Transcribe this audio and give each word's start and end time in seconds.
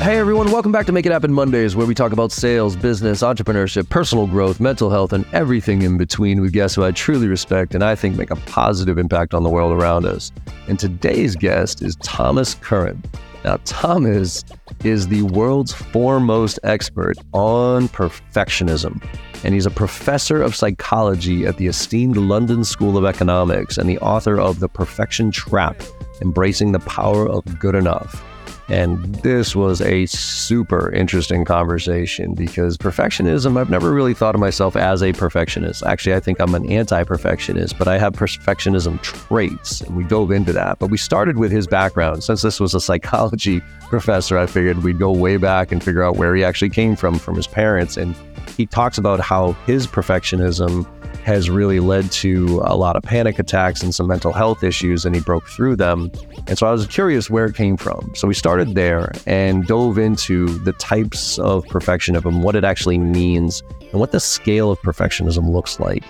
Hey 0.00 0.16
everyone, 0.16 0.50
welcome 0.50 0.72
back 0.72 0.86
to 0.86 0.92
Make 0.92 1.04
It 1.04 1.12
Happen 1.12 1.30
Mondays, 1.30 1.76
where 1.76 1.86
we 1.86 1.94
talk 1.94 2.12
about 2.12 2.32
sales, 2.32 2.74
business, 2.74 3.20
entrepreneurship, 3.20 3.90
personal 3.90 4.26
growth, 4.26 4.58
mental 4.58 4.88
health, 4.88 5.12
and 5.12 5.26
everything 5.34 5.82
in 5.82 5.98
between 5.98 6.40
with 6.40 6.54
guests 6.54 6.74
who 6.74 6.84
I 6.84 6.90
truly 6.90 7.28
respect 7.28 7.74
and 7.74 7.84
I 7.84 7.94
think 7.94 8.16
make 8.16 8.30
a 8.30 8.36
positive 8.36 8.96
impact 8.96 9.34
on 9.34 9.42
the 9.42 9.50
world 9.50 9.78
around 9.78 10.06
us. 10.06 10.32
And 10.68 10.78
today's 10.78 11.36
guest 11.36 11.82
is 11.82 11.96
Thomas 11.96 12.54
Curran. 12.54 13.02
Now, 13.44 13.58
Thomas 13.66 14.42
is 14.84 15.06
the 15.08 15.20
world's 15.24 15.74
foremost 15.74 16.58
expert 16.62 17.18
on 17.34 17.86
perfectionism, 17.88 19.04
and 19.44 19.52
he's 19.52 19.66
a 19.66 19.70
professor 19.70 20.42
of 20.42 20.56
psychology 20.56 21.44
at 21.44 21.58
the 21.58 21.66
esteemed 21.66 22.16
London 22.16 22.64
School 22.64 22.96
of 22.96 23.04
Economics 23.04 23.76
and 23.76 23.86
the 23.86 23.98
author 23.98 24.40
of 24.40 24.60
The 24.60 24.68
Perfection 24.68 25.30
Trap 25.30 25.82
Embracing 26.22 26.72
the 26.72 26.80
Power 26.80 27.28
of 27.28 27.58
Good 27.58 27.74
Enough. 27.74 28.24
And 28.70 29.14
this 29.16 29.56
was 29.56 29.80
a 29.80 30.06
super 30.06 30.92
interesting 30.92 31.44
conversation 31.44 32.34
because 32.34 32.78
perfectionism, 32.78 33.58
I've 33.58 33.68
never 33.68 33.92
really 33.92 34.14
thought 34.14 34.36
of 34.36 34.40
myself 34.40 34.76
as 34.76 35.02
a 35.02 35.12
perfectionist. 35.12 35.82
Actually, 35.82 36.14
I 36.14 36.20
think 36.20 36.40
I'm 36.40 36.54
an 36.54 36.70
anti 36.70 37.02
perfectionist, 37.02 37.76
but 37.78 37.88
I 37.88 37.98
have 37.98 38.12
perfectionism 38.12 39.02
traits. 39.02 39.80
And 39.80 39.96
we 39.96 40.04
dove 40.04 40.30
into 40.30 40.52
that. 40.52 40.78
But 40.78 40.90
we 40.90 40.98
started 40.98 41.36
with 41.36 41.50
his 41.50 41.66
background. 41.66 42.22
Since 42.22 42.42
this 42.42 42.60
was 42.60 42.74
a 42.74 42.80
psychology 42.80 43.60
professor, 43.88 44.38
I 44.38 44.46
figured 44.46 44.84
we'd 44.84 45.00
go 45.00 45.10
way 45.10 45.36
back 45.36 45.72
and 45.72 45.82
figure 45.82 46.04
out 46.04 46.16
where 46.16 46.34
he 46.36 46.44
actually 46.44 46.70
came 46.70 46.94
from, 46.94 47.18
from 47.18 47.34
his 47.34 47.48
parents. 47.48 47.96
And 47.96 48.14
he 48.56 48.66
talks 48.66 48.98
about 48.98 49.18
how 49.18 49.52
his 49.66 49.88
perfectionism 49.88 50.86
has 51.24 51.50
really 51.50 51.80
led 51.80 52.10
to 52.12 52.60
a 52.64 52.76
lot 52.76 52.96
of 52.96 53.02
panic 53.02 53.38
attacks 53.38 53.82
and 53.82 53.94
some 53.94 54.06
mental 54.06 54.32
health 54.32 54.64
issues, 54.64 55.04
and 55.04 55.14
he 55.14 55.20
broke 55.20 55.46
through 55.48 55.76
them. 55.76 56.10
And 56.46 56.58
so 56.58 56.66
I 56.66 56.72
was 56.72 56.86
curious 56.86 57.30
where 57.30 57.46
it 57.46 57.54
came 57.54 57.76
from. 57.76 58.12
So 58.14 58.26
we 58.26 58.34
started 58.34 58.74
there 58.74 59.12
and 59.26 59.66
dove 59.66 59.98
into 59.98 60.46
the 60.60 60.72
types 60.72 61.38
of 61.38 61.64
perfectionism, 61.66 62.42
what 62.42 62.56
it 62.56 62.64
actually 62.64 62.98
means, 62.98 63.62
and 63.90 64.00
what 64.00 64.12
the 64.12 64.20
scale 64.20 64.70
of 64.70 64.78
perfectionism 64.80 65.52
looks 65.52 65.78
like, 65.78 66.04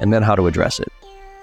and 0.00 0.12
then 0.12 0.22
how 0.22 0.34
to 0.34 0.46
address 0.46 0.80
it. 0.80 0.88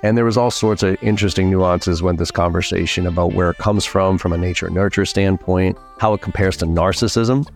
And 0.04 0.18
there 0.18 0.26
was 0.26 0.38
all 0.38 0.52
sorts 0.52 0.84
of 0.84 1.02
interesting 1.02 1.50
nuances 1.50 2.04
with 2.04 2.18
this 2.18 2.30
conversation 2.30 3.08
about 3.08 3.34
where 3.34 3.50
it 3.50 3.58
comes 3.58 3.86
from, 3.86 4.20
from 4.20 4.34
a 4.34 4.38
nature 4.38 4.70
nurture 4.70 5.06
standpoint, 5.06 5.78
how 6.00 6.14
it 6.14 6.22
compares 6.22 6.58
to 6.58 6.66
narcissism, 6.66 7.48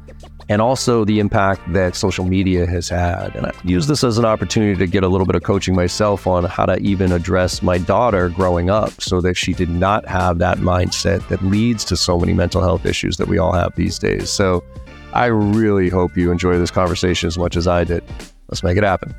and 0.50 0.62
also 0.62 1.06
the 1.06 1.20
impact 1.20 1.62
that 1.74 1.96
social 1.96 2.26
media 2.26 2.66
has 2.66 2.90
had. 2.90 3.36
And 3.36 3.46
I 3.46 3.54
use 3.64 3.86
this 3.88 4.04
as 4.04 4.18
an 4.18 4.26
opportunity 4.26 4.76
to 4.78 4.88
get 4.88 5.04
a 5.04 5.08
little 5.08 5.28
bit 5.28 5.36
of 5.36 5.44
coaching 5.44 5.76
myself 5.76 6.26
on 6.26 6.44
how 6.46 6.66
to 6.66 6.78
even 6.80 7.12
address 7.12 7.62
my 7.62 7.78
daughter 7.78 8.30
growing 8.30 8.70
up 8.70 9.00
so 9.00 9.22
that 9.22 9.38
she 9.38 9.54
did 9.54 9.70
not 9.70 10.08
have 10.08 10.40
that 10.40 10.58
mindset 10.58 11.26
that 11.30 11.42
leads 11.44 11.86
to 11.86 11.96
so 11.96 12.20
many 12.20 12.34
mental 12.34 12.62
health 12.62 12.86
issues 12.86 13.18
that 13.18 13.28
we 13.28 13.38
all 13.38 13.54
have 13.54 13.76
these 13.76 14.00
days. 14.00 14.30
So 14.32 14.64
I 15.14 15.28
really 15.28 15.90
hope 15.90 16.18
you 16.18 16.32
enjoy 16.32 16.58
this 16.58 16.72
conversation 16.72 17.28
as 17.28 17.38
much 17.38 17.56
as 17.56 17.68
I 17.68 17.84
did. 17.84 18.04
Let's 18.50 18.64
make 18.64 18.78
it 18.78 18.84
happen. 18.84 19.14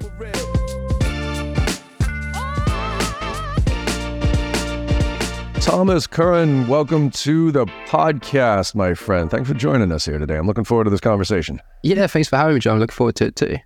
Thomas 5.70 6.08
Curran, 6.08 6.66
welcome 6.66 7.10
to 7.10 7.52
the 7.52 7.64
podcast, 7.86 8.74
my 8.74 8.92
friend. 8.92 9.30
Thanks 9.30 9.48
for 9.48 9.54
joining 9.54 9.92
us 9.92 10.04
here 10.04 10.18
today. 10.18 10.36
I'm 10.36 10.48
looking 10.48 10.64
forward 10.64 10.82
to 10.82 10.90
this 10.90 10.98
conversation. 10.98 11.62
Yeah, 11.84 12.08
thanks 12.08 12.28
for 12.28 12.38
having 12.38 12.54
me, 12.54 12.60
John. 12.60 12.74
I'm 12.74 12.80
looking 12.80 12.92
forward 12.92 13.14
to 13.14 13.26
it 13.26 13.36
too. 13.36 13.56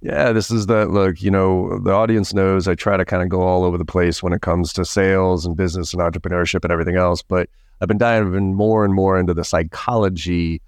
Yeah, 0.00 0.30
this 0.30 0.48
is 0.52 0.66
the 0.66 0.86
look, 0.86 1.20
you 1.20 1.32
know, 1.32 1.80
the 1.80 1.90
audience 1.90 2.32
knows 2.32 2.68
I 2.68 2.76
try 2.76 2.96
to 2.96 3.04
kind 3.04 3.24
of 3.24 3.30
go 3.30 3.42
all 3.42 3.64
over 3.64 3.76
the 3.76 3.84
place 3.84 4.22
when 4.22 4.32
it 4.32 4.42
comes 4.42 4.72
to 4.74 4.84
sales 4.84 5.44
and 5.44 5.56
business 5.56 5.92
and 5.92 6.00
entrepreneurship 6.00 6.62
and 6.62 6.70
everything 6.70 6.94
else, 6.94 7.20
but 7.20 7.50
I've 7.80 7.88
been 7.88 7.98
diving 7.98 8.54
more 8.54 8.84
and 8.84 8.94
more 8.94 9.18
into 9.18 9.34
the 9.34 9.42
psychology 9.42 10.62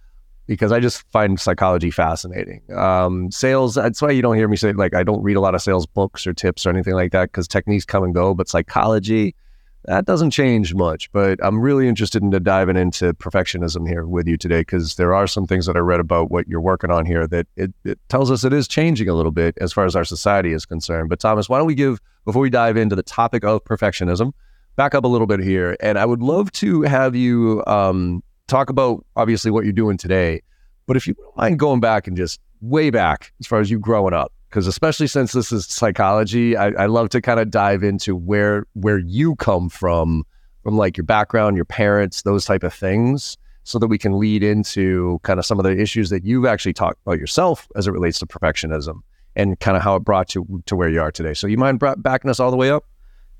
because 0.49 0.73
I 0.73 0.81
just 0.81 1.09
find 1.13 1.39
psychology 1.39 1.93
fascinating. 1.93 2.61
Um, 2.75 3.31
sales, 3.31 3.77
that's 3.77 4.03
why 4.03 4.11
you 4.11 4.21
don't 4.21 4.35
hear 4.35 4.49
me 4.49 4.57
say, 4.57 4.73
like, 4.73 4.97
I 4.97 5.05
don't 5.05 5.23
read 5.23 5.37
a 5.37 5.41
lot 5.41 5.55
of 5.55 5.63
sales 5.63 5.87
books 5.87 6.27
or 6.27 6.35
tips 6.35 6.67
or 6.67 6.71
anything 6.71 6.95
like 6.95 7.13
that 7.13 7.31
because 7.31 7.47
techniques 7.47 7.85
come 7.85 8.03
and 8.03 8.13
go, 8.13 8.35
but 8.35 8.49
psychology, 8.49 9.37
that 9.85 10.05
doesn't 10.05 10.31
change 10.31 10.75
much. 10.75 11.11
But 11.13 11.39
I'm 11.43 11.61
really 11.61 11.89
interested 11.89 12.23
in 12.23 12.31
diving 12.43 12.77
into 12.77 13.15
perfectionism 13.15 13.89
here 13.89 14.07
with 14.07 14.27
you 14.27 14.37
today 14.37 14.61
because 14.61 14.97
there 14.97 15.15
are 15.15 15.27
some 15.27 15.47
things 15.47 15.67
that 15.67 15.77
I 15.77 15.81
read 15.81 16.01
about 16.01 16.31
what 16.31 16.47
you're 16.49 16.61
working 16.61 16.91
on 16.91 17.07
here 17.07 17.27
that 17.29 17.47
it, 17.57 17.73
it 17.85 17.99
tells 18.09 18.31
us 18.31 18.45
it 18.45 18.53
is 18.53 18.69
changing 18.69 19.09
a 19.09 19.15
little 19.15 19.33
bit 19.33 19.57
as 19.61 19.73
far 19.73 19.87
as 19.87 19.97
our 19.97 20.05
society 20.05 20.53
is 20.53 20.67
concerned. 20.67 21.09
But 21.09 21.21
Thomas, 21.21 21.49
why 21.49 21.59
don't 21.59 21.67
we 21.67 21.75
give, 21.75 22.01
before 22.25 22.43
we 22.43 22.51
dive 22.51 22.77
into 22.77 22.95
the 22.95 23.03
topic 23.03 23.45
of 23.45 23.65
perfectionism, 23.65 24.33
back 24.77 24.95
up 24.95 25.05
a 25.05 25.09
little 25.09 25.27
bit 25.27 25.41
here. 25.41 25.77
And 25.81 25.99
I 25.99 26.07
would 26.07 26.23
love 26.23 26.53
to 26.53 26.83
have 26.83 27.15
you 27.17 27.63
um, 27.67 28.23
talk 28.49 28.71
about 28.71 29.05
obviously 29.17 29.51
what 29.51 29.65
you're 29.65 29.73
doing 29.73 29.97
today. 29.97 30.43
But 30.87 30.97
if 30.97 31.07
you 31.07 31.15
don't 31.15 31.37
mind 31.37 31.59
going 31.59 31.81
back 31.81 32.07
and 32.07 32.17
just 32.17 32.41
way 32.61 32.91
back 32.91 33.33
as 33.41 33.47
far 33.47 33.61
as 33.61 33.71
you 33.71 33.79
growing 33.79 34.13
up, 34.13 34.33
because 34.51 34.67
especially 34.67 35.07
since 35.07 35.33
this 35.33 35.53
is 35.53 35.67
psychology, 35.67 36.57
I, 36.57 36.69
I 36.71 36.87
love 36.87 37.09
to 37.11 37.21
kind 37.21 37.39
of 37.39 37.51
dive 37.51 37.85
into 37.85 38.17
where 38.17 38.67
where 38.75 38.99
you 38.99 39.37
come 39.37 39.69
from, 39.69 40.25
from 40.65 40.77
like 40.77 40.97
your 40.97 41.05
background, 41.05 41.57
your 41.57 41.65
parents, 41.65 42.23
those 42.23 42.45
type 42.45 42.65
of 42.65 42.75
things, 42.75 43.37
so 43.63 43.79
that 43.79 43.87
we 43.87 43.97
can 43.97 44.19
lead 44.19 44.43
into 44.43 45.21
kind 45.23 45.39
of 45.39 45.47
some 45.47 45.59
of 45.59 45.65
the 45.65 45.81
issues 45.81 46.11
that 46.11 46.25
you've 46.25 46.47
actually 46.47 46.73
talked 46.73 47.01
about 47.07 47.19
yourself 47.19 47.69
as 47.77 47.87
it 47.87 47.93
relates 47.93 48.19
to 48.19 48.27
perfectionism 48.27 49.01
and 49.37 49.59
kind 49.61 49.77
of 49.77 49.83
how 49.83 49.95
it 49.95 50.01
brought 50.01 50.35
you 50.35 50.63
to 50.67 50.75
where 50.75 50.89
you 50.89 51.01
are 51.01 51.13
today. 51.13 51.33
So 51.33 51.47
you 51.47 51.57
mind 51.57 51.81
backing 51.99 52.31
us 52.31 52.41
all 52.41 52.51
the 52.51 52.57
way 52.57 52.71
up? 52.71 52.85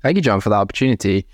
Thank 0.01 0.15
you, 0.15 0.21
John, 0.21 0.39
for 0.39 0.49
that 0.49 0.55
opportunity. 0.55 1.27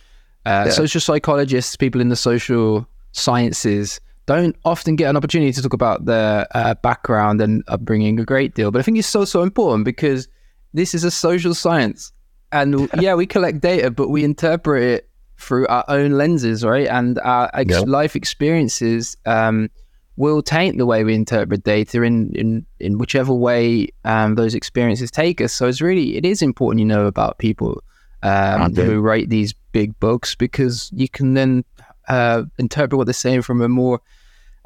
Uh, 0.46 0.66
yeah. 0.66 0.72
Social 0.72 1.00
psychologists, 1.00 1.76
people 1.76 2.02
in 2.02 2.10
the 2.10 2.16
social 2.16 2.88
sciences 3.12 4.00
don't 4.28 4.56
often 4.66 4.96
get 4.96 5.10
an 5.10 5.18
opportunity 5.18 5.52
to 5.54 5.62
talk 5.62 5.74
about 5.74 6.06
their 6.06 6.46
uh, 6.52 6.76
background 6.76 7.42
and 7.42 7.64
upbringing 7.68 8.20
a 8.20 8.26
great 8.26 8.54
deal. 8.54 8.72
But 8.72 8.80
I 8.80 8.82
think 8.84 9.00
it's 9.00 9.08
so, 9.08 9.26
so 9.26 9.42
important 9.42 9.86
because 9.86 10.28
this 10.74 10.94
is 10.94 11.04
a 11.04 11.10
social 11.10 11.56
science. 11.56 12.12
And 12.52 12.90
yeah, 13.00 13.16
we 13.16 13.26
collect 13.26 13.62
data, 13.62 13.90
but 13.90 14.10
we 14.10 14.24
interpret 14.24 14.84
it 14.84 15.10
through 15.40 15.66
our 15.68 15.86
own 15.88 16.12
lenses, 16.12 16.64
right? 16.64 16.88
And 16.88 17.18
our 17.20 17.50
ex- 17.54 17.72
yeah. 17.72 17.80
life 17.80 18.16
experiences 18.16 19.16
um, 19.26 19.70
will 20.18 20.42
taint 20.42 20.78
the 20.78 20.86
way 20.86 21.06
we 21.06 21.16
interpret 21.16 21.64
data 21.64 22.04
in, 22.04 22.34
in, 22.36 22.66
in 22.80 22.98
whichever 22.98 23.34
way 23.34 23.88
um, 24.04 24.36
those 24.36 24.54
experiences 24.54 25.10
take 25.10 25.40
us. 25.40 25.54
So 25.54 25.68
it's 25.68 25.80
really, 25.80 26.18
it 26.18 26.26
is 26.26 26.42
important 26.42 26.82
you 26.82 26.86
know 26.86 27.06
about 27.06 27.38
people 27.38 27.82
um, 28.24 28.76
who 28.76 29.00
write 29.00 29.30
these 29.30 29.54
big 29.72 29.98
books 30.02 30.36
because 30.36 30.90
you 30.94 31.08
can 31.08 31.34
then 31.34 31.64
uh, 32.10 32.44
interpret 32.58 32.98
what 32.98 33.06
they're 33.06 33.14
saying 33.14 33.44
from 33.44 33.62
a 33.62 33.70
more 33.70 34.02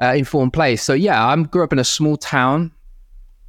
uh, 0.02 0.14
informed 0.14 0.52
place. 0.52 0.82
So 0.82 0.92
yeah, 0.92 1.24
I 1.24 1.36
grew 1.42 1.62
up 1.62 1.72
in 1.72 1.78
a 1.78 1.84
small 1.84 2.16
town 2.16 2.72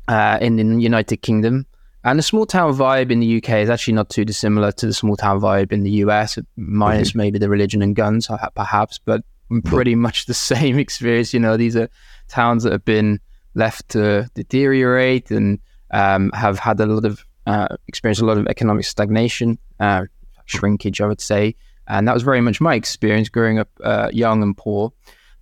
uh, 0.08 0.38
in, 0.42 0.60
in 0.60 0.78
the 0.78 0.82
United 0.82 1.18
Kingdom. 1.18 1.66
And 2.06 2.20
the 2.20 2.24
small 2.24 2.46
town 2.46 2.74
vibe 2.74 3.12
in 3.12 3.22
the 3.22 3.38
UK 3.38 3.50
is 3.60 3.70
actually 3.70 3.94
not 3.94 4.10
too 4.10 4.26
dissimilar 4.26 4.74
to 4.74 4.86
the 4.86 4.94
small 4.94 5.16
town 5.16 5.40
vibe 5.40 5.72
in 5.72 5.84
the 5.84 5.92
US, 5.92 6.38
minus 6.58 7.10
mm-hmm. 7.10 7.18
maybe 7.18 7.40
the 7.40 7.50
religion 7.50 7.82
and 7.82 7.96
guns, 7.96 8.30
perhaps, 8.56 9.00
but 9.04 9.24
pretty 9.64 9.96
much 9.96 10.26
the 10.26 10.34
same 10.52 10.78
experience. 10.78 11.34
You 11.34 11.40
know, 11.40 11.56
these 11.56 11.78
are 11.78 11.90
towns 12.28 12.64
that 12.64 12.74
have 12.74 12.84
been 12.84 13.20
left 13.56 13.90
to 13.90 14.30
deteriorate 14.34 15.32
and 15.32 15.60
um, 15.92 16.30
have 16.34 16.60
had 16.60 16.80
a 16.82 16.86
lot 16.86 17.06
of 17.06 17.26
uh, 17.48 17.70
experienced 17.88 18.22
a 18.22 18.26
lot 18.26 18.38
of 18.38 18.48
economic 18.48 18.86
stagnation, 18.86 19.58
uh, 19.80 20.06
shrinkage, 20.46 21.00
I 21.00 21.08
would 21.08 21.22
say. 21.22 21.56
And 21.88 22.08
that 22.08 22.14
was 22.14 22.24
very 22.24 22.42
much 22.42 22.60
my 22.60 22.76
experience 22.76 23.30
growing 23.30 23.60
up 23.60 23.70
uh, 23.84 24.10
young 24.12 24.44
and 24.44 24.58
poor. 24.58 24.92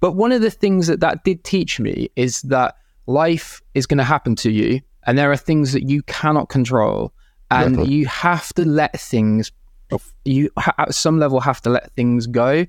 But 0.02 0.14
one 0.14 0.34
of 0.34 0.42
the 0.42 0.52
things 0.52 0.88
that 0.88 1.00
that 1.00 1.24
did 1.24 1.46
teach 1.46 1.80
me 1.80 2.10
is 2.18 2.42
that 2.44 2.76
life 3.06 3.62
is 3.74 3.86
going 3.86 4.00
to 4.00 4.04
happen 4.04 4.36
to 4.38 4.52
you, 4.52 4.82
and 5.06 5.18
there 5.18 5.32
are 5.32 5.38
things 5.38 5.72
that 5.72 5.88
you 5.88 6.02
cannot 6.04 6.50
control, 6.50 7.14
and 7.50 7.76
Definitely. 7.76 7.96
you 7.96 8.06
have 8.08 8.52
to 8.56 8.68
let 8.68 9.00
things. 9.00 9.52
You 10.26 10.50
at 10.78 10.94
some 10.96 11.20
level 11.20 11.40
have 11.40 11.62
to 11.62 11.70
let 11.70 11.92
things 11.94 12.26
go, 12.28 12.66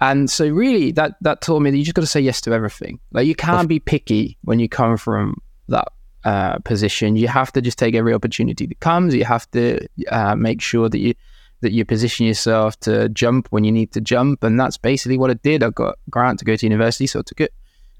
and 0.00 0.28
so 0.28 0.48
really 0.48 0.92
that 0.92 1.14
that 1.20 1.40
taught 1.40 1.60
me 1.60 1.70
that 1.70 1.78
you 1.78 1.84
just 1.84 1.94
got 1.94 2.02
to 2.02 2.06
say 2.06 2.20
yes 2.20 2.40
to 2.42 2.52
everything. 2.52 2.98
Like 3.12 3.26
you 3.26 3.34
can't 3.34 3.68
be 3.68 3.78
picky 3.78 4.36
when 4.42 4.58
you 4.58 4.68
come 4.68 4.96
from 4.96 5.40
that 5.68 5.88
uh, 6.24 6.58
position. 6.60 7.16
You 7.16 7.28
have 7.28 7.52
to 7.52 7.60
just 7.60 7.78
take 7.78 7.94
every 7.94 8.14
opportunity 8.14 8.66
that 8.66 8.80
comes. 8.80 9.14
You 9.14 9.24
have 9.24 9.48
to 9.52 9.86
uh, 10.10 10.34
make 10.34 10.60
sure 10.60 10.88
that 10.88 10.98
you 10.98 11.14
that 11.64 11.72
you 11.72 11.84
position 11.84 12.26
yourself 12.26 12.78
to 12.80 13.08
jump 13.08 13.48
when 13.50 13.64
you 13.64 13.72
need 13.72 13.92
to 13.92 14.00
jump. 14.00 14.44
And 14.44 14.60
that's 14.60 14.76
basically 14.76 15.18
what 15.18 15.30
I 15.30 15.34
did. 15.34 15.62
I 15.62 15.70
got 15.70 15.94
a 16.06 16.10
grant 16.10 16.38
to 16.38 16.44
go 16.44 16.54
to 16.54 16.66
university, 16.66 17.06
so 17.06 17.20
I 17.20 17.22
took 17.22 17.40
it. 17.40 17.52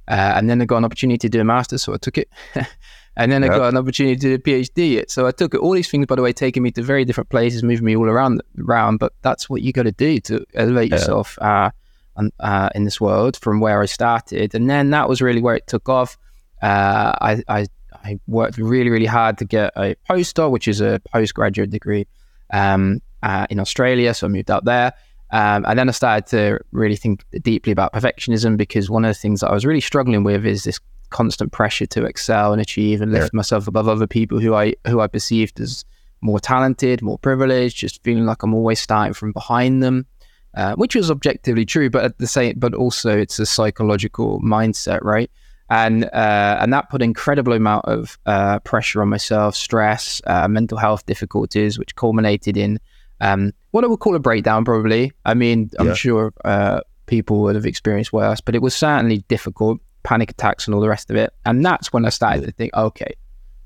Uh, 0.06 0.34
and 0.36 0.50
then 0.50 0.60
I 0.60 0.66
got 0.66 0.76
an 0.76 0.84
opportunity 0.84 1.18
to 1.18 1.28
do 1.28 1.40
a 1.40 1.44
master's, 1.44 1.82
so 1.82 1.94
I 1.94 1.96
took 1.96 2.18
it. 2.18 2.28
and 3.16 3.32
then 3.32 3.42
yep. 3.42 3.52
I 3.52 3.56
got 3.56 3.68
an 3.68 3.78
opportunity 3.78 4.16
to 4.16 4.20
do 4.20 4.34
a 4.34 4.38
PhD. 4.38 5.10
So 5.10 5.26
I 5.26 5.30
took 5.30 5.54
it. 5.54 5.58
All 5.58 5.72
these 5.72 5.90
things, 5.90 6.06
by 6.06 6.14
the 6.14 6.22
way, 6.22 6.32
taking 6.32 6.62
me 6.62 6.70
to 6.72 6.82
very 6.82 7.04
different 7.04 7.30
places, 7.30 7.62
moving 7.62 7.86
me 7.86 7.96
all 7.96 8.08
around, 8.08 8.42
around. 8.58 8.98
But 8.98 9.14
that's 9.22 9.48
what 9.48 9.62
you 9.62 9.72
got 9.72 9.84
to 9.84 9.92
do 9.92 10.20
to 10.20 10.44
elevate 10.54 10.90
yeah. 10.90 10.96
yourself 10.96 11.38
uh, 11.40 11.70
uh, 12.40 12.68
in 12.74 12.84
this 12.84 13.00
world 13.00 13.36
from 13.38 13.60
where 13.60 13.80
I 13.80 13.86
started. 13.86 14.54
And 14.54 14.68
then 14.68 14.90
that 14.90 15.08
was 15.08 15.22
really 15.22 15.40
where 15.40 15.56
it 15.56 15.66
took 15.66 15.88
off. 15.88 16.18
Uh, 16.62 17.12
I, 17.20 17.42
I, 17.48 17.66
I 18.04 18.20
worked 18.26 18.58
really, 18.58 18.90
really 18.90 19.06
hard 19.06 19.38
to 19.38 19.44
get 19.44 19.72
a 19.76 19.96
postdoc, 20.08 20.50
which 20.50 20.68
is 20.68 20.80
a 20.80 21.00
postgraduate 21.12 21.70
degree. 21.70 22.06
Um, 22.52 23.00
uh, 23.24 23.46
in 23.50 23.58
Australia. 23.58 24.14
So 24.14 24.26
I 24.26 24.30
moved 24.30 24.50
out 24.50 24.64
there. 24.64 24.92
Um, 25.30 25.64
and 25.66 25.76
then 25.78 25.88
I 25.88 25.92
started 25.92 26.26
to 26.28 26.60
really 26.70 26.94
think 26.94 27.24
deeply 27.42 27.72
about 27.72 27.92
perfectionism 27.92 28.56
because 28.56 28.88
one 28.88 29.04
of 29.04 29.08
the 29.08 29.18
things 29.18 29.40
that 29.40 29.48
I 29.48 29.54
was 29.54 29.64
really 29.64 29.80
struggling 29.80 30.22
with 30.22 30.46
is 30.46 30.62
this 30.62 30.78
constant 31.10 31.50
pressure 31.50 31.86
to 31.86 32.04
excel 32.04 32.52
and 32.52 32.60
achieve 32.60 33.00
and 33.00 33.10
lift 33.10 33.32
yeah. 33.32 33.36
myself 33.36 33.66
above 33.66 33.88
other 33.88 34.06
people 34.06 34.38
who 34.38 34.54
I 34.54 34.74
who 34.86 35.00
I 35.00 35.08
perceived 35.08 35.58
as 35.60 35.84
more 36.20 36.38
talented, 36.38 37.02
more 37.02 37.18
privileged, 37.18 37.78
just 37.78 38.02
feeling 38.04 38.26
like 38.26 38.42
I'm 38.42 38.54
always 38.54 38.80
starting 38.80 39.14
from 39.14 39.32
behind 39.32 39.82
them, 39.82 40.06
uh, 40.56 40.74
which 40.74 40.94
was 40.94 41.10
objectively 41.10 41.64
true, 41.64 41.90
but 41.90 42.04
at 42.04 42.18
the 42.18 42.26
same, 42.26 42.54
but 42.56 42.74
also 42.74 43.16
it's 43.16 43.38
a 43.38 43.46
psychological 43.46 44.40
mindset, 44.40 45.02
right? 45.02 45.30
And 45.70 46.04
uh, 46.04 46.58
and 46.60 46.72
that 46.72 46.90
put 46.90 47.02
incredible 47.02 47.54
amount 47.54 47.86
of 47.86 48.18
uh, 48.26 48.58
pressure 48.60 49.02
on 49.02 49.08
myself, 49.08 49.56
stress, 49.56 50.20
uh, 50.26 50.46
mental 50.46 50.78
health 50.78 51.06
difficulties, 51.06 51.78
which 51.78 51.96
culminated 51.96 52.56
in 52.56 52.78
um, 53.20 53.52
what 53.70 53.84
I 53.84 53.86
would 53.86 54.00
call 54.00 54.14
a 54.14 54.20
breakdown. 54.20 54.64
Probably, 54.64 55.12
I 55.24 55.34
mean, 55.34 55.70
I'm 55.78 55.88
yeah. 55.88 55.94
sure 55.94 56.32
uh, 56.44 56.80
people 57.06 57.40
would 57.42 57.54
have 57.54 57.66
experienced 57.66 58.12
worse, 58.12 58.40
but 58.40 58.54
it 58.54 58.62
was 58.62 58.74
certainly 58.74 59.18
difficult, 59.28 59.80
panic 60.02 60.30
attacks 60.30 60.66
and 60.66 60.74
all 60.74 60.80
the 60.80 60.88
rest 60.88 61.10
of 61.10 61.16
it. 61.16 61.32
And 61.46 61.64
that's 61.64 61.92
when 61.92 62.04
I 62.04 62.10
started 62.10 62.42
yeah. 62.42 62.46
to 62.46 62.52
think, 62.52 62.74
okay, 62.74 63.14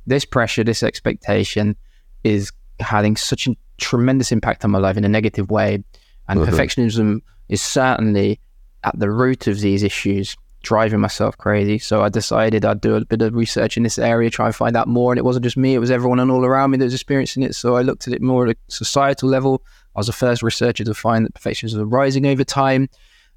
this 0.07 0.25
pressure, 0.25 0.65
this 0.65 0.83
expectation 0.83 1.77
is 2.25 2.51
having 2.81 3.17
such 3.17 3.47
a 3.47 3.57
tremendous 3.79 4.33
impact 4.33 4.65
on 4.65 4.71
my 4.71 4.79
life 4.79 4.97
in 4.97 5.05
a 5.05 5.09
negative 5.09 5.51
way. 5.51 5.83
And 6.29 6.41
mm-hmm. 6.41 6.55
perfectionism 6.55 7.21
is 7.49 7.63
certainly 7.63 8.41
at 8.85 8.99
the 8.99 9.11
root 9.11 9.47
of 9.47 9.61
these 9.61 9.83
issues, 9.83 10.37
driving 10.69 11.01
myself 11.01 11.39
crazy. 11.39 11.79
So 11.79 12.03
I 12.03 12.11
decided 12.11 12.65
I'd 12.65 12.83
do 12.83 12.95
a 12.95 13.05
bit 13.05 13.23
of 13.23 13.35
research 13.35 13.79
in 13.79 13.85
this 13.85 13.99
area, 13.99 14.29
try 14.29 14.47
and 14.47 14.55
find 14.55 14.77
out 14.77 14.87
more. 14.87 15.13
And 15.13 15.19
it 15.19 15.25
wasn't 15.25 15.45
just 15.45 15.57
me, 15.57 15.75
it 15.75 15.79
was 15.79 15.91
everyone 15.91 16.21
and 16.21 16.31
all 16.31 16.45
around 16.45 16.73
me 16.73 16.79
that 16.79 16.85
was 16.85 16.95
experiencing 16.95 17.43
it. 17.43 17.55
So 17.55 17.77
I 17.77 17.83
looked 17.83 18.07
at 18.07 18.13
it 18.13 18.21
more 18.21 18.47
at 18.47 18.55
a 18.55 18.59
societal 18.69 19.31
level. 19.31 19.63
I 19.97 20.01
was 20.01 20.09
the 20.09 20.13
first 20.13 20.43
researcher 20.43 20.85
to 20.85 20.93
find 20.93 21.25
that 21.25 21.33
perfectionism 21.33 21.65
is 21.65 21.85
rising 21.85 22.27
over 22.27 22.45
time. 22.45 22.91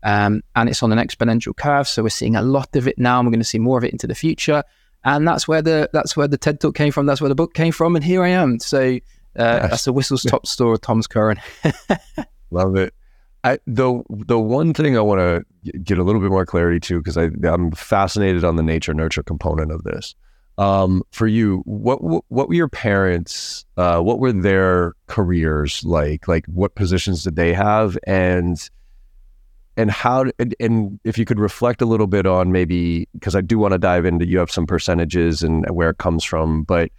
Um, 0.03 0.41
and 0.55 0.67
it's 0.67 0.83
on 0.83 0.91
an 0.91 0.97
exponential 0.97 1.55
curve. 1.55 1.87
So 1.87 2.03
we're 2.03 2.09
seeing 2.09 2.35
a 2.35 2.41
lot 2.41 2.75
of 2.75 2.87
it 2.87 2.97
now, 2.97 3.19
and 3.19 3.27
we're 3.27 3.31
going 3.31 3.39
to 3.39 3.45
see 3.45 3.59
more 3.59 3.77
of 3.77 3.83
it 3.85 3.93
into 3.93 4.07
the 4.07 4.15
future 4.15 4.63
and 5.03 5.27
that's 5.27 5.47
where 5.47 5.61
the 5.61 5.89
that's 5.93 6.15
where 6.15 6.27
the 6.27 6.37
TED 6.37 6.59
talk 6.59 6.75
came 6.75 6.91
from. 6.91 7.05
That's 7.05 7.21
where 7.21 7.29
the 7.29 7.35
book 7.35 7.53
came 7.53 7.71
from, 7.71 7.95
and 7.95 8.05
here 8.05 8.23
I 8.23 8.29
am. 8.29 8.59
So 8.59 8.99
uh, 9.35 9.67
that's 9.67 9.87
a 9.87 9.93
whistle's 9.93 10.23
top 10.29 10.45
store 10.45 10.73
of 10.73 10.81
Thomas 10.81 11.07
Curran. 11.07 11.39
Love 12.51 12.75
it. 12.75 12.93
I, 13.43 13.57
the 13.65 14.03
the 14.09 14.39
one 14.39 14.73
thing 14.73 14.97
I 14.97 15.01
want 15.01 15.19
to 15.19 15.71
get 15.79 15.97
a 15.97 16.03
little 16.03 16.21
bit 16.21 16.29
more 16.29 16.45
clarity 16.45 16.79
to 16.81 16.99
because 16.99 17.17
I'm 17.17 17.71
fascinated 17.71 18.43
on 18.43 18.55
the 18.55 18.63
nature 18.63 18.93
nurture 18.93 19.23
component 19.23 19.71
of 19.71 19.83
this. 19.83 20.15
Um, 20.57 21.01
for 21.11 21.27
you, 21.27 21.63
what, 21.65 22.03
what, 22.03 22.23
what 22.27 22.47
were 22.49 22.53
your 22.53 22.67
parents? 22.67 23.65
Uh, 23.77 23.99
what 23.99 24.19
were 24.19 24.33
their 24.33 24.93
careers 25.07 25.83
like? 25.85 26.27
Like, 26.27 26.45
what 26.45 26.75
positions 26.75 27.23
did 27.23 27.35
they 27.35 27.53
have? 27.53 27.97
And 28.05 28.69
and 29.77 29.89
how 29.89 30.25
and, 30.37 30.53
and, 30.59 30.99
if 31.03 31.17
you 31.17 31.25
could 31.25 31.39
reflect 31.39 31.81
a 31.81 31.85
little 31.85 32.05
bit 32.05 32.27
on 32.27 32.51
maybe 32.51 33.07
because 33.13 33.35
I 33.35 33.41
do 33.41 33.57
want 33.57 33.71
to 33.71 33.79
dive 33.79 34.05
into 34.05 34.27
you 34.27 34.37
have 34.37 34.51
some 34.51 34.67
percentages 34.67 35.41
and 35.41 35.65
where 35.69 35.89
it 35.89 35.97
comes 35.97 36.23
from, 36.23 36.63
but 36.63 36.91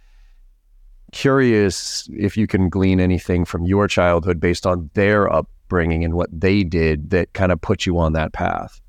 curious 1.13 2.09
if 2.11 2.35
you 2.35 2.47
can 2.47 2.69
glean 2.69 2.99
anything 2.99 3.45
from 3.45 3.65
your 3.65 3.87
childhood 3.87 4.39
based 4.39 4.65
on 4.65 4.89
their 4.95 5.31
upbringing 5.63 6.03
and 6.03 6.13
what 6.13 6.29
they 6.31 6.63
did 6.63 7.09
that 7.11 7.33
kind 7.33 7.51
of 7.51 7.61
put 7.61 7.85
you 7.85 7.97
on 7.97 8.13
that 8.13 8.33
path. 8.33 8.79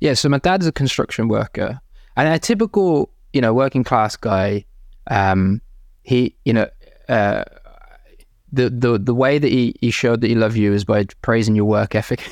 Yeah, 0.00 0.14
so 0.14 0.28
my 0.28 0.38
dad's 0.38 0.66
a 0.66 0.72
construction 0.72 1.28
worker, 1.28 1.80
and 2.16 2.28
a 2.28 2.38
typical 2.38 3.10
you 3.32 3.40
know 3.40 3.54
working 3.54 3.84
class 3.84 4.16
guy. 4.16 4.64
Um, 5.10 5.60
he 6.02 6.36
you 6.44 6.52
know. 6.52 6.68
Uh, 7.08 7.44
the, 8.54 8.68
the 8.68 8.98
the 8.98 9.14
way 9.14 9.38
that 9.38 9.50
he, 9.50 9.74
he 9.80 9.90
showed 9.90 10.20
that 10.20 10.28
he 10.28 10.34
loved 10.34 10.58
you 10.58 10.74
is 10.74 10.84
by 10.84 11.06
praising 11.22 11.56
your 11.56 11.64
work 11.64 11.94
ethic. 11.94 12.28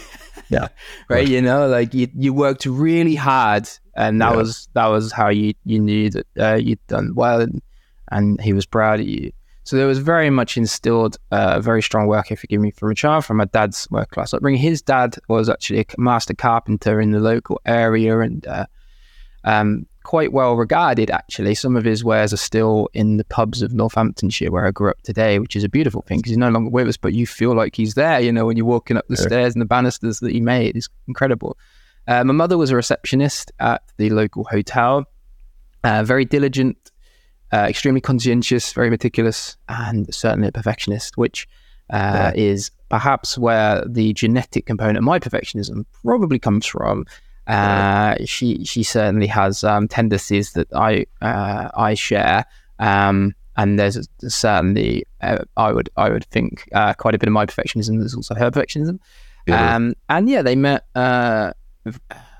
Yeah. 0.50 0.68
right. 1.08 1.26
You 1.26 1.40
know, 1.40 1.66
like 1.68 1.94
you, 1.94 2.08
you 2.14 2.34
worked 2.34 2.66
really 2.66 3.14
hard 3.14 3.68
and 3.94 4.20
that 4.20 4.32
yeah. 4.32 4.36
was, 4.36 4.68
that 4.74 4.86
was 4.86 5.12
how 5.12 5.28
you, 5.28 5.54
you 5.64 5.78
knew 5.78 6.10
that 6.10 6.26
uh, 6.38 6.56
you'd 6.56 6.84
done 6.88 7.14
well 7.14 7.40
and, 7.40 7.62
and 8.10 8.40
he 8.40 8.52
was 8.52 8.66
proud 8.66 9.00
of 9.00 9.06
you. 9.06 9.32
So 9.64 9.76
there 9.76 9.86
was 9.86 9.98
very 9.98 10.30
much 10.30 10.56
instilled 10.56 11.16
uh, 11.30 11.54
a 11.56 11.60
very 11.60 11.82
strong 11.82 12.06
work 12.06 12.32
ethic 12.32 12.50
in 12.50 12.62
me 12.62 12.70
from 12.70 12.90
a 12.90 12.94
child, 12.94 13.24
from 13.24 13.36
my 13.36 13.44
dad's 13.44 13.88
work 13.90 14.10
class 14.10 14.32
upbringing. 14.32 14.60
His 14.60 14.82
dad 14.82 15.16
was 15.28 15.48
actually 15.48 15.80
a 15.80 15.84
master 15.98 16.34
carpenter 16.34 17.00
in 17.00 17.10
the 17.10 17.20
local 17.20 17.60
area 17.66 18.18
and 18.20 18.46
uh, 18.46 18.66
um, 19.44 19.86
quite 20.02 20.32
well 20.32 20.54
regarded, 20.54 21.10
actually. 21.10 21.54
Some 21.54 21.76
of 21.76 21.84
his 21.84 22.02
wares 22.02 22.32
are 22.32 22.38
still 22.38 22.88
in 22.94 23.16
the 23.18 23.24
pubs 23.24 23.62
of 23.62 23.72
Northamptonshire, 23.72 24.50
where 24.50 24.66
I 24.66 24.70
grew 24.70 24.90
up 24.90 25.02
today, 25.02 25.38
which 25.38 25.56
is 25.56 25.64
a 25.64 25.68
beautiful 25.68 26.02
thing 26.02 26.18
because 26.18 26.30
he's 26.30 26.38
no 26.38 26.50
longer 26.50 26.70
with 26.70 26.88
us, 26.88 26.96
but 26.96 27.12
you 27.12 27.26
feel 27.26 27.54
like 27.54 27.76
he's 27.76 27.94
there, 27.94 28.20
you 28.20 28.32
know, 28.32 28.46
when 28.46 28.56
you're 28.56 28.66
walking 28.66 28.96
up 28.96 29.06
the 29.08 29.16
yeah. 29.16 29.26
stairs 29.26 29.54
and 29.54 29.60
the 29.60 29.66
banisters 29.66 30.20
that 30.20 30.32
he 30.32 30.40
made. 30.40 30.76
It's 30.76 30.88
incredible. 31.06 31.56
Uh, 32.08 32.24
my 32.24 32.32
mother 32.32 32.56
was 32.56 32.70
a 32.70 32.76
receptionist 32.76 33.52
at 33.60 33.82
the 33.98 34.10
local 34.10 34.44
hotel, 34.44 35.04
uh, 35.84 36.02
very 36.02 36.24
diligent, 36.24 36.89
uh, 37.52 37.66
extremely 37.68 38.00
conscientious, 38.00 38.72
very 38.72 38.90
meticulous, 38.90 39.56
and 39.68 40.12
certainly 40.14 40.48
a 40.48 40.52
perfectionist, 40.52 41.16
which 41.16 41.48
uh, 41.90 42.32
yeah. 42.34 42.40
is 42.40 42.70
perhaps 42.88 43.36
where 43.36 43.84
the 43.86 44.12
genetic 44.12 44.66
component 44.66 44.98
of 44.98 45.04
my 45.04 45.18
perfectionism 45.18 45.84
probably 46.02 46.38
comes 46.38 46.66
from. 46.66 47.06
Uh, 47.46 48.14
she 48.24 48.64
she 48.64 48.82
certainly 48.82 49.26
has 49.26 49.64
um, 49.64 49.88
tendencies 49.88 50.52
that 50.52 50.68
I 50.72 51.06
uh, 51.20 51.70
I 51.74 51.94
share, 51.94 52.44
um, 52.78 53.34
and 53.56 53.78
there's 53.78 54.08
certainly 54.20 55.04
uh, 55.20 55.38
I 55.56 55.72
would 55.72 55.90
I 55.96 56.10
would 56.10 56.26
think 56.26 56.68
uh, 56.72 56.94
quite 56.94 57.16
a 57.16 57.18
bit 57.18 57.26
of 57.26 57.32
my 57.32 57.46
perfectionism. 57.46 58.00
is 58.04 58.14
also 58.14 58.36
her 58.36 58.50
perfectionism, 58.52 59.00
yeah. 59.46 59.74
Um, 59.74 59.94
and 60.08 60.28
yeah, 60.28 60.42
they 60.42 60.54
met 60.54 60.84
uh, 60.94 61.52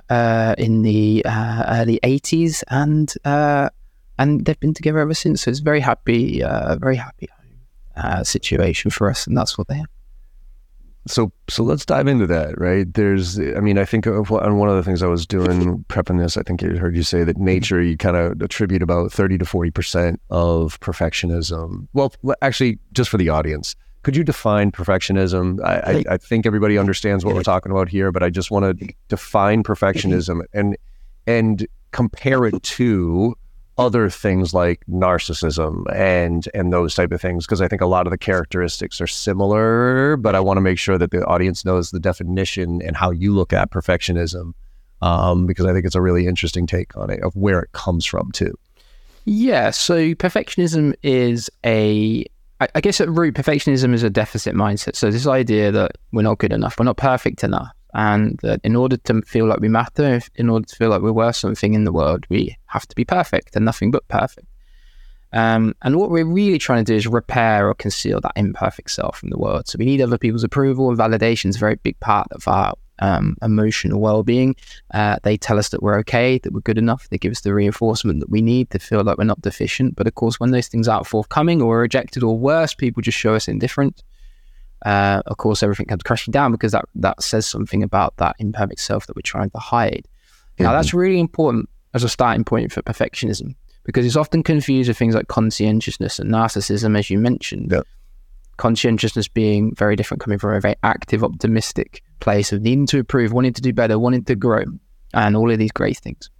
uh, 0.08 0.54
in 0.58 0.82
the 0.82 1.24
early 1.26 1.98
'80s, 2.04 2.62
and 2.68 3.12
and 4.20 4.44
they've 4.44 4.60
been 4.60 4.74
together 4.74 4.98
ever 4.98 5.14
since. 5.14 5.42
So 5.42 5.50
it's 5.50 5.60
very 5.60 5.80
happy, 5.80 6.42
uh, 6.44 6.76
very 6.76 6.96
happy 6.96 7.28
uh, 7.96 8.22
situation 8.22 8.90
for 8.90 9.10
us, 9.10 9.26
and 9.26 9.36
that's 9.36 9.56
what 9.58 9.66
they 9.68 9.76
have. 9.78 9.88
so 11.06 11.32
so 11.48 11.62
let's 11.62 11.86
dive 11.86 12.06
into 12.06 12.26
that 12.26 12.60
right 12.60 12.92
there's 12.92 13.38
i 13.40 13.60
mean 13.60 13.78
i 13.78 13.86
think 13.86 14.04
of 14.04 14.30
on 14.30 14.58
one 14.58 14.68
of 14.68 14.76
the 14.76 14.82
things 14.82 15.02
i 15.02 15.06
was 15.06 15.26
doing 15.26 15.82
prepping 15.88 16.18
this 16.18 16.36
i 16.36 16.42
think 16.42 16.62
i 16.62 16.66
heard 16.66 16.94
you 16.94 17.02
say 17.02 17.24
that 17.24 17.38
nature 17.38 17.80
you 17.80 17.96
kind 17.96 18.16
of 18.16 18.40
attribute 18.42 18.82
about 18.82 19.10
30 19.10 19.38
to 19.38 19.46
40 19.46 19.70
percent 19.70 20.20
of 20.28 20.78
perfectionism 20.80 21.88
well 21.94 22.12
actually 22.42 22.78
just 22.92 23.08
for 23.08 23.16
the 23.16 23.30
audience 23.30 23.74
could 24.02 24.14
you 24.14 24.22
define 24.22 24.70
perfectionism 24.70 25.58
i, 25.64 25.76
I, 25.78 26.04
I 26.14 26.16
think 26.18 26.44
everybody 26.44 26.76
understands 26.76 27.24
what 27.24 27.34
we're 27.34 27.42
talking 27.42 27.72
about 27.72 27.88
here 27.88 28.12
but 28.12 28.22
i 28.22 28.28
just 28.28 28.50
want 28.50 28.78
to 28.78 28.94
define 29.08 29.62
perfectionism 29.62 30.42
and 30.52 30.76
and 31.26 31.66
compare 31.92 32.44
it 32.44 32.62
to 32.62 33.34
other 33.80 34.10
things 34.10 34.52
like 34.52 34.84
narcissism 34.90 35.84
and 35.92 36.46
and 36.52 36.70
those 36.70 36.94
type 36.94 37.12
of 37.12 37.20
things 37.20 37.46
because 37.46 37.62
I 37.62 37.66
think 37.66 37.80
a 37.80 37.86
lot 37.86 38.06
of 38.06 38.10
the 38.10 38.18
characteristics 38.18 39.00
are 39.00 39.06
similar, 39.06 40.18
but 40.18 40.34
I 40.34 40.40
want 40.40 40.58
to 40.58 40.60
make 40.60 40.78
sure 40.78 40.98
that 40.98 41.10
the 41.10 41.24
audience 41.24 41.64
knows 41.64 41.90
the 41.90 41.98
definition 41.98 42.82
and 42.82 42.94
how 42.94 43.10
you 43.10 43.34
look 43.34 43.54
at 43.54 43.70
perfectionism 43.70 44.52
um, 45.00 45.46
because 45.46 45.64
I 45.64 45.72
think 45.72 45.86
it's 45.86 45.94
a 45.94 46.02
really 46.02 46.26
interesting 46.26 46.66
take 46.66 46.94
on 46.94 47.08
it 47.08 47.22
of 47.22 47.34
where 47.34 47.60
it 47.60 47.72
comes 47.72 48.04
from 48.04 48.30
too. 48.32 48.54
Yeah, 49.24 49.70
so 49.70 50.14
perfectionism 50.14 50.94
is 51.02 51.50
a 51.64 52.26
I 52.74 52.82
guess 52.82 53.00
at 53.00 53.08
root 53.08 53.34
perfectionism 53.34 53.94
is 53.94 54.02
a 54.02 54.10
deficit 54.10 54.54
mindset. 54.54 54.94
So 54.94 55.10
this 55.10 55.26
idea 55.26 55.72
that 55.72 55.92
we're 56.12 56.20
not 56.20 56.36
good 56.36 56.52
enough, 56.52 56.78
we're 56.78 56.84
not 56.84 56.98
perfect 56.98 57.42
enough, 57.42 57.70
and 57.94 58.38
that 58.42 58.60
in 58.64 58.76
order 58.76 58.96
to 58.96 59.22
feel 59.22 59.46
like 59.46 59.60
we 59.60 59.68
matter, 59.68 60.20
in 60.36 60.48
order 60.48 60.66
to 60.66 60.76
feel 60.76 60.90
like 60.90 61.02
we're 61.02 61.12
worth 61.12 61.36
something 61.36 61.74
in 61.74 61.84
the 61.84 61.92
world, 61.92 62.24
we 62.28 62.56
have 62.66 62.86
to 62.86 62.96
be 62.96 63.04
perfect 63.04 63.56
and 63.56 63.64
nothing 63.64 63.90
but 63.90 64.06
perfect. 64.08 64.46
Um, 65.32 65.74
and 65.82 65.96
what 65.96 66.10
we're 66.10 66.24
really 66.24 66.58
trying 66.58 66.84
to 66.84 66.92
do 66.92 66.96
is 66.96 67.06
repair 67.06 67.68
or 67.68 67.74
conceal 67.74 68.20
that 68.20 68.32
imperfect 68.34 68.90
self 68.90 69.18
from 69.18 69.30
the 69.30 69.38
world. 69.38 69.68
So 69.68 69.76
we 69.78 69.84
need 69.84 70.00
other 70.00 70.18
people's 70.18 70.44
approval 70.44 70.88
and 70.88 70.98
validation 70.98 71.50
is 71.50 71.56
a 71.56 71.60
very 71.60 71.76
big 71.76 71.98
part 72.00 72.26
of 72.32 72.48
our 72.48 72.74
um, 72.98 73.36
emotional 73.40 74.00
well-being. 74.00 74.56
Uh, 74.92 75.18
they 75.22 75.36
tell 75.36 75.58
us 75.58 75.68
that 75.70 75.82
we're 75.82 75.98
okay, 76.00 76.38
that 76.38 76.52
we're 76.52 76.60
good 76.60 76.78
enough. 76.78 77.08
They 77.08 77.18
give 77.18 77.30
us 77.30 77.42
the 77.42 77.54
reinforcement 77.54 78.20
that 78.20 78.30
we 78.30 78.42
need 78.42 78.70
to 78.70 78.78
feel 78.78 79.04
like 79.04 79.18
we're 79.18 79.24
not 79.24 79.40
deficient. 79.40 79.96
But 79.96 80.06
of 80.06 80.16
course, 80.16 80.40
when 80.40 80.50
those 80.50 80.68
things 80.68 80.88
aren't 80.88 81.06
forthcoming 81.06 81.62
or 81.62 81.78
rejected 81.78 82.22
or 82.22 82.36
worse, 82.36 82.74
people 82.74 83.00
just 83.00 83.18
show 83.18 83.34
us 83.34 83.48
indifference 83.48 84.02
uh, 84.86 85.22
of 85.26 85.36
course, 85.36 85.62
everything 85.62 85.86
comes 85.86 86.02
crashing 86.02 86.32
down 86.32 86.52
because 86.52 86.72
that, 86.72 86.86
that 86.94 87.22
says 87.22 87.46
something 87.46 87.82
about 87.82 88.16
that 88.16 88.36
imperfect 88.38 88.80
self 88.80 89.06
that 89.06 89.16
we're 89.16 89.22
trying 89.22 89.50
to 89.50 89.58
hide. 89.58 90.06
Mm-hmm. 90.54 90.64
Now, 90.64 90.72
that's 90.72 90.94
really 90.94 91.20
important 91.20 91.68
as 91.94 92.04
a 92.04 92.08
starting 92.08 92.44
point 92.44 92.72
for 92.72 92.82
perfectionism 92.82 93.54
because 93.84 94.06
it's 94.06 94.16
often 94.16 94.42
confused 94.42 94.88
with 94.88 94.98
things 94.98 95.14
like 95.14 95.28
conscientiousness 95.28 96.18
and 96.18 96.30
narcissism, 96.30 96.98
as 96.98 97.10
you 97.10 97.18
mentioned. 97.18 97.74
Conscientiousness 98.56 99.28
being 99.28 99.74
very 99.74 99.96
different, 99.96 100.20
coming 100.20 100.38
from 100.38 100.54
a 100.54 100.60
very 100.60 100.76
active, 100.82 101.24
optimistic 101.24 102.02
place 102.20 102.52
of 102.52 102.60
needing 102.60 102.86
to 102.86 102.98
improve, 102.98 103.32
wanting 103.32 103.54
to 103.54 103.62
do 103.62 103.72
better, 103.72 103.98
wanting 103.98 104.24
to 104.24 104.36
grow, 104.36 104.64
and 105.14 105.36
all 105.36 105.50
of 105.50 105.58
these 105.58 105.72
great 105.72 105.98
things. 105.98 106.30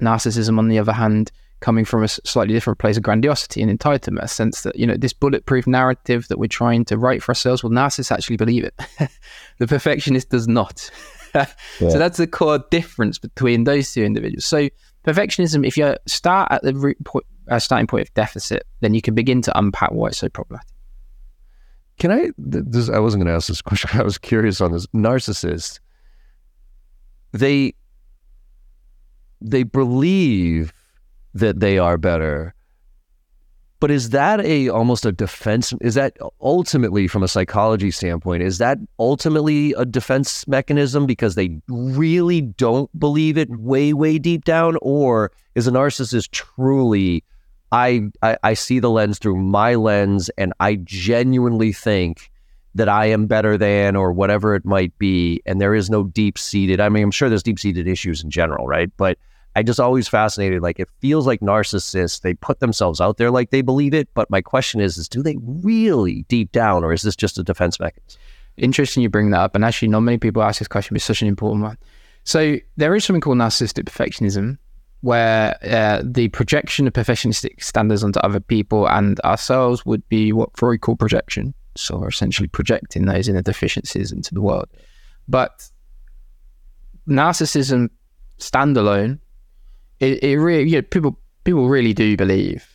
Narcissism, 0.00 0.58
on 0.58 0.68
the 0.68 0.78
other 0.78 0.92
hand, 0.92 1.30
coming 1.60 1.84
from 1.84 2.04
a 2.04 2.08
slightly 2.08 2.54
different 2.54 2.78
place 2.78 2.96
of 2.96 3.02
grandiosity 3.02 3.62
and 3.62 3.78
entitlement, 3.78 4.22
a 4.22 4.28
sense 4.28 4.62
that, 4.62 4.76
you 4.76 4.86
know, 4.86 4.96
this 4.96 5.12
bulletproof 5.12 5.66
narrative 5.66 6.28
that 6.28 6.38
we're 6.38 6.46
trying 6.46 6.84
to 6.86 6.96
write 6.96 7.22
for 7.22 7.30
ourselves, 7.30 7.62
well, 7.62 7.72
narcissists 7.72 8.12
actually 8.12 8.36
believe 8.36 8.64
it. 8.64 8.74
the 9.58 9.66
perfectionist 9.66 10.30
does 10.30 10.46
not. 10.46 10.90
yeah. 11.34 11.46
So 11.78 11.98
that's 11.98 12.18
the 12.18 12.26
core 12.26 12.64
difference 12.70 13.18
between 13.18 13.64
those 13.64 13.92
two 13.92 14.04
individuals. 14.04 14.44
So 14.44 14.68
perfectionism, 15.04 15.66
if 15.66 15.76
you 15.76 15.96
start 16.06 16.52
at 16.52 16.62
the 16.62 16.74
root 16.74 17.02
point, 17.04 17.26
uh, 17.48 17.58
starting 17.58 17.86
point 17.86 18.08
of 18.08 18.14
deficit, 18.14 18.64
then 18.80 18.94
you 18.94 19.02
can 19.02 19.14
begin 19.14 19.42
to 19.42 19.58
unpack 19.58 19.90
why 19.90 20.08
it's 20.08 20.18
so 20.18 20.28
problematic. 20.28 20.68
Can 21.98 22.12
I? 22.12 22.30
This, 22.38 22.88
I 22.88 23.00
wasn't 23.00 23.24
going 23.24 23.32
to 23.32 23.36
ask 23.36 23.48
this 23.48 23.62
question. 23.62 23.90
I 23.98 24.04
was 24.04 24.18
curious 24.18 24.60
on 24.60 24.72
this. 24.72 24.86
Narcissists, 24.88 25.80
they 27.32 27.74
they 29.40 29.62
believe 29.62 30.72
that 31.34 31.60
they 31.60 31.78
are 31.78 31.98
better, 31.98 32.54
but 33.80 33.90
is 33.92 34.10
that 34.10 34.44
a 34.44 34.68
almost 34.68 35.06
a 35.06 35.12
defense? 35.12 35.72
Is 35.80 35.94
that 35.94 36.16
ultimately, 36.40 37.06
from 37.06 37.22
a 37.22 37.28
psychology 37.28 37.92
standpoint, 37.92 38.42
is 38.42 38.58
that 38.58 38.78
ultimately 38.98 39.72
a 39.74 39.84
defense 39.84 40.48
mechanism 40.48 41.06
because 41.06 41.36
they 41.36 41.60
really 41.68 42.40
don't 42.40 42.90
believe 42.98 43.38
it 43.38 43.48
way, 43.50 43.92
way 43.92 44.18
deep 44.18 44.44
down, 44.44 44.76
or 44.82 45.30
is 45.54 45.68
a 45.68 45.70
narcissist 45.70 46.30
truly? 46.32 47.22
I, 47.70 48.08
I, 48.22 48.36
I 48.42 48.54
see 48.54 48.80
the 48.80 48.90
lens 48.90 49.18
through 49.18 49.36
my 49.36 49.74
lens, 49.76 50.28
and 50.38 50.52
I 50.58 50.76
genuinely 50.76 51.72
think 51.72 52.30
that 52.74 52.88
I 52.88 53.06
am 53.06 53.26
better 53.26 53.56
than, 53.56 53.94
or 53.94 54.12
whatever 54.12 54.54
it 54.56 54.64
might 54.64 54.96
be. 54.98 55.40
And 55.46 55.60
there 55.60 55.74
is 55.74 55.88
no 55.88 56.04
deep 56.04 56.36
seated. 56.36 56.80
I 56.80 56.88
mean, 56.88 57.04
I'm 57.04 57.10
sure 57.10 57.28
there's 57.28 57.42
deep 57.42 57.60
seated 57.60 57.86
issues 57.86 58.24
in 58.24 58.30
general, 58.30 58.66
right? 58.66 58.90
But 58.96 59.18
I 59.58 59.62
just 59.64 59.80
always 59.80 60.06
fascinated. 60.06 60.62
Like 60.62 60.78
it 60.78 60.88
feels 61.00 61.26
like 61.26 61.40
narcissists, 61.40 62.20
they 62.20 62.34
put 62.34 62.60
themselves 62.60 63.00
out 63.00 63.16
there 63.16 63.32
like 63.32 63.50
they 63.50 63.60
believe 63.60 63.92
it. 63.92 64.08
But 64.14 64.30
my 64.30 64.40
question 64.40 64.80
is, 64.80 64.96
is 64.96 65.08
do 65.08 65.20
they 65.20 65.36
really 65.42 66.22
deep 66.28 66.52
down, 66.52 66.84
or 66.84 66.92
is 66.92 67.02
this 67.02 67.16
just 67.16 67.38
a 67.38 67.42
defense 67.42 67.80
mechanism? 67.80 68.20
Interesting 68.56 69.02
you 69.02 69.08
bring 69.08 69.30
that 69.30 69.40
up. 69.40 69.56
And 69.56 69.64
actually, 69.64 69.88
not 69.88 70.00
many 70.00 70.16
people 70.16 70.44
ask 70.44 70.60
this 70.60 70.68
question, 70.68 70.94
but 70.94 70.98
it's 70.98 71.06
such 71.06 71.22
an 71.22 71.28
important 71.28 71.64
one. 71.64 71.76
So 72.22 72.58
there 72.76 72.94
is 72.94 73.04
something 73.04 73.20
called 73.20 73.38
narcissistic 73.38 73.82
perfectionism, 73.82 74.58
where 75.00 75.58
uh, 75.64 76.02
the 76.04 76.28
projection 76.28 76.86
of 76.86 76.92
perfectionistic 76.92 77.60
standards 77.60 78.04
onto 78.04 78.20
other 78.20 78.38
people 78.38 78.88
and 78.88 79.18
ourselves 79.20 79.84
would 79.84 80.08
be 80.08 80.32
what 80.32 80.56
Freud 80.56 80.82
called 80.82 81.00
projection. 81.00 81.52
So 81.74 81.98
we're 81.98 82.08
essentially 82.08 82.46
projecting 82.46 83.06
those 83.06 83.26
inner 83.26 83.42
deficiencies 83.42 84.12
into 84.12 84.34
the 84.34 84.40
world. 84.40 84.68
But 85.26 85.68
narcissism 87.08 87.88
standalone, 88.38 89.18
it, 90.00 90.22
it 90.22 90.38
really, 90.38 90.68
you 90.68 90.76
know, 90.76 90.82
people 90.82 91.18
people 91.44 91.68
really 91.68 91.92
do 91.92 92.16
believe 92.16 92.66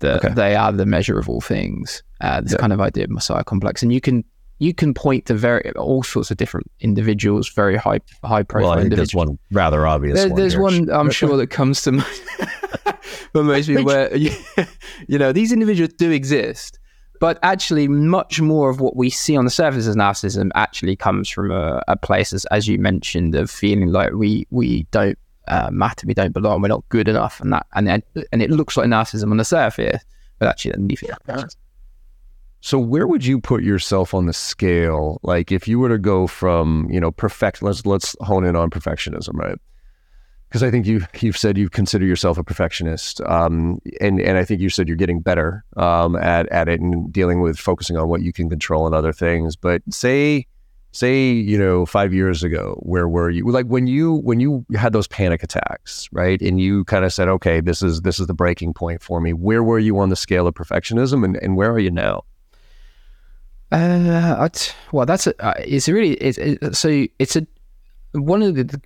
that 0.00 0.24
okay. 0.24 0.34
they 0.34 0.54
are 0.54 0.72
the 0.72 0.86
measure 0.86 1.18
of 1.18 1.28
all 1.28 1.40
things. 1.40 2.02
Uh, 2.20 2.40
this 2.40 2.52
yeah. 2.52 2.58
kind 2.58 2.72
of 2.72 2.80
idea 2.80 3.04
of 3.04 3.10
messiah 3.10 3.44
complex, 3.44 3.82
and 3.82 3.92
you 3.92 4.00
can 4.00 4.24
you 4.58 4.72
can 4.72 4.94
point 4.94 5.26
to 5.26 5.34
very 5.34 5.70
all 5.72 6.02
sorts 6.02 6.30
of 6.30 6.36
different 6.36 6.70
individuals, 6.80 7.48
very 7.48 7.76
high 7.76 8.00
high 8.24 8.42
profile 8.42 8.70
well, 8.70 8.78
individuals. 8.78 9.12
There's 9.12 9.28
one 9.28 9.38
rather 9.52 9.86
obvious. 9.86 10.18
There, 10.18 10.28
one 10.28 10.40
there's 10.40 10.54
here. 10.54 10.62
one 10.62 10.90
I'm 10.90 11.10
sure 11.10 11.36
that 11.36 11.48
comes 11.48 11.82
to 11.82 11.92
mind. 11.92 12.06
but 13.32 13.44
most 13.44 13.66
people, 13.66 13.84
where 13.84 14.14
you, 14.16 14.32
you 15.08 15.18
know 15.18 15.32
these 15.32 15.52
individuals 15.52 15.92
do 15.98 16.10
exist, 16.10 16.78
but 17.20 17.38
actually 17.42 17.86
much 17.86 18.40
more 18.40 18.70
of 18.70 18.80
what 18.80 18.96
we 18.96 19.10
see 19.10 19.36
on 19.36 19.44
the 19.44 19.50
surface 19.50 19.86
as 19.86 19.96
narcissism 19.96 20.50
actually 20.54 20.96
comes 20.96 21.28
from 21.28 21.50
a, 21.50 21.82
a 21.88 21.96
place, 21.96 22.32
as, 22.32 22.44
as 22.46 22.66
you 22.66 22.78
mentioned, 22.78 23.34
of 23.34 23.50
feeling 23.50 23.92
like 23.92 24.12
we 24.12 24.46
we 24.50 24.84
don't 24.84 25.18
uh, 25.48 25.70
matter, 25.70 26.06
we 26.06 26.14
don't 26.14 26.32
belong, 26.32 26.62
we're 26.62 26.68
not 26.68 26.88
good 26.88 27.08
enough, 27.08 27.40
and 27.40 27.52
that 27.52 27.66
and 27.74 27.88
and 27.88 28.42
it 28.42 28.50
looks 28.50 28.76
like 28.76 28.86
narcissism 28.86 29.30
on 29.30 29.36
the 29.36 29.44
surface, 29.44 30.02
but 30.38 30.48
actually 30.48 30.74
underneath 30.74 31.02
it. 31.02 31.56
So 32.60 32.78
where 32.78 33.06
would 33.06 33.24
you 33.24 33.40
put 33.40 33.62
yourself 33.62 34.12
on 34.12 34.26
the 34.26 34.32
scale? 34.32 35.20
Like 35.22 35.52
if 35.52 35.68
you 35.68 35.78
were 35.78 35.88
to 35.88 35.98
go 35.98 36.26
from, 36.26 36.88
you 36.90 36.98
know, 36.98 37.12
perfect 37.12 37.62
let's 37.62 37.86
let's 37.86 38.16
hone 38.20 38.44
in 38.44 38.56
on 38.56 38.70
perfectionism, 38.70 39.34
right? 39.34 39.58
Because 40.48 40.62
I 40.62 40.70
think 40.70 40.86
you 40.86 41.04
you've 41.20 41.36
said 41.36 41.58
you 41.58 41.68
consider 41.68 42.04
yourself 42.04 42.38
a 42.38 42.44
perfectionist, 42.44 43.20
um, 43.22 43.78
and 44.00 44.20
and 44.20 44.38
I 44.38 44.44
think 44.44 44.60
you 44.60 44.68
said 44.68 44.88
you're 44.88 44.96
getting 44.96 45.20
better 45.20 45.64
um, 45.76 46.16
at 46.16 46.48
at 46.48 46.68
it 46.68 46.80
and 46.80 47.12
dealing 47.12 47.40
with 47.40 47.58
focusing 47.58 47.96
on 47.96 48.08
what 48.08 48.22
you 48.22 48.32
can 48.32 48.48
control 48.48 48.86
and 48.86 48.94
other 48.94 49.12
things. 49.12 49.54
But 49.54 49.82
say 49.90 50.46
say 50.96 51.30
you 51.30 51.58
know 51.58 51.86
five 51.86 52.14
years 52.14 52.42
ago, 52.42 52.78
where 52.82 53.08
were 53.08 53.30
you? 53.30 53.48
Like 53.50 53.66
when 53.66 53.86
you 53.86 54.14
when 54.14 54.40
you 54.40 54.64
had 54.74 54.92
those 54.92 55.06
panic 55.06 55.42
attacks, 55.42 56.08
right? 56.12 56.40
And 56.40 56.60
you 56.60 56.84
kind 56.84 57.04
of 57.04 57.12
said, 57.12 57.28
okay, 57.28 57.60
this 57.60 57.82
is 57.82 58.02
this 58.02 58.18
is 58.18 58.26
the 58.26 58.34
breaking 58.34 58.74
point 58.74 59.02
for 59.02 59.20
me. 59.20 59.32
Where 59.32 59.62
were 59.62 59.78
you 59.78 59.98
on 59.98 60.08
the 60.08 60.16
scale 60.16 60.46
of 60.46 60.54
perfectionism, 60.54 61.24
and 61.24 61.36
and 61.36 61.56
where 61.56 61.70
are 61.70 61.78
you 61.78 61.90
now? 61.90 62.24
Uh, 63.72 64.48
well, 64.92 65.06
that's 65.06 65.26
a, 65.26 65.44
uh, 65.44 65.54
it's 65.58 65.88
really 65.88 66.12
it's, 66.14 66.38
it, 66.38 66.76
so 66.76 67.06
it's 67.18 67.36
a 67.36 67.46
one 68.12 68.42
of 68.42 68.54
the 68.54 68.80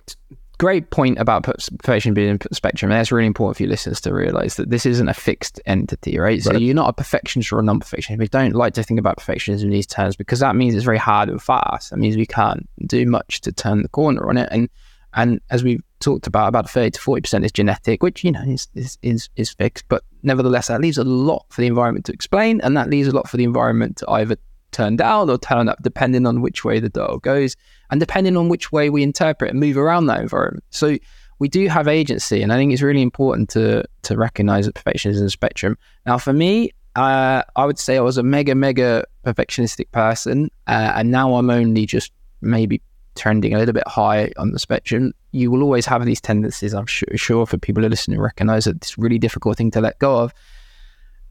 great 0.61 0.91
point 0.91 1.17
about 1.17 1.41
perfection 1.41 2.13
being 2.13 2.39
a 2.51 2.53
spectrum. 2.53 2.91
And 2.91 2.99
that's 2.99 3.11
really 3.11 3.25
important 3.25 3.57
for 3.57 3.63
your 3.63 3.71
listeners 3.71 3.99
to 4.01 4.13
realize 4.13 4.57
that 4.57 4.69
this 4.69 4.85
isn't 4.85 5.09
a 5.09 5.13
fixed 5.15 5.59
entity, 5.65 6.19
right? 6.19 6.33
right. 6.33 6.43
So 6.43 6.55
you're 6.55 6.75
not 6.75 6.87
a 6.87 6.93
perfectionist 6.93 7.51
or 7.51 7.61
a 7.61 7.63
non-perfectionist. 7.63 8.19
We 8.19 8.27
don't 8.27 8.53
like 8.53 8.75
to 8.75 8.83
think 8.83 8.99
about 8.99 9.17
perfectionism 9.17 9.63
in 9.63 9.69
these 9.71 9.87
terms 9.87 10.15
because 10.15 10.39
that 10.39 10.55
means 10.55 10.75
it's 10.75 10.85
very 10.85 10.99
hard 10.99 11.29
and 11.29 11.41
fast. 11.41 11.89
That 11.89 11.97
means 11.97 12.15
we 12.15 12.27
can't 12.27 12.69
do 12.85 13.07
much 13.07 13.41
to 13.41 13.51
turn 13.51 13.81
the 13.81 13.89
corner 13.89 14.29
on 14.29 14.37
it. 14.37 14.49
And 14.51 14.69
and 15.13 15.41
as 15.49 15.63
we've 15.63 15.81
talked 15.99 16.27
about, 16.27 16.47
about 16.47 16.69
30 16.69 16.91
to 16.91 16.99
40% 16.99 17.43
is 17.43 17.51
genetic, 17.51 18.03
which, 18.03 18.23
you 18.23 18.31
know, 18.31 18.43
is, 18.43 18.67
is, 18.75 18.97
is, 19.01 19.29
is 19.35 19.49
fixed. 19.49 19.85
But 19.89 20.03
nevertheless, 20.23 20.67
that 20.67 20.79
leaves 20.79 20.97
a 20.97 21.03
lot 21.03 21.45
for 21.49 21.59
the 21.59 21.67
environment 21.67 22.05
to 22.05 22.13
explain. 22.13 22.61
And 22.61 22.77
that 22.77 22.89
leaves 22.89 23.09
a 23.09 23.11
lot 23.11 23.27
for 23.27 23.35
the 23.35 23.43
environment 23.43 23.97
to 23.97 24.09
either 24.09 24.37
turn 24.71 24.95
down 24.95 25.29
or 25.29 25.37
turn 25.37 25.69
up, 25.69 25.81
depending 25.81 26.25
on 26.25 26.41
which 26.41 26.63
way 26.63 26.79
the 26.79 26.89
dial 26.89 27.19
goes 27.19 27.55
and 27.89 27.99
depending 27.99 28.37
on 28.37 28.49
which 28.49 28.71
way 28.71 28.89
we 28.89 29.03
interpret 29.03 29.51
and 29.51 29.59
move 29.59 29.77
around 29.77 30.07
that 30.07 30.21
environment. 30.21 30.63
So 30.69 30.97
we 31.39 31.49
do 31.49 31.67
have 31.67 31.87
agency, 31.87 32.43
and 32.43 32.53
I 32.53 32.57
think 32.57 32.71
it's 32.71 32.83
really 32.83 33.01
important 33.01 33.49
to 33.51 33.83
to 34.03 34.15
recognize 34.15 34.67
that 34.67 34.75
perfectionism 34.75 35.13
is 35.13 35.21
a 35.21 35.29
spectrum. 35.31 35.75
Now, 36.05 36.19
for 36.19 36.33
me, 36.33 36.71
uh, 36.95 37.41
I 37.55 37.65
would 37.65 37.79
say 37.79 37.97
I 37.97 38.01
was 38.01 38.17
a 38.17 38.23
mega 38.23 38.53
mega 38.53 39.05
perfectionistic 39.25 39.91
person, 39.91 40.51
uh, 40.67 40.93
and 40.95 41.09
now 41.09 41.33
I'm 41.33 41.49
only 41.49 41.87
just 41.87 42.11
maybe 42.41 42.79
trending 43.15 43.53
a 43.55 43.57
little 43.57 43.73
bit 43.73 43.87
high 43.87 44.31
on 44.37 44.51
the 44.51 44.59
spectrum. 44.59 45.13
You 45.31 45.49
will 45.49 45.63
always 45.63 45.87
have 45.87 46.05
these 46.05 46.21
tendencies. 46.21 46.73
I'm 46.73 46.85
sure, 46.85 47.09
sure 47.15 47.45
for 47.47 47.57
people 47.57 47.81
who 47.81 47.87
are 47.87 47.89
listening, 47.89 48.19
recognize 48.19 48.65
that 48.65 48.77
it's 48.77 48.97
a 48.97 49.01
really 49.01 49.17
difficult 49.17 49.57
thing 49.57 49.71
to 49.71 49.81
let 49.81 49.97
go 49.97 50.19
of, 50.19 50.33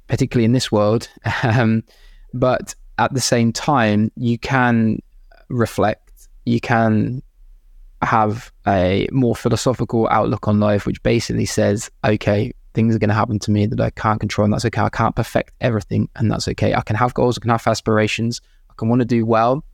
particularly 0.09 0.45
in 0.45 0.53
this 0.53 0.73
world. 0.73 1.09
Um, 1.43 1.85
but 2.33 2.75
at 3.01 3.15
the 3.15 3.21
same 3.21 3.51
time, 3.51 4.13
you 4.15 4.39
can 4.39 5.01
reflect, 5.49 6.29
you 6.45 6.61
can 6.61 7.23
have 8.03 8.53
a 8.67 9.09
more 9.11 9.35
philosophical 9.35 10.07
outlook 10.11 10.47
on 10.47 10.61
life, 10.61 10.85
which 10.87 11.03
basically 11.03 11.47
says, 11.47 11.91
okay, 12.05 12.53
things 12.75 12.95
are 12.95 12.99
going 12.99 13.09
to 13.09 13.15
happen 13.15 13.39
to 13.39 13.51
me 13.51 13.65
that 13.65 13.81
I 13.81 13.89
can't 13.89 14.21
control, 14.21 14.45
and 14.45 14.53
that's 14.53 14.67
okay. 14.67 14.83
I 14.83 14.91
can't 14.91 15.17
perfect 15.17 15.53
everything, 15.63 16.11
and 16.17 16.31
that's 16.31 16.47
okay. 16.49 16.75
I 16.75 16.83
can 16.83 16.95
have 16.95 17.15
goals, 17.15 17.39
I 17.39 17.41
can 17.41 17.51
have 17.51 17.67
aspirations, 17.67 18.43
I 18.71 18.75
can 18.77 18.91
want 18.91 19.01
to 19.01 19.07
do 19.07 19.25
well, 19.25 19.65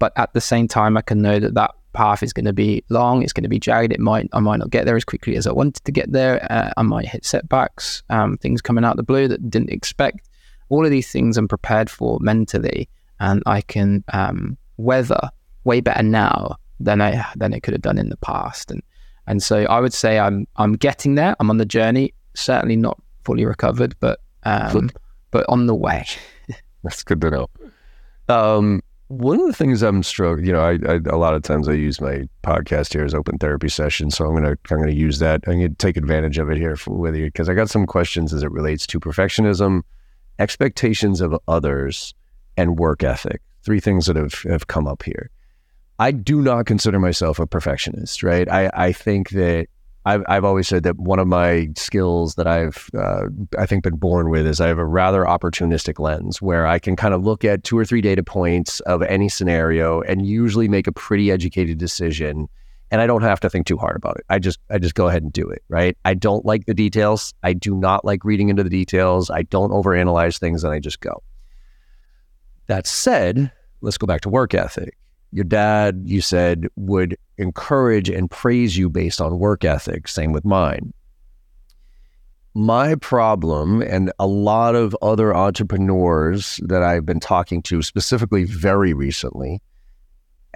but 0.00 0.12
at 0.16 0.34
the 0.34 0.40
same 0.40 0.66
time, 0.66 0.96
I 0.96 1.02
can 1.02 1.22
know 1.22 1.38
that 1.38 1.54
that 1.54 1.70
path 1.92 2.24
is 2.24 2.32
going 2.32 2.46
to 2.46 2.52
be 2.52 2.82
long, 2.88 3.22
it's 3.22 3.32
going 3.32 3.44
to 3.44 3.48
be 3.48 3.60
jagged. 3.60 3.92
It 3.92 4.00
might, 4.00 4.28
I 4.32 4.40
might 4.40 4.58
not 4.58 4.70
get 4.70 4.86
there 4.86 4.96
as 4.96 5.04
quickly 5.04 5.36
as 5.36 5.46
I 5.46 5.52
wanted 5.52 5.84
to 5.84 5.92
get 5.92 6.10
there. 6.10 6.44
Uh, 6.50 6.72
I 6.76 6.82
might 6.82 7.06
hit 7.06 7.24
setbacks, 7.24 8.02
um, 8.10 8.36
things 8.38 8.60
coming 8.60 8.84
out 8.84 8.96
the 8.96 9.04
blue 9.04 9.28
that 9.28 9.48
didn't 9.48 9.70
expect 9.70 10.28
all 10.68 10.84
of 10.84 10.90
these 10.90 11.10
things 11.10 11.36
I'm 11.36 11.48
prepared 11.48 11.90
for 11.90 12.18
mentally, 12.20 12.88
and 13.20 13.42
I 13.46 13.60
can 13.60 14.04
um, 14.12 14.56
weather 14.76 15.30
way 15.64 15.80
better 15.80 16.02
now 16.02 16.56
than 16.80 17.00
I 17.00 17.26
than 17.36 17.54
I 17.54 17.60
could 17.60 17.74
have 17.74 17.82
done 17.82 17.98
in 17.98 18.08
the 18.08 18.16
past. 18.18 18.70
And 18.70 18.82
and 19.26 19.42
so 19.42 19.64
I 19.64 19.80
would 19.80 19.94
say 19.94 20.18
I'm 20.18 20.46
I'm 20.56 20.74
getting 20.74 21.14
there. 21.14 21.36
I'm 21.40 21.50
on 21.50 21.58
the 21.58 21.64
journey. 21.64 22.14
Certainly 22.34 22.76
not 22.76 23.00
fully 23.24 23.44
recovered, 23.44 23.96
but 24.00 24.20
um, 24.44 24.90
but 25.30 25.44
on 25.48 25.66
the 25.66 25.74
way. 25.74 26.06
That's 26.82 27.02
good 27.02 27.20
to 27.22 27.30
know. 27.30 27.50
Um, 28.28 28.82
one 29.08 29.40
of 29.40 29.46
the 29.46 29.52
things 29.52 29.82
I'm 29.82 30.02
struck, 30.02 30.40
you 30.40 30.52
know, 30.52 30.60
I, 30.60 30.78
I, 30.88 31.00
a 31.06 31.16
lot 31.16 31.34
of 31.34 31.42
times 31.42 31.68
I 31.68 31.72
use 31.72 32.00
my 32.00 32.28
podcast 32.42 32.92
here 32.92 33.04
as 33.04 33.14
open 33.14 33.38
therapy 33.38 33.68
session, 33.68 34.10
so 34.10 34.26
I'm 34.26 34.34
gonna 34.34 34.56
I'm 34.70 34.78
gonna 34.78 34.90
use 34.90 35.18
that. 35.20 35.42
I'm 35.46 35.54
gonna 35.54 35.68
take 35.70 35.96
advantage 35.96 36.38
of 36.38 36.50
it 36.50 36.56
here 36.56 36.76
for, 36.76 36.90
with 36.92 37.14
you 37.14 37.26
because 37.26 37.48
I 37.48 37.54
got 37.54 37.70
some 37.70 37.86
questions 37.86 38.32
as 38.32 38.42
it 38.42 38.50
relates 38.50 38.86
to 38.88 39.00
perfectionism, 39.00 39.82
expectations 40.38 41.20
of 41.20 41.36
others, 41.48 42.14
and 42.56 42.78
work 42.78 43.02
ethic. 43.04 43.42
Three 43.62 43.80
things 43.80 44.06
that 44.06 44.16
have, 44.16 44.34
have 44.42 44.66
come 44.66 44.86
up 44.86 45.02
here. 45.02 45.30
I 45.98 46.10
do 46.10 46.42
not 46.42 46.66
consider 46.66 46.98
myself 46.98 47.38
a 47.38 47.46
perfectionist, 47.46 48.22
right? 48.22 48.48
I, 48.48 48.70
I 48.74 48.92
think 48.92 49.30
that 49.30 49.66
I've, 50.04 50.22
I've 50.28 50.44
always 50.44 50.68
said 50.68 50.84
that 50.84 50.98
one 50.98 51.18
of 51.18 51.26
my 51.26 51.68
skills 51.76 52.36
that 52.36 52.46
I've, 52.46 52.88
uh, 52.96 53.24
I 53.58 53.66
think, 53.66 53.82
been 53.82 53.96
born 53.96 54.30
with 54.30 54.46
is 54.46 54.60
I 54.60 54.68
have 54.68 54.78
a 54.78 54.84
rather 54.84 55.24
opportunistic 55.24 55.98
lens 55.98 56.40
where 56.40 56.66
I 56.66 56.78
can 56.78 56.94
kind 56.94 57.12
of 57.12 57.24
look 57.24 57.44
at 57.44 57.64
two 57.64 57.76
or 57.76 57.84
three 57.84 58.02
data 58.02 58.22
points 58.22 58.80
of 58.80 59.02
any 59.02 59.28
scenario 59.28 60.02
and 60.02 60.24
usually 60.24 60.68
make 60.68 60.86
a 60.86 60.92
pretty 60.92 61.30
educated 61.32 61.78
decision 61.78 62.48
and 62.90 63.00
I 63.00 63.06
don't 63.06 63.22
have 63.22 63.40
to 63.40 63.50
think 63.50 63.66
too 63.66 63.76
hard 63.76 63.96
about 63.96 64.16
it. 64.16 64.24
I 64.28 64.38
just 64.38 64.58
I 64.70 64.78
just 64.78 64.94
go 64.94 65.08
ahead 65.08 65.22
and 65.22 65.32
do 65.32 65.48
it, 65.48 65.62
right? 65.68 65.96
I 66.04 66.14
don't 66.14 66.44
like 66.44 66.66
the 66.66 66.74
details. 66.74 67.34
I 67.42 67.52
do 67.52 67.74
not 67.74 68.04
like 68.04 68.24
reading 68.24 68.48
into 68.48 68.62
the 68.62 68.70
details. 68.70 69.30
I 69.30 69.42
don't 69.42 69.70
overanalyze 69.70 70.38
things 70.38 70.64
and 70.64 70.72
I 70.72 70.78
just 70.78 71.00
go. 71.00 71.22
That 72.66 72.86
said, 72.86 73.50
let's 73.80 73.98
go 73.98 74.06
back 74.06 74.20
to 74.22 74.28
work 74.28 74.54
ethic. 74.54 74.96
Your 75.32 75.44
dad, 75.44 76.02
you 76.04 76.20
said, 76.20 76.66
would 76.76 77.16
encourage 77.38 78.08
and 78.08 78.30
praise 78.30 78.76
you 78.76 78.88
based 78.88 79.20
on 79.20 79.38
work 79.38 79.64
ethic. 79.64 80.08
Same 80.08 80.32
with 80.32 80.44
mine. 80.44 80.92
My 82.54 82.94
problem, 82.94 83.82
and 83.82 84.10
a 84.18 84.26
lot 84.26 84.74
of 84.74 84.96
other 85.02 85.36
entrepreneurs 85.36 86.58
that 86.62 86.82
I've 86.82 87.04
been 87.04 87.20
talking 87.20 87.60
to, 87.64 87.82
specifically 87.82 88.44
very 88.44 88.94
recently, 88.94 89.60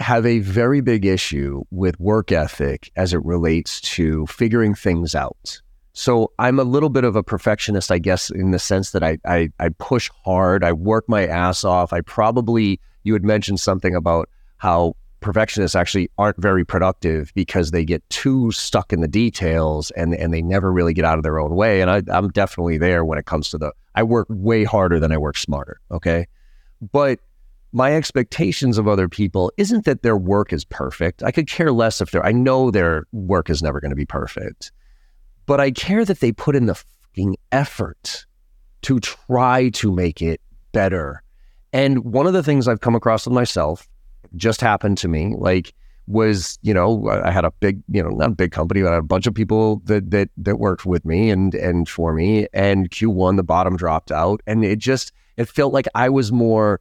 have 0.00 0.24
a 0.26 0.40
very 0.40 0.80
big 0.80 1.04
issue 1.04 1.62
with 1.70 1.98
work 2.00 2.32
ethic 2.32 2.90
as 2.96 3.12
it 3.12 3.24
relates 3.24 3.80
to 3.82 4.26
figuring 4.26 4.74
things 4.74 5.14
out. 5.14 5.60
So 5.92 6.32
I'm 6.38 6.58
a 6.58 6.64
little 6.64 6.88
bit 6.88 7.04
of 7.04 7.16
a 7.16 7.22
perfectionist, 7.22 7.92
I 7.92 7.98
guess, 7.98 8.30
in 8.30 8.50
the 8.52 8.58
sense 8.58 8.92
that 8.92 9.02
I, 9.02 9.18
I, 9.26 9.50
I 9.58 9.68
push 9.78 10.10
hard, 10.24 10.64
I 10.64 10.72
work 10.72 11.08
my 11.08 11.26
ass 11.26 11.64
off. 11.64 11.92
I 11.92 12.00
probably 12.00 12.80
you 13.02 13.12
had 13.12 13.24
mentioned 13.24 13.60
something 13.60 13.94
about 13.94 14.28
how 14.58 14.94
perfectionists 15.20 15.76
actually 15.76 16.10
aren't 16.16 16.40
very 16.40 16.64
productive 16.64 17.30
because 17.34 17.70
they 17.70 17.84
get 17.84 18.08
too 18.08 18.50
stuck 18.52 18.92
in 18.92 19.00
the 19.00 19.08
details 19.08 19.90
and 19.92 20.14
and 20.14 20.32
they 20.32 20.40
never 20.40 20.72
really 20.72 20.94
get 20.94 21.04
out 21.04 21.18
of 21.18 21.22
their 21.22 21.38
own 21.38 21.54
way. 21.54 21.82
And 21.82 21.90
I, 21.90 22.02
I'm 22.08 22.28
definitely 22.28 22.78
there 22.78 23.04
when 23.04 23.18
it 23.18 23.26
comes 23.26 23.50
to 23.50 23.58
the 23.58 23.72
I 23.94 24.02
work 24.02 24.26
way 24.30 24.64
harder 24.64 24.98
than 24.98 25.12
I 25.12 25.18
work 25.18 25.36
smarter. 25.36 25.80
Okay, 25.90 26.26
but 26.92 27.20
my 27.72 27.94
expectations 27.94 28.78
of 28.78 28.88
other 28.88 29.08
people 29.08 29.52
isn't 29.56 29.84
that 29.84 30.02
their 30.02 30.16
work 30.16 30.52
is 30.52 30.64
perfect. 30.64 31.22
I 31.22 31.30
could 31.30 31.46
care 31.46 31.72
less 31.72 32.00
if 32.00 32.10
they're, 32.10 32.24
I 32.24 32.32
know 32.32 32.70
their 32.70 33.04
work 33.12 33.48
is 33.48 33.62
never 33.62 33.80
going 33.80 33.90
to 33.90 33.96
be 33.96 34.06
perfect. 34.06 34.72
But 35.46 35.60
I 35.60 35.70
care 35.70 36.04
that 36.04 36.20
they 36.20 36.32
put 36.32 36.56
in 36.56 36.66
the 36.66 36.74
fucking 36.74 37.36
effort 37.52 38.26
to 38.82 38.98
try 39.00 39.68
to 39.70 39.92
make 39.92 40.22
it 40.22 40.40
better. 40.72 41.22
And 41.72 42.04
one 42.04 42.26
of 42.26 42.32
the 42.32 42.42
things 42.42 42.66
I've 42.66 42.80
come 42.80 42.94
across 42.94 43.26
with 43.26 43.34
myself 43.34 43.88
just 44.36 44.60
happened 44.60 44.98
to 44.98 45.08
me, 45.08 45.34
like 45.36 45.74
was, 46.06 46.58
you 46.62 46.74
know, 46.74 47.08
I 47.08 47.30
had 47.30 47.44
a 47.44 47.52
big, 47.52 47.82
you 47.88 48.02
know, 48.02 48.10
not 48.10 48.30
a 48.30 48.34
big 48.34 48.50
company, 48.50 48.82
but 48.82 48.94
a 48.94 49.02
bunch 49.02 49.26
of 49.26 49.34
people 49.34 49.80
that 49.84 50.10
that 50.10 50.28
that 50.36 50.56
worked 50.56 50.86
with 50.86 51.04
me 51.04 51.30
and 51.30 51.54
and 51.54 51.88
for 51.88 52.12
me. 52.12 52.48
And 52.52 52.90
Q1, 52.90 53.36
the 53.36 53.44
bottom 53.44 53.76
dropped 53.76 54.10
out. 54.10 54.40
And 54.46 54.64
it 54.64 54.78
just 54.78 55.12
it 55.36 55.48
felt 55.48 55.72
like 55.72 55.86
I 55.94 56.08
was 56.08 56.32
more 56.32 56.80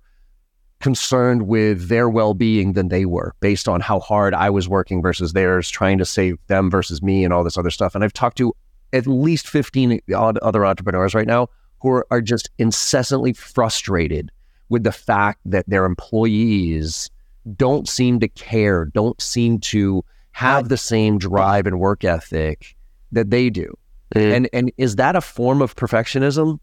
concerned 0.79 1.43
with 1.43 1.89
their 1.89 2.09
well-being 2.09 2.73
than 2.73 2.87
they 2.87 3.05
were 3.05 3.33
based 3.41 3.67
on 3.67 3.81
how 3.81 3.99
hard 3.99 4.33
I 4.33 4.49
was 4.49 4.69
working 4.69 5.01
versus 5.01 5.33
theirs 5.33 5.69
trying 5.69 5.97
to 5.97 6.05
save 6.05 6.37
them 6.47 6.69
versus 6.69 7.01
me 7.01 7.23
and 7.25 7.33
all 7.33 7.43
this 7.43 7.57
other 7.57 7.69
stuff. 7.69 7.95
And 7.95 8.03
I've 8.03 8.13
talked 8.13 8.37
to 8.37 8.53
at 8.93 9.05
least 9.05 9.47
15 9.47 9.99
other 10.11 10.65
entrepreneurs 10.65 11.13
right 11.13 11.27
now 11.27 11.47
who 11.81 11.89
are, 11.89 12.07
are 12.11 12.21
just 12.21 12.49
incessantly 12.57 13.33
frustrated 13.33 14.31
with 14.69 14.83
the 14.83 14.91
fact 14.91 15.39
that 15.45 15.67
their 15.67 15.85
employees 15.85 17.09
don't 17.55 17.87
seem 17.87 18.19
to 18.19 18.27
care 18.27 18.85
don't 18.85 19.19
seem 19.21 19.59
to 19.59 20.03
have 20.31 20.69
the 20.69 20.77
same 20.77 21.17
drive 21.17 21.65
and 21.65 21.79
work 21.79 22.03
ethic 22.03 22.75
that 23.11 23.29
they 23.29 23.49
do. 23.49 23.73
Mm. 24.15 24.35
and 24.35 24.49
and 24.53 24.71
is 24.77 24.95
that 24.95 25.15
a 25.15 25.21
form 25.21 25.61
of 25.61 25.75
perfectionism? 25.75 26.59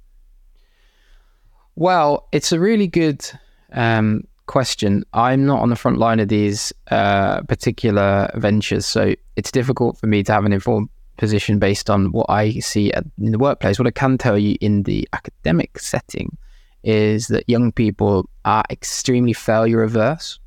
Well 1.74 2.28
it's 2.32 2.52
a 2.52 2.60
really 2.60 2.86
good 2.86 3.28
um, 3.72 4.26
question. 4.46 5.04
I'm 5.12 5.44
not 5.46 5.60
on 5.60 5.70
the 5.70 5.76
front 5.76 5.98
line 5.98 6.20
of 6.20 6.28
these 6.28 6.72
uh, 6.90 7.42
particular 7.42 8.30
ventures, 8.34 8.86
so 8.86 9.14
it's 9.36 9.50
difficult 9.50 9.98
for 9.98 10.06
me 10.06 10.22
to 10.22 10.32
have 10.32 10.44
an 10.44 10.52
informed 10.52 10.88
position 11.16 11.58
based 11.58 11.90
on 11.90 12.12
what 12.12 12.26
I 12.28 12.58
see 12.60 12.92
at, 12.92 13.04
in 13.18 13.32
the 13.32 13.38
workplace. 13.38 13.78
What 13.78 13.86
I 13.86 13.92
can 13.92 14.18
tell 14.18 14.38
you 14.38 14.56
in 14.60 14.84
the 14.84 15.08
academic 15.12 15.78
setting 15.78 16.36
is 16.84 17.28
that 17.28 17.48
young 17.48 17.72
people 17.72 18.28
are 18.44 18.64
extremely 18.70 19.32
failure 19.32 19.82
averse. 19.82 20.38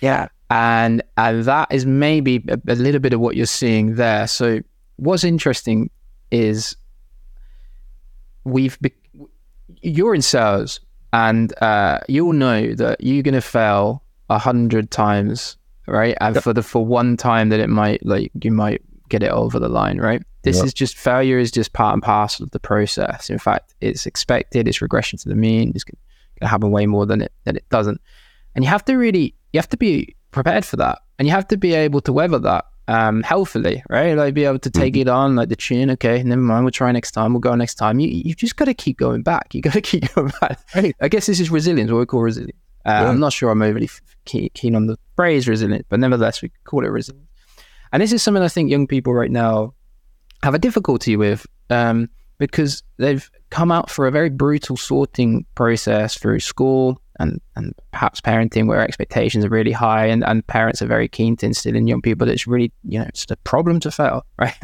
Yeah. 0.00 0.28
And, 0.50 1.02
and 1.16 1.44
that 1.44 1.68
is 1.70 1.86
maybe 1.86 2.44
a, 2.48 2.58
a 2.68 2.74
little 2.74 3.00
bit 3.00 3.12
of 3.12 3.20
what 3.20 3.36
you're 3.36 3.46
seeing 3.46 3.94
there. 3.94 4.26
So, 4.26 4.60
what's 4.96 5.24
interesting 5.24 5.90
is 6.30 6.76
we've 8.44 8.78
be- 8.80 8.92
you're 9.82 10.14
in 10.14 10.22
sales 10.22 10.80
and 11.14 11.54
uh, 11.62 12.00
you'll 12.08 12.32
know 12.32 12.74
that 12.74 13.00
you're 13.00 13.22
going 13.22 13.34
to 13.34 13.40
fail 13.40 14.02
a 14.30 14.38
hundred 14.38 14.90
times, 14.90 15.56
right? 15.86 16.16
And 16.20 16.34
yep. 16.34 16.42
for 16.42 16.52
the 16.52 16.62
for 16.62 16.84
one 16.84 17.16
time 17.16 17.50
that 17.50 17.60
it 17.60 17.68
might 17.68 18.04
like 18.04 18.32
you 18.42 18.50
might 18.50 18.82
get 19.08 19.22
it 19.22 19.30
over 19.30 19.60
the 19.60 19.68
line, 19.68 19.98
right? 19.98 20.20
This 20.42 20.56
yep. 20.56 20.66
is 20.66 20.74
just 20.74 20.96
failure 20.96 21.38
is 21.38 21.52
just 21.52 21.72
part 21.72 21.94
and 21.94 22.02
parcel 22.02 22.42
of 22.42 22.50
the 22.50 22.58
process. 22.58 23.30
In 23.30 23.38
fact, 23.38 23.74
it's 23.80 24.06
expected. 24.06 24.66
It's 24.66 24.82
regression 24.82 25.18
to 25.20 25.28
the 25.28 25.36
mean. 25.36 25.70
It's 25.74 25.84
going 25.84 25.96
to 26.40 26.48
happen 26.48 26.72
way 26.72 26.84
more 26.86 27.06
than 27.06 27.22
it 27.22 27.32
than 27.44 27.56
it 27.56 27.68
doesn't. 27.68 28.00
And 28.56 28.64
you 28.64 28.68
have 28.68 28.84
to 28.86 28.96
really 28.96 29.36
you 29.52 29.58
have 29.58 29.68
to 29.68 29.76
be 29.76 30.16
prepared 30.32 30.64
for 30.64 30.76
that, 30.78 30.98
and 31.20 31.28
you 31.28 31.32
have 31.32 31.46
to 31.48 31.56
be 31.56 31.74
able 31.74 32.00
to 32.00 32.12
weather 32.12 32.40
that 32.40 32.64
um, 32.88 33.22
healthily, 33.22 33.82
right? 33.88 34.14
Like 34.14 34.34
be 34.34 34.44
able 34.44 34.58
to 34.60 34.70
take 34.70 34.94
mm-hmm. 34.94 35.02
it 35.02 35.08
on, 35.08 35.36
like 35.36 35.48
the 35.48 35.56
chin. 35.56 35.90
Okay, 35.90 36.22
never 36.22 36.40
mind. 36.40 36.64
We'll 36.64 36.72
try 36.72 36.92
next 36.92 37.12
time. 37.12 37.32
We'll 37.32 37.40
go 37.40 37.54
next 37.54 37.74
time. 37.76 37.98
You 37.98 38.08
you've 38.08 38.36
just 38.36 38.56
got 38.56 38.66
to 38.66 38.74
keep 38.74 38.98
going 38.98 39.22
back. 39.22 39.54
You 39.54 39.62
got 39.62 39.72
to 39.74 39.80
keep 39.82 40.12
going 40.14 40.32
back. 40.40 40.60
Right. 40.74 40.94
I 41.00 41.08
guess 41.08 41.26
this 41.26 41.40
is 41.40 41.50
resilience, 41.50 41.90
what 41.90 41.98
we 41.98 42.06
call 42.06 42.22
resilience. 42.22 42.58
Uh, 42.86 42.90
yeah. 42.90 43.08
I'm 43.08 43.20
not 43.20 43.32
sure 43.32 43.50
I'm 43.50 43.62
overly 43.62 43.88
keen 44.26 44.74
on 44.74 44.86
the 44.86 44.98
phrase 45.16 45.48
resilient, 45.48 45.86
but 45.88 46.00
nevertheless, 46.00 46.42
we 46.42 46.50
call 46.64 46.84
it 46.84 46.88
resilience. 46.88 47.28
And 47.92 48.02
this 48.02 48.12
is 48.12 48.22
something 48.22 48.42
I 48.42 48.48
think 48.48 48.70
young 48.70 48.86
people 48.86 49.14
right 49.14 49.30
now 49.30 49.72
have 50.42 50.54
a 50.54 50.58
difficulty 50.58 51.16
with 51.16 51.46
um, 51.70 52.10
because 52.38 52.82
they've 52.98 53.30
come 53.50 53.72
out 53.72 53.88
for 53.90 54.06
a 54.06 54.10
very 54.10 54.28
brutal 54.28 54.76
sorting 54.76 55.46
process 55.54 56.18
through 56.18 56.40
school, 56.40 57.00
and, 57.20 57.40
and 57.56 57.74
perhaps 57.92 58.20
parenting 58.20 58.66
where 58.66 58.80
expectations 58.80 59.44
are 59.44 59.48
really 59.48 59.72
high 59.72 60.06
and, 60.06 60.24
and 60.24 60.46
parents 60.46 60.82
are 60.82 60.86
very 60.86 61.08
keen 61.08 61.36
to 61.36 61.46
instill 61.46 61.76
in 61.76 61.86
young 61.86 62.02
people 62.02 62.26
that 62.26 62.32
it's 62.32 62.46
really, 62.46 62.72
you 62.82 62.98
know, 62.98 63.06
it's 63.06 63.26
a 63.30 63.36
problem 63.36 63.80
to 63.80 63.90
fail, 63.90 64.24
right? 64.38 64.56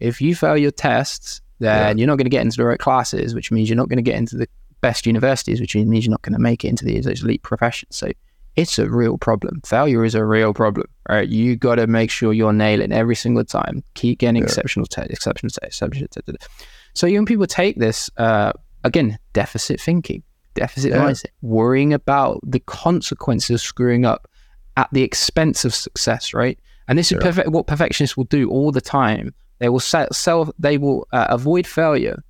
if 0.00 0.20
you 0.20 0.34
fail 0.34 0.56
your 0.56 0.70
tests, 0.70 1.40
then 1.60 1.96
yeah. 1.96 2.00
you're 2.00 2.06
not 2.06 2.16
going 2.16 2.26
to 2.26 2.30
get 2.30 2.42
into 2.42 2.56
the 2.56 2.64
right 2.64 2.78
classes, 2.78 3.34
which 3.34 3.50
means 3.50 3.68
you're 3.68 3.76
not 3.76 3.88
going 3.88 3.96
to 3.96 4.02
get 4.02 4.16
into 4.16 4.36
the 4.36 4.48
best 4.80 5.06
universities, 5.06 5.60
which 5.60 5.74
means 5.74 6.06
you're 6.06 6.10
not 6.10 6.22
going 6.22 6.34
to 6.34 6.38
make 6.38 6.64
it 6.64 6.68
into 6.68 6.84
these 6.84 7.06
elite 7.06 7.42
professions. 7.42 7.96
So 7.96 8.10
it's 8.54 8.78
a 8.78 8.88
real 8.88 9.18
problem. 9.18 9.60
Failure 9.64 10.04
is 10.04 10.14
a 10.14 10.24
real 10.24 10.52
problem, 10.52 10.86
right? 11.08 11.28
You 11.28 11.56
got 11.56 11.76
to 11.76 11.86
make 11.86 12.10
sure 12.10 12.32
you're 12.32 12.52
nailing 12.52 12.92
every 12.92 13.16
single 13.16 13.44
time. 13.44 13.82
Keep 13.94 14.20
getting 14.20 14.36
yeah. 14.36 14.44
exceptional 14.44 14.86
tests, 14.86 15.12
exceptional 15.12 15.50
tests, 15.50 15.80
exceptional 15.82 16.08
tests. 16.08 16.48
So 16.94 17.06
young 17.06 17.26
people 17.26 17.46
take 17.46 17.76
this, 17.78 18.10
uh, 18.16 18.52
again, 18.84 19.18
deficit 19.32 19.80
thinking 19.80 20.22
deficit 20.58 20.92
yeah. 20.92 20.98
mindset, 20.98 21.30
worrying 21.42 21.92
about 21.92 22.40
the 22.42 22.60
consequences 22.60 23.50
of 23.50 23.60
screwing 23.60 24.04
up 24.04 24.28
at 24.76 24.88
the 24.92 25.02
expense 25.02 25.64
of 25.64 25.74
success, 25.74 26.34
right? 26.34 26.58
And 26.88 26.98
this 26.98 27.12
is 27.12 27.18
perfect, 27.20 27.50
what 27.50 27.66
perfectionists 27.66 28.16
will 28.16 28.24
do 28.24 28.48
all 28.48 28.72
the 28.72 28.80
time. 28.80 29.34
They 29.58 29.68
will 29.68 29.80
self, 29.80 30.50
they 30.58 30.78
will 30.78 31.06
uh, 31.12 31.26
avoid 31.28 31.66
failure, 31.66 32.22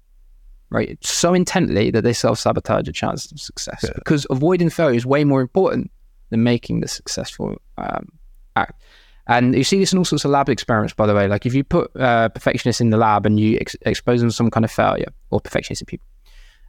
right? 0.71 0.99
So 1.03 1.35
intently 1.35 1.91
that 1.91 2.03
they 2.03 2.13
self 2.13 2.39
sabotage 2.39 2.89
a 2.89 2.93
chance 2.93 3.31
of 3.31 3.41
success 3.41 3.81
yeah. 3.85 3.91
because 3.95 4.27
avoiding 4.31 4.71
failure 4.71 4.97
is 4.97 5.07
way 5.07 5.25
more 5.25 5.41
important 5.41 5.91
than 6.31 6.43
making 6.43 6.81
the 6.81 6.89
successful 6.89 7.61
um, 7.77 8.09
act. 8.57 8.83
And 9.29 9.55
you 9.55 9.63
see 9.63 9.79
this 9.79 9.93
in 9.93 9.99
all 9.99 10.07
sorts 10.07 10.25
of 10.25 10.31
lab 10.31 10.49
experiments, 10.49 10.95
by 10.95 11.07
the 11.07 11.15
way. 11.15 11.29
Like 11.29 11.45
if 11.45 11.55
you 11.55 11.63
put 11.63 11.95
uh, 11.97 12.31
perfectionists 12.31 12.81
in 12.81 12.89
the 12.91 12.97
lab 12.97 13.27
and 13.27 13.39
you 13.39 13.59
ex- 13.61 13.77
expose 13.83 14.21
them 14.21 14.31
to 14.31 14.35
some 14.35 14.51
kind 14.51 14.65
of 14.65 14.71
failure, 14.71 15.13
or 15.31 15.41
perfectionistic 15.41 15.87
people, 15.87 16.07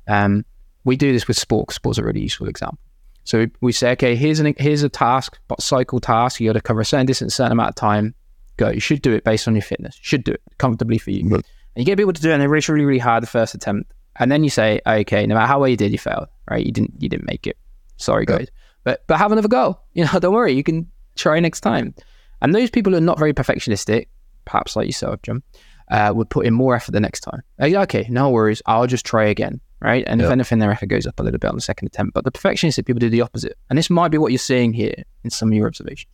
um, 0.08 0.46
we 0.90 0.98
do 0.98 1.14
this 1.14 1.28
with 1.28 1.38
sport. 1.38 1.72
Sport's 1.72 2.00
a 2.00 2.04
really 2.04 2.22
useful 2.22 2.48
example. 2.48 2.80
So 3.24 3.46
we 3.62 3.72
say, 3.72 3.92
okay, 3.92 4.16
here's 4.16 4.40
an 4.40 4.56
here's 4.58 4.82
a 4.82 4.90
task, 4.90 5.38
but 5.48 5.62
cycle 5.62 6.00
task. 6.00 6.42
You 6.42 6.50
got 6.50 6.54
to 6.54 6.62
cover 6.62 6.82
a 6.82 6.86
certain 6.86 7.06
distance, 7.06 7.34
a 7.34 7.36
certain 7.36 7.52
amount 7.52 7.70
of 7.70 7.76
time. 7.76 8.16
Go. 8.58 8.70
You 8.70 8.80
should 8.80 9.04
do 9.04 9.14
it 9.14 9.24
based 9.24 9.48
on 9.48 9.54
your 9.54 9.62
fitness. 9.62 9.96
You 9.98 10.04
should 10.04 10.24
do 10.24 10.32
it 10.32 10.42
comfortably 10.58 10.98
for 10.98 11.12
you. 11.12 11.26
Mm-hmm. 11.26 11.36
And 11.36 11.44
you 11.76 11.86
get 11.86 12.00
people 12.00 12.12
to 12.12 12.22
do 12.22 12.32
it, 12.32 12.34
and 12.34 12.42
they 12.42 12.48
really, 12.48 12.84
really, 12.84 12.98
hard 12.98 13.22
the 13.22 13.28
first 13.28 13.54
attempt. 13.54 13.94
And 14.16 14.32
then 14.32 14.44
you 14.44 14.50
say, 14.50 14.82
okay, 14.86 15.28
no 15.28 15.36
matter 15.36 15.46
how 15.46 15.60
well 15.60 15.70
you 15.70 15.78
did, 15.78 15.92
you 15.92 16.00
failed. 16.00 16.28
Right? 16.50 16.66
You 16.66 16.72
didn't 16.72 16.94
you 16.98 17.08
didn't 17.08 17.28
make 17.28 17.46
it. 17.46 17.56
Sorry, 17.98 18.26
guys. 18.26 18.48
But 18.84 19.04
but 19.06 19.18
have 19.18 19.32
another 19.32 19.48
go. 19.48 19.80
You 19.94 20.06
know, 20.06 20.20
don't 20.20 20.34
worry. 20.34 20.54
You 20.54 20.64
can 20.64 20.90
try 21.16 21.40
next 21.40 21.62
time. 21.62 21.94
And 22.42 22.56
those 22.56 22.72
people 22.72 22.94
who 22.94 22.98
are 22.98 23.02
not 23.02 23.20
very 23.20 23.34
perfectionistic, 23.34 24.08
perhaps 24.46 24.76
like 24.76 24.88
yourself, 24.88 25.22
John, 25.22 25.44
uh, 25.92 26.14
would 26.16 26.30
put 26.32 26.48
in 26.48 26.54
more 26.54 26.76
effort 26.76 26.94
the 26.94 27.00
next 27.00 27.20
time. 27.20 27.42
Okay, 27.62 28.08
no 28.10 28.32
worries. 28.32 28.62
I'll 28.66 28.88
just 28.88 29.06
try 29.06 29.26
again 29.26 29.62
right? 29.82 30.04
And 30.08 30.20
yep. 30.20 30.28
if 30.28 30.32
anything, 30.32 30.60
their 30.60 30.72
effort 30.72 30.88
goes 30.88 31.06
up 31.06 31.20
a 31.20 31.24
little 31.24 31.40
bit 31.40 31.48
on 31.48 31.56
the 31.56 31.62
second 31.62 31.88
attempt. 31.88 32.14
But 32.14 32.24
the 32.24 32.32
perfectionists, 32.32 32.82
people 32.82 33.00
do 33.00 33.10
the 33.10 33.22
opposite. 33.22 33.58
And 33.70 33.78
this 33.78 33.90
might 33.90 34.10
be 34.10 34.18
what 34.18 34.32
you're 34.32 34.40
seeing 34.40 34.74
here 34.74 35.04
in 35.24 35.30
some 35.30 35.50
of 35.50 35.54
your 35.54 35.68
observations. 35.68 36.12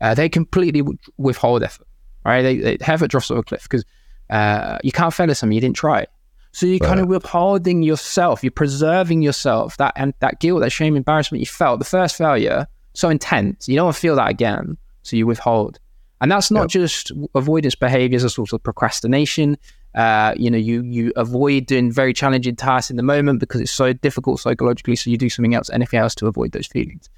Uh, 0.00 0.14
they 0.14 0.28
completely 0.28 0.80
w- 0.80 0.98
withhold 1.16 1.62
effort, 1.62 1.86
right? 2.24 2.42
They, 2.42 2.56
they 2.56 2.78
effort 2.80 3.08
drops 3.08 3.30
off 3.30 3.38
a 3.38 3.42
cliff 3.42 3.62
because 3.62 3.84
uh, 4.30 4.78
you 4.84 4.92
can't 4.92 5.14
fail 5.14 5.30
at 5.30 5.36
something 5.36 5.54
you 5.54 5.60
didn't 5.60 5.76
try. 5.76 6.06
So 6.52 6.66
you're 6.66 6.78
right. 6.78 6.88
kind 6.88 7.00
of 7.00 7.08
withholding 7.08 7.82
yourself. 7.82 8.42
You're 8.42 8.50
preserving 8.50 9.22
yourself. 9.22 9.76
That 9.76 9.92
and 9.96 10.14
that 10.20 10.40
guilt, 10.40 10.60
that 10.60 10.70
shame, 10.70 10.96
embarrassment 10.96 11.40
you 11.40 11.46
felt 11.46 11.78
the 11.78 11.84
first 11.84 12.16
failure 12.16 12.66
so 12.94 13.10
intense. 13.10 13.68
You 13.68 13.76
don't 13.76 13.86
want 13.86 13.96
to 13.96 14.00
feel 14.00 14.16
that 14.16 14.30
again. 14.30 14.76
So 15.02 15.16
you 15.16 15.26
withhold. 15.26 15.78
And 16.20 16.32
that's 16.32 16.50
not 16.50 16.62
yep. 16.62 16.68
just 16.82 17.12
avoidance 17.34 17.74
behaviors, 17.74 18.34
sort 18.34 18.52
of 18.52 18.62
procrastination. 18.62 19.58
Uh, 19.96 20.34
you 20.36 20.50
know, 20.50 20.58
you 20.58 20.82
you 20.82 21.10
avoid 21.16 21.64
doing 21.64 21.90
very 21.90 22.12
challenging 22.12 22.54
tasks 22.54 22.90
in 22.90 22.96
the 22.96 23.02
moment 23.02 23.40
because 23.40 23.62
it's 23.62 23.72
so 23.72 23.94
difficult 23.94 24.38
psychologically. 24.40 24.94
So 24.94 25.10
you 25.10 25.16
do 25.16 25.30
something 25.30 25.54
else, 25.54 25.70
anything 25.70 25.98
else 25.98 26.14
to 26.16 26.26
avoid 26.26 26.52
those 26.52 26.66
feelings. 26.66 27.08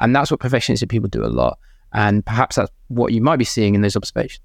And 0.00 0.14
that's 0.14 0.32
what 0.32 0.40
perfectionistic 0.40 0.88
people 0.88 1.08
do 1.08 1.24
a 1.24 1.28
lot. 1.28 1.58
And 1.92 2.26
perhaps 2.26 2.56
that's 2.56 2.72
what 2.88 3.12
you 3.12 3.22
might 3.22 3.36
be 3.36 3.44
seeing 3.44 3.76
in 3.76 3.82
those 3.82 3.94
observations. 3.94 4.42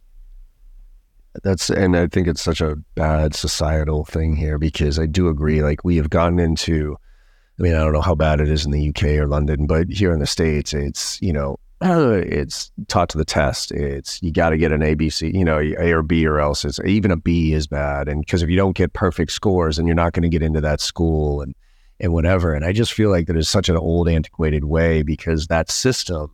That's 1.44 1.70
and 1.72 1.98
I 1.98 2.08
think 2.08 2.28
it's 2.28 2.42
such 2.42 2.62
a 2.62 2.76
bad 2.96 3.34
societal 3.34 4.06
thing 4.06 4.36
here 4.36 4.60
because 4.60 5.00
I 5.00 5.08
do 5.08 5.28
agree. 5.28 5.64
Like 5.64 5.84
we 5.84 5.98
have 5.98 6.12
gotten 6.12 6.40
into, 6.40 6.98
I 7.58 7.64
mean, 7.64 7.74
I 7.74 7.80
don't 7.80 7.94
know 7.94 8.02
how 8.02 8.16
bad 8.16 8.40
it 8.40 8.50
is 8.50 8.66
in 8.66 8.72
the 8.72 8.90
UK 8.90 9.04
or 9.20 9.28
London, 9.28 9.66
but 9.66 9.90
here 9.90 10.12
in 10.12 10.20
the 10.20 10.28
states, 10.28 10.74
it's 10.74 11.20
you 11.22 11.34
know, 11.34 11.58
Uh, 11.82 12.22
it's 12.26 12.72
taught 12.90 13.08
to 13.10 13.18
the 13.18 13.24
test. 13.24 13.72
It's 13.72 14.22
you 14.22 14.34
got 14.34 14.50
to 14.50 14.58
get 14.58 14.74
an 14.74 14.82
ABC, 14.82 15.34
you 15.34 15.46
know, 15.46 15.60
A 15.60 15.92
or 15.94 16.04
B, 16.04 16.26
or 16.26 16.40
else 16.40 16.66
it's 16.66 16.80
even 16.86 17.10
a 17.10 17.16
B 17.16 17.54
is 17.54 17.68
bad. 17.68 18.10
And 18.10 18.22
because 18.22 18.44
if 18.44 18.50
you 18.50 18.58
don't 18.58 18.76
get 18.76 18.92
perfect 18.92 19.32
scores, 19.32 19.80
and 19.80 19.88
you're 19.88 19.96
not 19.96 20.12
going 20.12 20.24
to 20.24 20.30
get 20.30 20.44
into 20.44 20.60
that 20.62 20.82
school 20.82 21.42
and 21.42 21.56
and 22.00 22.14
whatever. 22.14 22.54
And 22.54 22.66
I 22.66 22.72
just 22.72 22.94
feel 22.94 23.10
like 23.10 23.28
that 23.28 23.36
is 23.36 23.50
such 23.50 23.70
an 23.70 23.78
old, 23.78 24.08
antiquated 24.08 24.66
way 24.66 25.04
because 25.04 25.48
that 25.48 25.70
system 25.70 26.32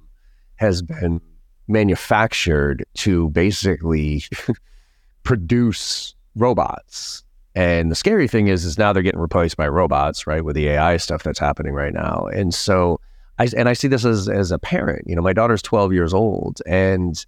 has 0.58 0.81
been 0.81 1.21
manufactured 1.67 2.86
to 2.95 3.29
basically 3.29 4.23
produce 5.23 6.15
robots. 6.36 7.23
And 7.55 7.89
the 7.89 7.95
scary 7.95 8.27
thing 8.27 8.47
is, 8.47 8.65
is 8.65 8.77
now 8.77 8.93
they're 8.93 9.01
getting 9.01 9.19
replaced 9.19 9.58
by 9.58 9.67
robots, 9.67 10.27
right? 10.27 10.43
With 10.43 10.55
the 10.55 10.67
AI 10.69 10.97
stuff 10.97 11.23
that's 11.23 11.39
happening 11.39 11.73
right 11.73 11.93
now. 11.93 12.27
And 12.31 12.53
so 12.53 12.99
I, 13.37 13.49
and 13.55 13.67
I 13.67 13.73
see 13.73 13.87
this 13.87 14.05
as, 14.05 14.29
as 14.29 14.51
a 14.51 14.59
parent, 14.59 15.07
you 15.07 15.15
know, 15.15 15.21
my 15.21 15.33
daughter's 15.33 15.61
12 15.61 15.93
years 15.93 16.13
old 16.13 16.61
and 16.65 17.25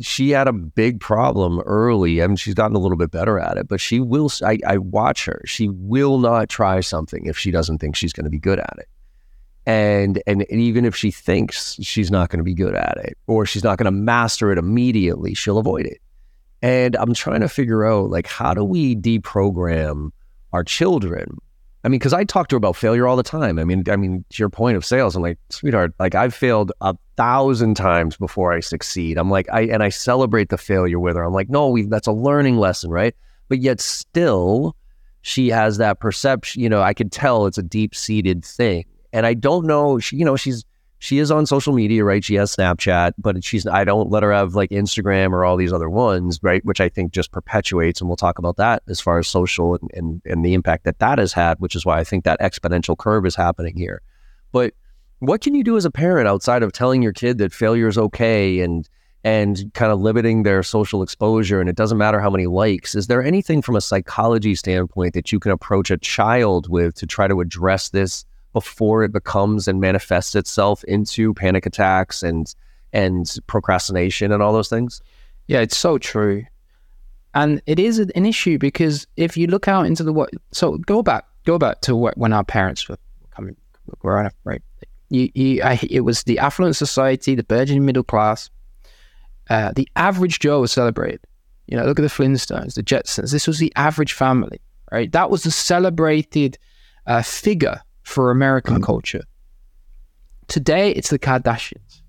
she 0.00 0.30
had 0.30 0.46
a 0.46 0.52
big 0.52 1.00
problem 1.00 1.60
early. 1.60 2.22
I 2.22 2.26
mean, 2.26 2.36
she's 2.36 2.54
gotten 2.54 2.76
a 2.76 2.78
little 2.78 2.98
bit 2.98 3.10
better 3.10 3.38
at 3.38 3.56
it, 3.56 3.66
but 3.66 3.80
she 3.80 3.98
will, 3.98 4.30
I, 4.44 4.58
I 4.66 4.76
watch 4.76 5.24
her. 5.24 5.40
She 5.46 5.68
will 5.68 6.18
not 6.18 6.50
try 6.50 6.80
something 6.80 7.24
if 7.26 7.38
she 7.38 7.50
doesn't 7.50 7.78
think 7.78 7.96
she's 7.96 8.12
going 8.12 8.24
to 8.24 8.30
be 8.30 8.38
good 8.38 8.58
at 8.58 8.74
it. 8.78 8.88
And, 9.64 10.22
and 10.26 10.46
even 10.50 10.84
if 10.84 10.94
she 10.94 11.10
thinks 11.10 11.76
she's 11.82 12.10
not 12.10 12.28
going 12.28 12.38
to 12.38 12.44
be 12.44 12.54
good 12.54 12.74
at 12.74 12.98
it 12.98 13.18
or 13.26 13.46
she's 13.46 13.64
not 13.64 13.78
going 13.78 13.86
to 13.86 13.90
master 13.90 14.52
it 14.52 14.58
immediately, 14.58 15.34
she'll 15.34 15.58
avoid 15.58 15.86
it. 15.86 16.00
And 16.62 16.94
I'm 16.96 17.14
trying 17.14 17.40
to 17.40 17.48
figure 17.48 17.84
out 17.84 18.10
like 18.10 18.26
how 18.26 18.54
do 18.54 18.64
we 18.64 18.94
deprogram 18.94 20.10
our 20.52 20.62
children? 20.62 21.38
I 21.86 21.88
mean, 21.88 22.00
because 22.00 22.12
I 22.12 22.24
talk 22.24 22.48
to 22.48 22.56
her 22.56 22.58
about 22.58 22.74
failure 22.74 23.06
all 23.06 23.14
the 23.14 23.22
time. 23.22 23.60
I 23.60 23.64
mean, 23.64 23.84
I 23.88 23.94
mean, 23.94 24.24
to 24.30 24.42
your 24.42 24.48
point 24.48 24.76
of 24.76 24.84
sales, 24.84 25.14
I'm 25.14 25.22
like, 25.22 25.38
sweetheart, 25.50 25.94
like 26.00 26.16
I've 26.16 26.34
failed 26.34 26.72
a 26.80 26.96
thousand 27.16 27.76
times 27.76 28.16
before 28.16 28.52
I 28.52 28.58
succeed. 28.58 29.16
I'm 29.16 29.30
like, 29.30 29.48
I 29.52 29.62
and 29.66 29.84
I 29.84 29.90
celebrate 29.90 30.48
the 30.48 30.58
failure 30.58 30.98
with 30.98 31.14
her. 31.14 31.22
I'm 31.22 31.32
like, 31.32 31.48
no, 31.48 31.68
we 31.68 31.82
that's 31.82 32.08
a 32.08 32.12
learning 32.12 32.56
lesson, 32.56 32.90
right? 32.90 33.14
But 33.48 33.60
yet 33.60 33.80
still, 33.80 34.74
she 35.22 35.48
has 35.50 35.78
that 35.78 36.00
perception. 36.00 36.60
You 36.60 36.68
know, 36.68 36.82
I 36.82 36.92
could 36.92 37.12
tell 37.12 37.46
it's 37.46 37.56
a 37.56 37.62
deep 37.62 37.94
seated 37.94 38.44
thing, 38.44 38.84
and 39.12 39.24
I 39.24 39.34
don't 39.34 39.64
know. 39.64 40.00
She, 40.00 40.16
you 40.16 40.24
know, 40.24 40.34
she's 40.34 40.64
she 40.98 41.18
is 41.18 41.30
on 41.30 41.46
social 41.46 41.74
media, 41.74 42.04
right? 42.04 42.24
She 42.24 42.34
has 42.36 42.54
Snapchat, 42.54 43.12
but 43.18 43.44
she's 43.44 43.66
I 43.66 43.84
don't 43.84 44.10
let 44.10 44.22
her 44.22 44.32
have 44.32 44.54
like 44.54 44.70
Instagram 44.70 45.32
or 45.32 45.44
all 45.44 45.56
these 45.56 45.72
other 45.72 45.90
ones, 45.90 46.40
right? 46.42 46.64
Which 46.64 46.80
I 46.80 46.88
think 46.88 47.12
just 47.12 47.32
perpetuates, 47.32 48.00
and 48.00 48.08
we'll 48.08 48.16
talk 48.16 48.38
about 48.38 48.56
that 48.56 48.82
as 48.88 49.00
far 49.00 49.18
as 49.18 49.28
social 49.28 49.74
and, 49.74 49.90
and, 49.92 50.22
and 50.24 50.44
the 50.44 50.54
impact 50.54 50.84
that 50.84 50.98
that 51.00 51.18
has 51.18 51.32
had, 51.32 51.60
which 51.60 51.76
is 51.76 51.84
why 51.84 51.98
I 51.98 52.04
think 52.04 52.24
that 52.24 52.40
exponential 52.40 52.96
curve 52.96 53.26
is 53.26 53.36
happening 53.36 53.76
here. 53.76 54.00
But 54.52 54.74
what 55.18 55.40
can 55.40 55.54
you 55.54 55.64
do 55.64 55.76
as 55.76 55.84
a 55.84 55.90
parent 55.90 56.28
outside 56.28 56.62
of 56.62 56.72
telling 56.72 57.02
your 57.02 57.12
kid 57.12 57.38
that 57.38 57.52
failure 57.52 57.88
is 57.88 57.98
okay 57.98 58.60
and 58.60 58.88
and 59.24 59.72
kind 59.74 59.90
of 59.90 60.00
limiting 60.00 60.44
their 60.44 60.62
social 60.62 61.02
exposure 61.02 61.60
and 61.60 61.68
it 61.68 61.74
doesn't 61.74 61.98
matter 61.98 62.20
how 62.20 62.30
many 62.30 62.46
likes 62.46 62.94
is 62.94 63.08
there 63.08 63.22
anything 63.22 63.60
from 63.60 63.74
a 63.74 63.80
psychology 63.80 64.54
standpoint 64.54 65.14
that 65.14 65.32
you 65.32 65.40
can 65.40 65.50
approach 65.50 65.90
a 65.90 65.96
child 65.96 66.68
with 66.68 66.94
to 66.94 67.06
try 67.06 67.26
to 67.26 67.40
address 67.40 67.88
this 67.88 68.24
before 68.56 69.04
it 69.04 69.12
becomes 69.12 69.68
and 69.68 69.82
manifests 69.82 70.34
itself 70.34 70.82
into 70.84 71.34
panic 71.34 71.66
attacks 71.66 72.22
and 72.22 72.54
and 72.90 73.36
procrastination 73.48 74.32
and 74.32 74.42
all 74.42 74.54
those 74.54 74.70
things? 74.70 75.02
Yeah, 75.46 75.60
it's 75.60 75.76
so 75.76 75.98
true. 75.98 76.42
And 77.34 77.60
it 77.66 77.78
is 77.78 77.98
an 77.98 78.24
issue 78.24 78.56
because 78.56 79.06
if 79.18 79.36
you 79.36 79.46
look 79.46 79.68
out 79.68 79.84
into 79.84 80.02
the 80.02 80.10
what, 80.10 80.30
so 80.52 80.78
go 80.78 81.02
back, 81.02 81.26
go 81.44 81.58
back 81.58 81.82
to 81.82 81.94
when 81.94 82.32
our 82.32 82.44
parents 82.44 82.88
were 82.88 82.96
coming, 83.30 83.56
growing 83.98 84.24
up, 84.24 84.32
right? 84.44 84.62
You, 85.10 85.28
you, 85.34 85.62
I, 85.62 85.78
it 85.90 86.00
was 86.00 86.22
the 86.22 86.38
affluent 86.38 86.76
society, 86.76 87.34
the 87.34 87.44
burgeoning 87.44 87.84
middle 87.84 88.04
class. 88.04 88.48
Uh, 89.50 89.72
the 89.76 89.86
average 89.96 90.38
Joe 90.38 90.62
was 90.62 90.72
celebrated. 90.72 91.20
You 91.66 91.76
know, 91.76 91.84
look 91.84 91.98
at 91.98 92.02
the 92.02 92.08
Flintstones, 92.08 92.72
the 92.72 92.82
Jetsons. 92.82 93.32
This 93.32 93.46
was 93.46 93.58
the 93.58 93.70
average 93.76 94.14
family, 94.14 94.62
right? 94.90 95.12
That 95.12 95.28
was 95.28 95.42
the 95.42 95.50
celebrated 95.50 96.56
uh, 97.06 97.20
figure 97.20 97.82
for 98.06 98.30
American 98.30 98.76
mm. 98.76 98.84
culture. 98.84 99.24
Today, 100.46 100.92
it's 100.92 101.10
the 101.10 101.18
Kardashians, 101.18 102.02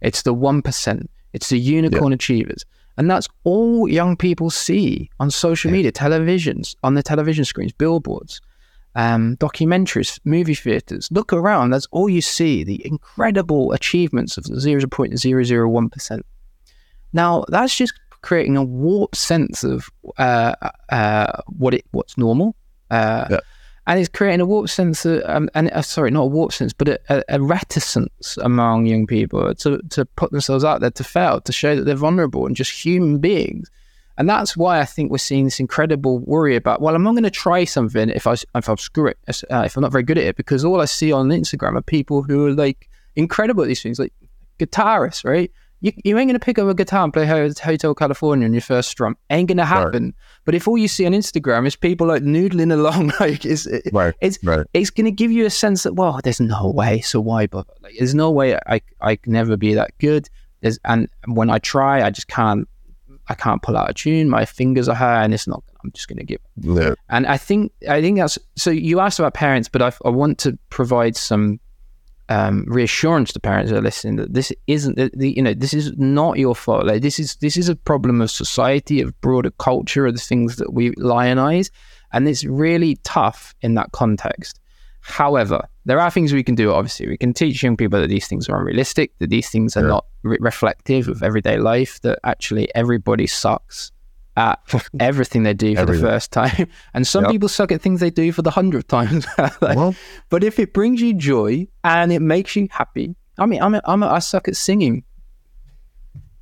it's 0.00 0.22
the 0.22 0.32
1%, 0.32 1.08
it's 1.32 1.48
the 1.48 1.58
unicorn 1.58 2.12
achievers. 2.12 2.64
And 2.96 3.10
that's 3.10 3.28
all 3.42 3.88
young 3.88 4.16
people 4.16 4.50
see 4.50 5.10
on 5.18 5.30
social 5.30 5.70
yeah. 5.70 5.78
media, 5.78 5.92
televisions, 5.92 6.76
on 6.84 6.94
the 6.94 7.02
television 7.02 7.44
screens, 7.44 7.72
billboards, 7.72 8.40
um, 8.94 9.36
documentaries, 9.38 10.20
movie 10.24 10.54
theaters. 10.54 11.08
Look 11.10 11.32
around, 11.32 11.70
that's 11.70 11.88
all 11.90 12.08
you 12.08 12.20
see 12.20 12.62
the 12.62 12.84
incredible 12.86 13.72
achievements 13.72 14.38
of 14.38 14.44
the 14.44 14.54
0.001%. 14.54 16.20
Now, 17.12 17.44
that's 17.48 17.76
just 17.76 17.94
creating 18.22 18.56
a 18.56 18.62
warped 18.62 19.16
sense 19.16 19.64
of 19.64 19.88
uh, 20.16 20.54
uh, 20.90 21.42
what 21.46 21.74
it 21.74 21.84
what's 21.90 22.16
normal. 22.16 22.54
Uh, 22.88 23.26
yeah 23.30 23.40
and 23.90 23.98
it's 23.98 24.08
creating 24.08 24.40
a 24.40 24.46
warped 24.46 24.70
sense 24.70 25.04
of, 25.04 25.20
um, 25.26 25.50
and 25.52 25.68
uh, 25.72 25.82
sorry, 25.82 26.12
not 26.12 26.22
a 26.22 26.26
warped 26.26 26.54
sense, 26.54 26.72
but 26.72 26.88
a, 26.88 27.24
a, 27.28 27.40
reticence 27.40 28.38
among 28.40 28.86
young 28.86 29.04
people 29.04 29.52
to 29.52 29.80
to 29.90 30.04
put 30.04 30.30
themselves 30.30 30.62
out 30.62 30.80
there 30.80 30.92
to 30.92 31.02
fail, 31.02 31.40
to 31.40 31.50
show 31.50 31.74
that 31.74 31.82
they're 31.82 31.96
vulnerable 31.96 32.46
and 32.46 32.54
just 32.54 32.70
human 32.70 33.18
beings. 33.18 33.68
And 34.16 34.28
that's 34.28 34.56
why 34.56 34.78
I 34.78 34.84
think 34.84 35.10
we're 35.10 35.18
seeing 35.18 35.44
this 35.44 35.58
incredible 35.58 36.20
worry 36.20 36.54
about, 36.54 36.80
well, 36.80 36.94
I'm 36.94 37.02
not 37.02 37.12
going 37.12 37.24
to 37.24 37.30
try 37.30 37.64
something 37.64 38.10
if 38.10 38.28
I 38.28 38.36
if 38.54 38.68
I 38.68 38.74
screw 38.76 39.08
it, 39.08 39.18
uh, 39.50 39.62
if 39.66 39.76
I'm 39.76 39.82
not 39.82 39.90
very 39.90 40.04
good 40.04 40.18
at 40.18 40.24
it, 40.24 40.36
because 40.36 40.64
all 40.64 40.80
I 40.80 40.84
see 40.84 41.10
on 41.10 41.28
Instagram 41.28 41.76
are 41.76 41.82
people 41.82 42.22
who 42.22 42.46
are 42.46 42.52
like 42.52 42.88
incredible 43.16 43.64
at 43.64 43.66
these 43.66 43.82
things, 43.82 43.98
like 43.98 44.12
guitarists, 44.60 45.24
right? 45.24 45.50
You, 45.80 45.92
you 46.04 46.18
ain't 46.18 46.28
gonna 46.28 46.38
pick 46.38 46.58
up 46.58 46.68
a 46.68 46.74
guitar 46.74 47.04
and 47.04 47.12
play 47.12 47.26
Hotel 47.26 47.94
California 47.94 48.46
on 48.46 48.52
your 48.52 48.60
first 48.60 48.90
strum. 48.90 49.16
Ain't 49.30 49.48
gonna 49.48 49.64
happen. 49.64 50.04
Right. 50.04 50.14
But 50.44 50.54
if 50.54 50.68
all 50.68 50.76
you 50.76 50.88
see 50.88 51.06
on 51.06 51.12
Instagram 51.12 51.66
is 51.66 51.74
people 51.74 52.06
like 52.06 52.22
noodling 52.22 52.72
along, 52.72 53.12
like 53.20 53.44
it's 53.44 53.66
right. 53.92 54.14
it's 54.20 54.42
right. 54.44 54.66
it's 54.74 54.90
gonna 54.90 55.10
give 55.10 55.32
you 55.32 55.46
a 55.46 55.50
sense 55.50 55.84
that 55.84 55.94
well, 55.94 56.20
there's 56.22 56.40
no 56.40 56.70
way. 56.70 57.00
So 57.00 57.20
why 57.20 57.46
bother? 57.46 57.72
Like, 57.80 57.94
there's 57.98 58.14
no 58.14 58.30
way 58.30 58.58
I 58.66 58.82
I 59.00 59.16
can 59.16 59.32
never 59.32 59.56
be 59.56 59.74
that 59.74 59.96
good. 59.98 60.28
There's, 60.60 60.78
and 60.84 61.08
when 61.26 61.50
I 61.50 61.58
try, 61.58 62.02
I 62.02 62.10
just 62.10 62.28
can't. 62.28 62.68
I 63.28 63.34
can't 63.34 63.62
pull 63.62 63.76
out 63.76 63.88
a 63.88 63.94
tune. 63.94 64.28
My 64.28 64.44
fingers 64.44 64.88
are 64.88 64.94
hurt, 64.94 65.22
and 65.22 65.32
it's 65.32 65.46
not. 65.46 65.62
I'm 65.84 65.92
just 65.92 66.08
going 66.08 66.18
to 66.18 66.24
give. 66.24 66.40
No. 66.56 66.96
And 67.10 67.26
I 67.26 67.36
think 67.36 67.72
I 67.88 68.00
think 68.00 68.18
that's 68.18 68.38
so. 68.56 68.70
You 68.70 68.98
asked 68.98 69.20
about 69.20 69.34
parents, 69.34 69.68
but 69.68 69.80
I, 69.80 69.92
I 70.04 70.08
want 70.08 70.38
to 70.38 70.58
provide 70.68 71.16
some 71.16 71.60
um, 72.30 72.64
reassurance 72.68 73.32
to 73.32 73.40
parents 73.40 73.70
that 73.70 73.78
are 73.78 73.82
listening 73.82 74.16
that 74.16 74.32
this 74.32 74.52
isn't 74.68 74.96
the, 74.96 75.10
the, 75.14 75.32
you 75.32 75.42
know 75.42 75.52
this 75.52 75.74
is 75.74 75.92
not 75.98 76.38
your 76.38 76.54
fault. 76.54 76.86
Like 76.86 77.02
this 77.02 77.18
is 77.18 77.36
this 77.36 77.56
is 77.56 77.68
a 77.68 77.74
problem 77.74 78.20
of 78.20 78.30
society, 78.30 79.00
of 79.00 79.20
broader 79.20 79.50
culture, 79.50 80.06
of 80.06 80.14
the 80.14 80.20
things 80.20 80.56
that 80.56 80.72
we 80.72 80.92
lionize, 80.92 81.70
and 82.12 82.28
it's 82.28 82.44
really 82.44 82.96
tough 83.02 83.54
in 83.60 83.74
that 83.74 83.90
context. 83.92 84.60
However, 85.00 85.66
there 85.86 85.98
are 85.98 86.10
things 86.10 86.32
we 86.32 86.44
can 86.44 86.54
do. 86.54 86.72
Obviously, 86.72 87.08
we 87.08 87.16
can 87.16 87.34
teach 87.34 87.62
young 87.62 87.76
people 87.76 88.00
that 88.00 88.08
these 88.08 88.28
things 88.28 88.48
are 88.48 88.58
unrealistic, 88.60 89.18
that 89.18 89.30
these 89.30 89.50
things 89.50 89.76
are 89.76 89.82
yeah. 89.82 89.88
not 89.88 90.06
re- 90.22 90.38
reflective 90.40 91.08
of 91.08 91.24
everyday 91.24 91.58
life, 91.58 92.00
that 92.02 92.20
actually 92.22 92.72
everybody 92.76 93.26
sucks 93.26 93.90
at 94.40 94.58
everything 95.00 95.42
they 95.42 95.52
do 95.52 95.74
for 95.74 95.82
everything. 95.82 96.02
the 96.02 96.10
first 96.10 96.32
time. 96.32 96.66
And 96.94 97.06
some 97.06 97.24
yep. 97.24 97.32
people 97.32 97.48
suck 97.48 97.70
at 97.72 97.80
things 97.80 98.00
they 98.00 98.10
do 98.10 98.32
for 98.32 98.42
the 98.42 98.50
hundredth 98.50 98.88
time. 98.88 99.22
like, 99.38 99.76
well, 99.76 99.94
but 100.28 100.42
if 100.42 100.58
it 100.58 100.72
brings 100.72 101.00
you 101.00 101.14
joy 101.14 101.66
and 101.84 102.12
it 102.12 102.20
makes 102.20 102.56
you 102.56 102.68
happy, 102.70 103.14
I 103.38 103.46
mean, 103.46 103.62
I'm 103.62 103.74
a, 103.74 103.82
I'm 103.84 104.02
a, 104.02 104.08
I 104.08 104.18
suck 104.18 104.48
at 104.48 104.56
singing, 104.56 105.04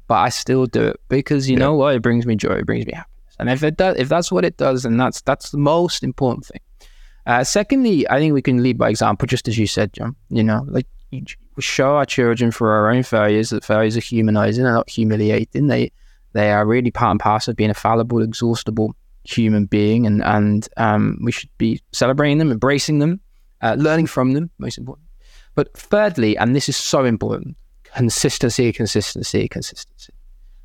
but 0.06 0.14
I 0.14 0.28
still 0.28 0.66
do 0.66 0.84
it 0.84 1.00
because 1.08 1.50
you 1.50 1.54
yeah. 1.54 1.64
know 1.64 1.74
what? 1.74 1.96
It 1.96 2.02
brings 2.02 2.24
me 2.24 2.36
joy. 2.36 2.54
It 2.54 2.66
brings 2.66 2.86
me 2.86 2.92
happiness. 2.92 3.36
And 3.38 3.50
if 3.50 3.62
it 3.62 3.76
does, 3.76 3.96
if 3.98 4.08
that's 4.08 4.32
what 4.32 4.44
it 4.44 4.56
does, 4.56 4.84
then 4.84 4.96
that's 4.96 5.20
that's 5.22 5.50
the 5.50 5.58
most 5.58 6.02
important 6.02 6.46
thing. 6.46 6.60
Uh, 7.26 7.44
secondly, 7.44 8.08
I 8.08 8.18
think 8.18 8.32
we 8.32 8.42
can 8.42 8.62
lead 8.62 8.78
by 8.78 8.88
example, 8.88 9.26
just 9.26 9.48
as 9.48 9.58
you 9.58 9.66
said, 9.66 9.92
John. 9.92 10.16
You 10.30 10.42
know, 10.44 10.64
like 10.68 10.86
we 11.10 11.24
show 11.60 11.96
our 11.96 12.06
children 12.06 12.50
for 12.50 12.70
our 12.70 12.90
own 12.90 13.02
failures 13.02 13.50
that 13.50 13.64
failures 13.64 13.96
are 13.96 14.00
humanizing 14.00 14.64
and 14.64 14.74
not 14.74 14.88
humiliating. 14.88 15.66
They 15.66 15.92
they 16.32 16.52
are 16.52 16.66
really 16.66 16.90
part 16.90 17.12
and 17.12 17.20
parcel 17.20 17.52
of 17.52 17.56
being 17.56 17.70
a 17.70 17.74
fallible, 17.74 18.22
exhaustible 18.22 18.94
human 19.24 19.66
being, 19.66 20.06
and 20.06 20.22
and 20.24 20.68
um, 20.76 21.18
we 21.22 21.32
should 21.32 21.50
be 21.58 21.80
celebrating 21.92 22.38
them, 22.38 22.50
embracing 22.50 22.98
them, 22.98 23.20
uh, 23.62 23.76
learning 23.78 24.06
from 24.06 24.32
them. 24.32 24.50
Most 24.58 24.78
important. 24.78 25.06
But 25.54 25.76
thirdly, 25.76 26.36
and 26.36 26.54
this 26.54 26.68
is 26.68 26.76
so 26.76 27.04
important, 27.04 27.56
consistency, 27.94 28.72
consistency, 28.72 29.48
consistency. 29.48 30.12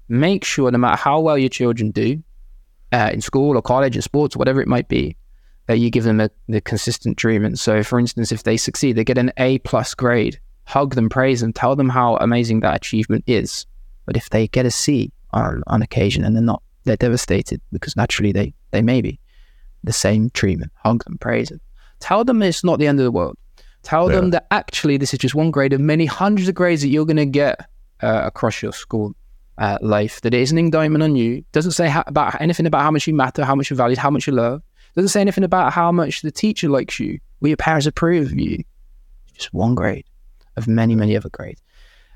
make 0.08 0.44
sure 0.44 0.70
no 0.70 0.78
matter 0.78 0.98
how 0.98 1.20
well 1.20 1.38
your 1.38 1.50
children 1.50 1.92
do 1.92 2.22
uh, 2.92 3.10
in 3.12 3.22
school 3.22 3.58
or 3.58 3.62
college 3.62 3.98
or 3.98 4.02
sports, 4.02 4.38
whatever 4.38 4.62
it 4.62 4.68
might 4.68 4.88
be, 4.88 5.16
that 5.68 5.80
you 5.80 5.90
give 5.90 6.04
them 6.04 6.20
a, 6.20 6.30
the 6.48 6.62
consistent 6.62 7.18
treatment. 7.18 7.58
So, 7.58 7.84
for 7.84 8.00
instance, 8.00 8.32
if 8.32 8.44
they 8.44 8.58
succeed, 8.58 8.96
they 8.96 9.04
get 9.04 9.18
an 9.18 9.32
A 9.38 9.60
plus 9.60 9.96
grade, 9.96 10.40
hug 10.66 10.96
them, 10.96 11.10
praise 11.10 11.42
them, 11.42 11.54
tell 11.54 11.76
them 11.76 11.90
how 11.90 12.18
amazing 12.18 12.60
that 12.60 12.76
achievement 12.76 13.24
is. 13.28 13.66
But 14.06 14.18
if 14.18 14.30
they 14.30 14.48
get 14.48 14.66
a 14.66 14.72
C 14.72 15.12
on, 15.34 15.64
on 15.68 15.82
occasion 15.82 16.24
and 16.24 16.36
they're 16.36 16.44
not, 16.44 16.62
they're 16.86 16.96
devastated 16.96 17.62
because 17.72 17.96
naturally 17.96 18.32
they, 18.32 18.54
they 18.72 18.82
may 18.82 19.02
be 19.02 19.20
the 19.84 19.94
same 19.94 20.30
treatment, 20.32 20.72
hug 20.76 21.04
them, 21.04 21.18
praise 21.18 21.50
them. 21.50 21.60
Tell 22.00 22.24
them 22.24 22.42
it's 22.42 22.64
not 22.64 22.80
the 22.80 22.88
end 22.88 23.00
of 23.00 23.04
the 23.04 23.12
world. 23.12 23.38
Tell 23.84 24.10
yeah. 24.10 24.16
them 24.16 24.32
that 24.32 24.48
actually 24.52 24.98
this 24.98 25.14
is 25.14 25.20
just 25.20 25.36
one 25.36 25.52
grade 25.52 25.74
of 25.74 25.82
many 25.82 26.06
hundreds 26.06 26.48
of 26.48 26.56
grades 26.56 26.82
that 26.82 26.88
you're 26.88 27.06
going 27.06 27.18
to 27.18 27.26
get 27.26 27.60
uh, 28.02 28.22
across 28.24 28.62
your 28.62 28.72
school 28.72 29.14
uh, 29.58 29.78
life. 29.82 30.22
That 30.22 30.34
it 30.34 30.42
is 30.42 30.52
an 30.52 30.58
indictment 30.58 31.04
on 31.04 31.16
you. 31.16 31.44
Doesn't 31.52 31.72
say 31.72 31.90
ha- 31.90 32.04
about 32.08 32.40
anything 32.42 32.66
about 32.66 32.82
how 32.82 32.92
much 32.92 33.08
you 33.08 33.14
matter, 33.14 33.44
how 33.44 33.56
much 33.56 33.70
you're 33.70 33.78
valued, 33.78 33.98
how 33.98 34.10
much 34.10 34.28
you 34.28 34.34
love. 34.34 34.62
Doesn't 34.96 35.10
say 35.10 35.22
anything 35.22 35.44
about 35.44 35.74
how 35.74 35.92
much 35.92 36.22
the 36.22 36.32
teacher 36.32 36.70
likes 36.70 37.00
you, 37.00 37.20
or 37.42 37.48
your 37.48 37.58
parents 37.58 37.88
approve 37.88 38.28
of 38.28 38.40
you. 38.40 38.64
just 39.34 39.54
one 39.54 39.76
grade 39.76 40.06
of 40.56 40.68
many, 40.68 40.96
many 40.96 41.18
other 41.18 41.30
grades, 41.30 41.62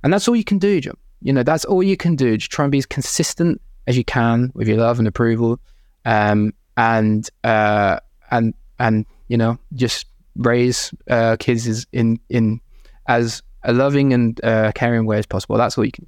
and 0.03 0.13
that's 0.13 0.27
all 0.27 0.35
you 0.35 0.43
can 0.43 0.59
do, 0.59 0.79
John. 0.79 0.97
You 1.21 1.33
know, 1.33 1.43
that's 1.43 1.65
all 1.65 1.81
you 1.81 1.97
can 1.97 2.15
do. 2.15 2.37
Just 2.37 2.51
try 2.51 2.65
and 2.65 2.71
be 2.71 2.77
as 2.77 2.85
consistent 2.85 3.61
as 3.87 3.97
you 3.97 4.03
can 4.03 4.51
with 4.53 4.67
your 4.67 4.77
love 4.77 4.99
and 4.99 5.07
approval, 5.07 5.59
um, 6.05 6.53
and 6.75 7.29
uh, 7.43 7.99
and 8.31 8.53
and 8.79 9.05
you 9.27 9.37
know, 9.37 9.57
just 9.73 10.05
raise 10.35 10.93
uh, 11.09 11.37
kids 11.39 11.85
in 11.91 12.19
in 12.29 12.61
as 13.07 13.41
a 13.63 13.73
loving 13.73 14.13
and 14.13 14.43
uh, 14.43 14.71
caring 14.73 15.05
way 15.05 15.17
as 15.17 15.25
possible. 15.25 15.57
That's 15.57 15.77
all 15.77 15.85
you 15.85 15.91
can. 15.91 16.07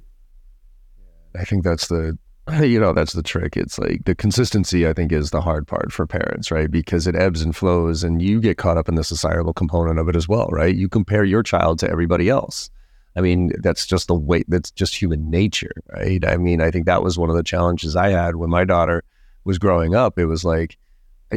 I 1.34 1.44
think 1.44 1.64
that's 1.64 1.88
the 1.88 2.18
you 2.62 2.80
know 2.80 2.92
that's 2.92 3.12
the 3.12 3.22
trick. 3.22 3.56
It's 3.56 3.78
like 3.78 4.04
the 4.04 4.14
consistency. 4.14 4.86
I 4.86 4.92
think 4.92 5.12
is 5.12 5.30
the 5.30 5.40
hard 5.40 5.66
part 5.66 5.92
for 5.92 6.06
parents, 6.06 6.50
right? 6.50 6.70
Because 6.70 7.06
it 7.06 7.16
ebbs 7.16 7.42
and 7.42 7.54
flows, 7.54 8.04
and 8.04 8.22
you 8.22 8.40
get 8.40 8.58
caught 8.58 8.76
up 8.76 8.88
in 8.88 8.94
the 8.94 9.04
societal 9.04 9.52
component 9.52 9.98
of 9.98 10.08
it 10.08 10.16
as 10.16 10.28
well, 10.28 10.48
right? 10.50 10.74
You 10.74 10.88
compare 10.88 11.24
your 11.24 11.42
child 11.42 11.78
to 11.80 11.90
everybody 11.90 12.28
else. 12.28 12.70
I 13.16 13.20
mean, 13.20 13.50
that's 13.60 13.86
just 13.86 14.06
the 14.06 14.14
way. 14.14 14.44
That's 14.48 14.70
just 14.70 14.94
human 14.94 15.30
nature, 15.30 15.72
right? 15.92 16.24
I 16.24 16.36
mean, 16.36 16.60
I 16.60 16.70
think 16.70 16.86
that 16.86 17.02
was 17.02 17.18
one 17.18 17.30
of 17.30 17.36
the 17.36 17.42
challenges 17.42 17.96
I 17.96 18.10
had 18.10 18.36
when 18.36 18.50
my 18.50 18.64
daughter 18.64 19.02
was 19.44 19.58
growing 19.58 19.94
up. 19.94 20.18
It 20.18 20.26
was 20.26 20.44
like 20.44 20.76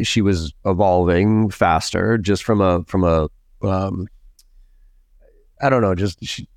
she 0.03 0.21
was 0.21 0.53
evolving 0.65 1.49
faster 1.49 2.17
just 2.17 2.43
from 2.43 2.61
a 2.61 2.83
from 2.85 3.03
a 3.03 3.29
um, 3.61 4.07
I 5.61 5.69
don't 5.69 5.81
know, 5.81 5.95
just 5.95 6.23
she, 6.23 6.47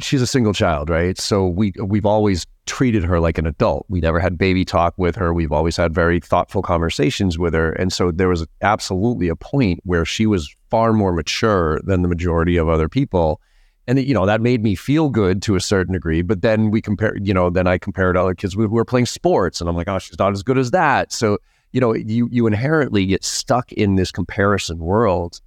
she's 0.00 0.22
a 0.22 0.26
single 0.26 0.52
child, 0.52 0.90
right? 0.90 1.18
So 1.18 1.46
we 1.46 1.72
we've 1.82 2.06
always 2.06 2.46
treated 2.66 3.04
her 3.04 3.20
like 3.20 3.38
an 3.38 3.46
adult. 3.46 3.86
We 3.88 4.00
never 4.00 4.20
had 4.20 4.36
baby 4.36 4.64
talk 4.64 4.94
with 4.98 5.16
her. 5.16 5.32
We've 5.32 5.52
always 5.52 5.76
had 5.76 5.94
very 5.94 6.20
thoughtful 6.20 6.62
conversations 6.62 7.38
with 7.38 7.54
her, 7.54 7.72
and 7.72 7.92
so 7.92 8.10
there 8.10 8.28
was 8.28 8.46
absolutely 8.62 9.28
a 9.28 9.36
point 9.36 9.80
where 9.84 10.04
she 10.04 10.26
was 10.26 10.54
far 10.70 10.92
more 10.92 11.12
mature 11.12 11.80
than 11.84 12.02
the 12.02 12.08
majority 12.08 12.56
of 12.56 12.68
other 12.68 12.88
people. 12.88 13.40
And 13.88 13.98
you 13.98 14.14
know 14.14 14.26
that 14.26 14.40
made 14.40 14.62
me 14.62 14.76
feel 14.76 15.08
good 15.08 15.42
to 15.42 15.56
a 15.56 15.60
certain 15.60 15.94
degree. 15.94 16.22
But 16.22 16.42
then 16.42 16.70
we 16.70 16.80
compare, 16.80 17.16
you 17.20 17.34
know, 17.34 17.50
then 17.50 17.66
I 17.66 17.78
compared 17.78 18.16
other 18.16 18.34
kids 18.34 18.54
who 18.54 18.68
were 18.68 18.84
playing 18.84 19.06
sports, 19.06 19.60
and 19.60 19.68
I'm 19.68 19.74
like, 19.74 19.88
oh, 19.88 19.98
she's 19.98 20.18
not 20.18 20.32
as 20.32 20.42
good 20.42 20.58
as 20.58 20.70
that. 20.72 21.10
So 21.10 21.38
you 21.72 21.80
know, 21.80 21.94
you 21.94 22.28
you 22.30 22.46
inherently 22.46 23.06
get 23.06 23.24
stuck 23.24 23.72
in 23.72 23.96
this 23.96 24.10
comparison 24.10 24.78
world. 24.78 25.40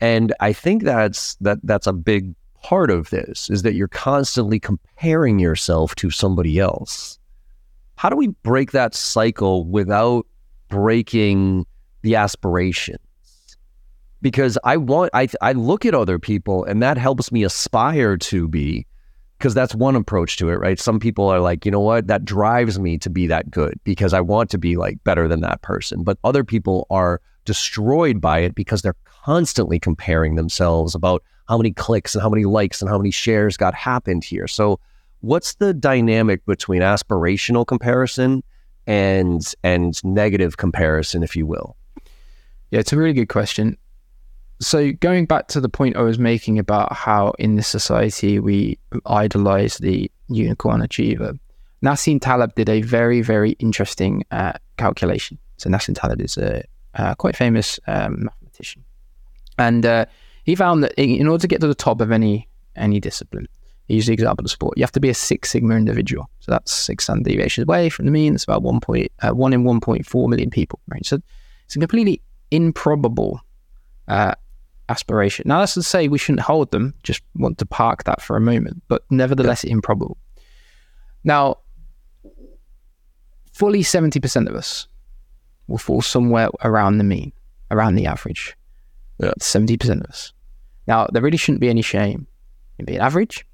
And 0.00 0.34
I 0.40 0.52
think 0.52 0.82
that's 0.82 1.36
that 1.36 1.58
that's 1.62 1.86
a 1.86 1.92
big 1.92 2.34
part 2.62 2.90
of 2.90 3.10
this 3.10 3.48
is 3.50 3.62
that 3.62 3.74
you're 3.74 3.88
constantly 3.88 4.58
comparing 4.58 5.38
yourself 5.38 5.94
to 5.96 6.10
somebody 6.10 6.58
else. 6.58 7.18
How 7.96 8.08
do 8.08 8.16
we 8.16 8.28
break 8.28 8.72
that 8.72 8.94
cycle 8.94 9.64
without 9.64 10.26
breaking 10.68 11.66
the 12.02 12.16
aspirations? 12.16 12.98
Because 14.20 14.58
I 14.64 14.76
want 14.76 15.10
I 15.14 15.28
I 15.40 15.52
look 15.52 15.86
at 15.86 15.94
other 15.94 16.18
people 16.18 16.64
and 16.64 16.82
that 16.82 16.98
helps 16.98 17.30
me 17.30 17.44
aspire 17.44 18.16
to 18.16 18.48
be 18.48 18.86
because 19.38 19.54
that's 19.54 19.74
one 19.74 19.94
approach 19.94 20.36
to 20.38 20.48
it, 20.50 20.56
right? 20.56 20.80
Some 20.80 20.98
people 20.98 21.28
are 21.28 21.38
like, 21.38 21.64
you 21.64 21.70
know 21.70 21.80
what, 21.80 22.08
that 22.08 22.24
drives 22.24 22.80
me 22.80 22.98
to 22.98 23.08
be 23.08 23.28
that 23.28 23.50
good 23.50 23.78
because 23.84 24.12
I 24.12 24.20
want 24.20 24.50
to 24.50 24.58
be 24.58 24.76
like 24.76 25.02
better 25.04 25.28
than 25.28 25.42
that 25.42 25.62
person. 25.62 26.02
But 26.02 26.18
other 26.24 26.42
people 26.42 26.88
are 26.90 27.20
destroyed 27.44 28.20
by 28.20 28.40
it 28.40 28.54
because 28.54 28.82
they're 28.82 28.96
constantly 29.04 29.78
comparing 29.78 30.34
themselves 30.34 30.94
about 30.94 31.22
how 31.48 31.56
many 31.56 31.72
clicks 31.72 32.14
and 32.14 32.22
how 32.22 32.28
many 32.28 32.44
likes 32.44 32.82
and 32.82 32.90
how 32.90 32.98
many 32.98 33.10
shares 33.10 33.56
got 33.56 33.74
happened 33.74 34.24
here. 34.24 34.48
So, 34.48 34.80
what's 35.20 35.54
the 35.54 35.72
dynamic 35.72 36.44
between 36.44 36.82
aspirational 36.82 37.66
comparison 37.66 38.42
and 38.86 39.42
and 39.62 40.02
negative 40.04 40.56
comparison, 40.56 41.22
if 41.22 41.36
you 41.36 41.46
will? 41.46 41.76
Yeah, 42.70 42.80
it's 42.80 42.92
a 42.92 42.96
really 42.96 43.14
good 43.14 43.28
question 43.28 43.78
so 44.60 44.92
going 44.92 45.26
back 45.26 45.48
to 45.48 45.60
the 45.60 45.68
point 45.68 45.96
I 45.96 46.02
was 46.02 46.18
making 46.18 46.58
about 46.58 46.92
how 46.92 47.32
in 47.38 47.56
this 47.56 47.68
society 47.68 48.38
we 48.38 48.78
idolize 49.06 49.78
the 49.78 50.10
unicorn 50.28 50.82
achiever, 50.82 51.34
Nassim 51.82 52.20
Taleb 52.20 52.54
did 52.54 52.68
a 52.68 52.82
very, 52.82 53.20
very 53.20 53.52
interesting 53.52 54.24
uh, 54.30 54.52
calculation. 54.76 55.38
So 55.58 55.70
Nassim 55.70 55.94
Taleb 55.94 56.20
is 56.20 56.36
a 56.36 56.64
uh, 56.94 57.14
quite 57.14 57.36
famous 57.36 57.78
um, 57.86 58.24
mathematician, 58.24 58.84
and 59.58 59.86
uh, 59.86 60.06
he 60.44 60.54
found 60.54 60.82
that 60.82 60.94
in 60.96 61.26
order 61.28 61.42
to 61.42 61.48
get 61.48 61.60
to 61.60 61.68
the 61.68 61.74
top 61.74 62.00
of 62.00 62.10
any 62.10 62.48
any 62.74 62.98
discipline, 62.98 63.46
he 63.86 63.94
used 63.94 64.08
the 64.08 64.12
example 64.12 64.44
of 64.44 64.50
sport, 64.50 64.76
you 64.76 64.82
have 64.82 64.92
to 64.92 65.00
be 65.00 65.08
a 65.08 65.14
Six 65.14 65.50
Sigma 65.50 65.74
individual. 65.76 66.28
So 66.40 66.50
that's 66.52 66.72
six 66.72 67.04
standard 67.04 67.28
deviations 67.28 67.64
away 67.64 67.88
from 67.90 68.06
the 68.06 68.12
mean. 68.12 68.34
It's 68.34 68.44
about 68.44 68.62
one 68.62 68.80
point 68.80 69.12
uh, 69.22 69.30
one 69.30 69.52
in 69.52 69.64
one 69.64 69.80
point 69.80 70.04
four 70.06 70.28
million 70.28 70.50
people, 70.50 70.80
right? 70.88 71.04
So 71.06 71.18
it's 71.64 71.76
a 71.76 71.78
completely 71.78 72.22
improbable 72.50 73.40
uh, 74.08 74.34
aspiration. 74.88 75.44
Now, 75.46 75.60
that's 75.60 75.74
to 75.74 75.82
say 75.82 76.08
we 76.08 76.18
shouldn't 76.18 76.40
hold 76.40 76.70
them, 76.70 76.94
just 77.02 77.22
want 77.34 77.58
to 77.58 77.66
park 77.66 78.04
that 78.04 78.20
for 78.22 78.36
a 78.36 78.40
moment, 78.40 78.82
but 78.88 79.02
nevertheless 79.10 79.64
yeah. 79.64 79.72
improbable. 79.72 80.18
Now, 81.24 81.58
fully 83.52 83.82
70% 83.82 84.48
of 84.48 84.54
us 84.54 84.86
will 85.66 85.78
fall 85.78 86.00
somewhere 86.00 86.48
around 86.62 86.98
the 86.98 87.04
mean, 87.04 87.32
around 87.70 87.96
the 87.96 88.06
average. 88.06 88.56
Yeah. 89.18 89.32
70% 89.40 90.00
of 90.00 90.06
us. 90.06 90.32
Now, 90.86 91.06
there 91.12 91.22
really 91.22 91.36
shouldn't 91.36 91.60
be 91.60 91.68
any 91.68 91.82
shame 91.82 92.26
in 92.78 92.84
being 92.84 93.00
average. 93.00 93.44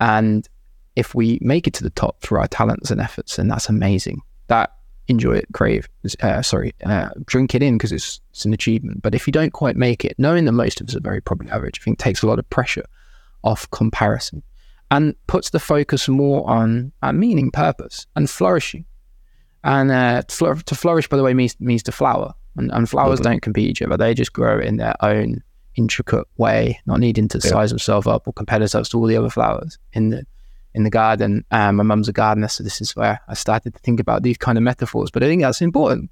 And 0.00 0.48
if 0.96 1.14
we 1.14 1.38
make 1.40 1.66
it 1.66 1.74
to 1.74 1.84
the 1.84 1.90
top 1.90 2.20
through 2.20 2.40
our 2.40 2.48
talents 2.48 2.90
and 2.90 3.00
efforts, 3.00 3.36
then 3.36 3.48
that's 3.48 3.68
amazing. 3.68 4.22
That 4.48 4.72
enjoy 5.08 5.34
it, 5.34 5.46
crave, 5.52 5.88
uh, 6.20 6.42
sorry, 6.42 6.74
uh, 6.84 7.10
drink 7.26 7.54
it 7.54 7.62
in 7.62 7.76
because 7.76 7.92
it's, 7.92 8.20
it's 8.30 8.44
an 8.44 8.52
achievement. 8.52 9.02
But 9.02 9.14
if 9.14 9.26
you 9.26 9.32
don't 9.32 9.52
quite 9.52 9.76
make 9.76 10.04
it, 10.04 10.14
knowing 10.18 10.44
that 10.46 10.52
most 10.52 10.80
of 10.80 10.88
us 10.88 10.96
are 10.96 11.00
very 11.00 11.20
probably 11.20 11.50
average, 11.50 11.80
I 11.80 11.84
think 11.84 11.98
takes 11.98 12.22
a 12.22 12.26
lot 12.26 12.38
of 12.38 12.48
pressure 12.50 12.84
off 13.42 13.70
comparison 13.70 14.42
and 14.90 15.14
puts 15.26 15.50
the 15.50 15.60
focus 15.60 16.08
more 16.08 16.48
on 16.48 16.92
uh, 17.02 17.12
meaning, 17.12 17.50
purpose, 17.50 18.06
and 18.16 18.28
flourishing. 18.28 18.84
And 19.62 19.90
uh, 19.90 20.22
to, 20.22 20.54
to, 20.54 20.74
flourish, 20.74 21.08
by 21.08 21.16
the 21.16 21.22
way, 21.22 21.34
means 21.34 21.58
means 21.58 21.82
to 21.84 21.92
flower. 21.92 22.34
And, 22.56 22.70
and 22.70 22.88
flowers 22.88 23.18
mm-hmm. 23.18 23.30
don't 23.30 23.42
compete 23.42 23.70
each 23.70 23.82
other; 23.82 23.96
they 23.96 24.14
just 24.14 24.32
grow 24.32 24.60
in 24.60 24.76
their 24.76 24.94
own 25.00 25.42
intricate 25.76 26.26
way, 26.36 26.78
not 26.86 27.00
needing 27.00 27.28
to 27.28 27.40
yeah. 27.42 27.50
size 27.50 27.70
themselves 27.70 28.06
up 28.06 28.28
or 28.28 28.32
compare 28.32 28.58
themselves 28.58 28.88
to 28.90 28.98
all 28.98 29.06
the 29.06 29.16
other 29.16 29.30
flowers 29.30 29.78
in 29.92 30.10
the 30.10 30.26
in 30.74 30.84
the 30.84 30.90
garden. 30.90 31.44
Um, 31.50 31.76
my 31.76 31.84
mum's 31.84 32.08
a 32.08 32.12
gardener, 32.12 32.48
so 32.48 32.64
this 32.64 32.80
is 32.80 32.96
where 32.96 33.20
I 33.28 33.34
started 33.34 33.74
to 33.74 33.80
think 33.80 34.00
about 34.00 34.22
these 34.22 34.36
kind 34.36 34.58
of 34.58 34.64
metaphors. 34.64 35.10
But 35.10 35.22
I 35.22 35.26
think 35.26 35.42
that's 35.42 35.62
important. 35.62 36.10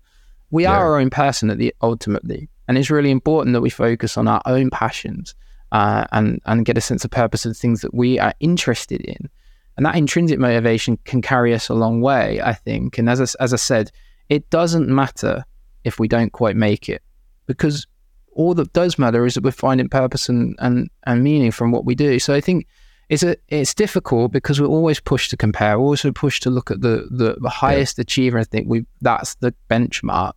We 0.51 0.63
yeah. 0.63 0.73
are 0.73 0.85
our 0.85 1.01
own 1.01 1.11
person 1.11 1.51
at 1.51 1.59
the 1.59 1.75
ultimately, 1.81 2.49
and 2.69 2.79
it's 2.79 2.91
really 2.91 3.11
important 3.11 3.55
that 3.55 3.61
we 3.61 3.71
focus 3.71 4.17
on 4.17 4.29
our 4.29 4.43
own 4.47 4.71
passions 4.71 5.35
uh, 5.73 6.05
and 6.13 6.41
and 6.47 6.65
get 6.65 6.79
a 6.79 6.81
sense 6.81 7.05
of 7.05 7.11
purpose 7.11 7.45
of 7.45 7.51
the 7.51 7.59
things 7.59 7.81
that 7.81 7.95
we 7.95 8.19
are 8.19 8.35
interested 8.41 9.01
in. 9.01 9.29
And 9.77 9.87
that 9.87 9.97
intrinsic 9.97 10.39
motivation 10.39 10.99
can 11.05 11.23
carry 11.23 11.55
us 11.55 11.71
a 11.71 11.75
long 11.75 12.03
way, 12.03 12.43
I 12.43 12.53
think. 12.53 12.99
And 12.99 13.09
as 13.09 13.21
I, 13.21 13.43
as 13.43 13.55
I 13.55 13.57
said, 13.57 13.91
it 14.29 14.51
doesn't 14.51 14.89
matter 14.89 15.45
if 15.85 15.99
we 15.99 16.09
don't 16.09 16.31
quite 16.31 16.57
make 16.57 16.91
it, 16.91 17.03
because 17.47 17.87
all 18.35 18.53
that 18.55 18.73
does 18.75 18.99
matter 18.99 19.25
is 19.25 19.35
that 19.35 19.45
we're 19.45 19.51
finding 19.51 19.89
purpose 19.89 20.29
and, 20.29 20.55
and, 20.59 20.91
and 21.07 21.25
meaning 21.25 21.51
from 21.51 21.73
what 21.73 21.87
we 21.87 21.95
do. 21.95 22.19
So 22.19 22.35
I 22.35 22.41
think 22.43 22.67
it's 23.09 23.23
a, 23.23 23.37
it's 23.49 23.75
difficult 23.75 24.33
because 24.33 24.61
we're 24.61 24.67
always 24.67 25.01
pushed 25.01 25.31
to 25.31 25.37
compare. 25.37 25.79
We're 25.79 25.87
also 25.87 26.13
pushed 26.13 26.43
to 26.45 26.51
look 26.51 26.71
at 26.71 26.81
the 26.81 27.09
the, 27.11 27.37
the 27.41 27.51
highest 27.51 27.99
yeah. 27.99 28.03
achiever 28.03 28.39
and 28.39 28.49
think 28.49 28.69
we 28.69 28.87
that's 29.01 29.35
the 29.37 29.55
benchmark. 29.71 30.33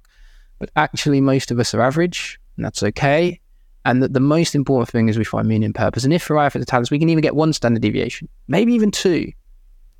But 0.60 0.72
actually, 0.76 1.22
most 1.22 1.52
of 1.52 1.60
us 1.60 1.74
are 1.74 1.82
average, 1.82 2.40
and 2.56 2.66
that's 2.66 2.84
okay. 2.84 3.40
And 3.86 4.02
that 4.02 4.14
the 4.14 4.20
most 4.20 4.56
important 4.56 4.90
thing 4.90 5.10
is 5.10 5.18
we 5.18 5.24
find 5.24 5.48
meaning 5.48 5.66
and 5.66 5.76
purpose. 5.76 6.04
And 6.04 6.14
if 6.14 6.24
we 6.24 6.36
for 6.36 6.50
for 6.50 6.60
the 6.60 6.66
talents, 6.66 6.90
we 6.90 6.98
can 6.98 7.10
even 7.10 7.22
get 7.22 7.36
one 7.36 7.54
standard 7.54 7.82
deviation, 7.82 8.28
maybe 8.48 8.74
even 8.74 8.90
two. 8.90 9.32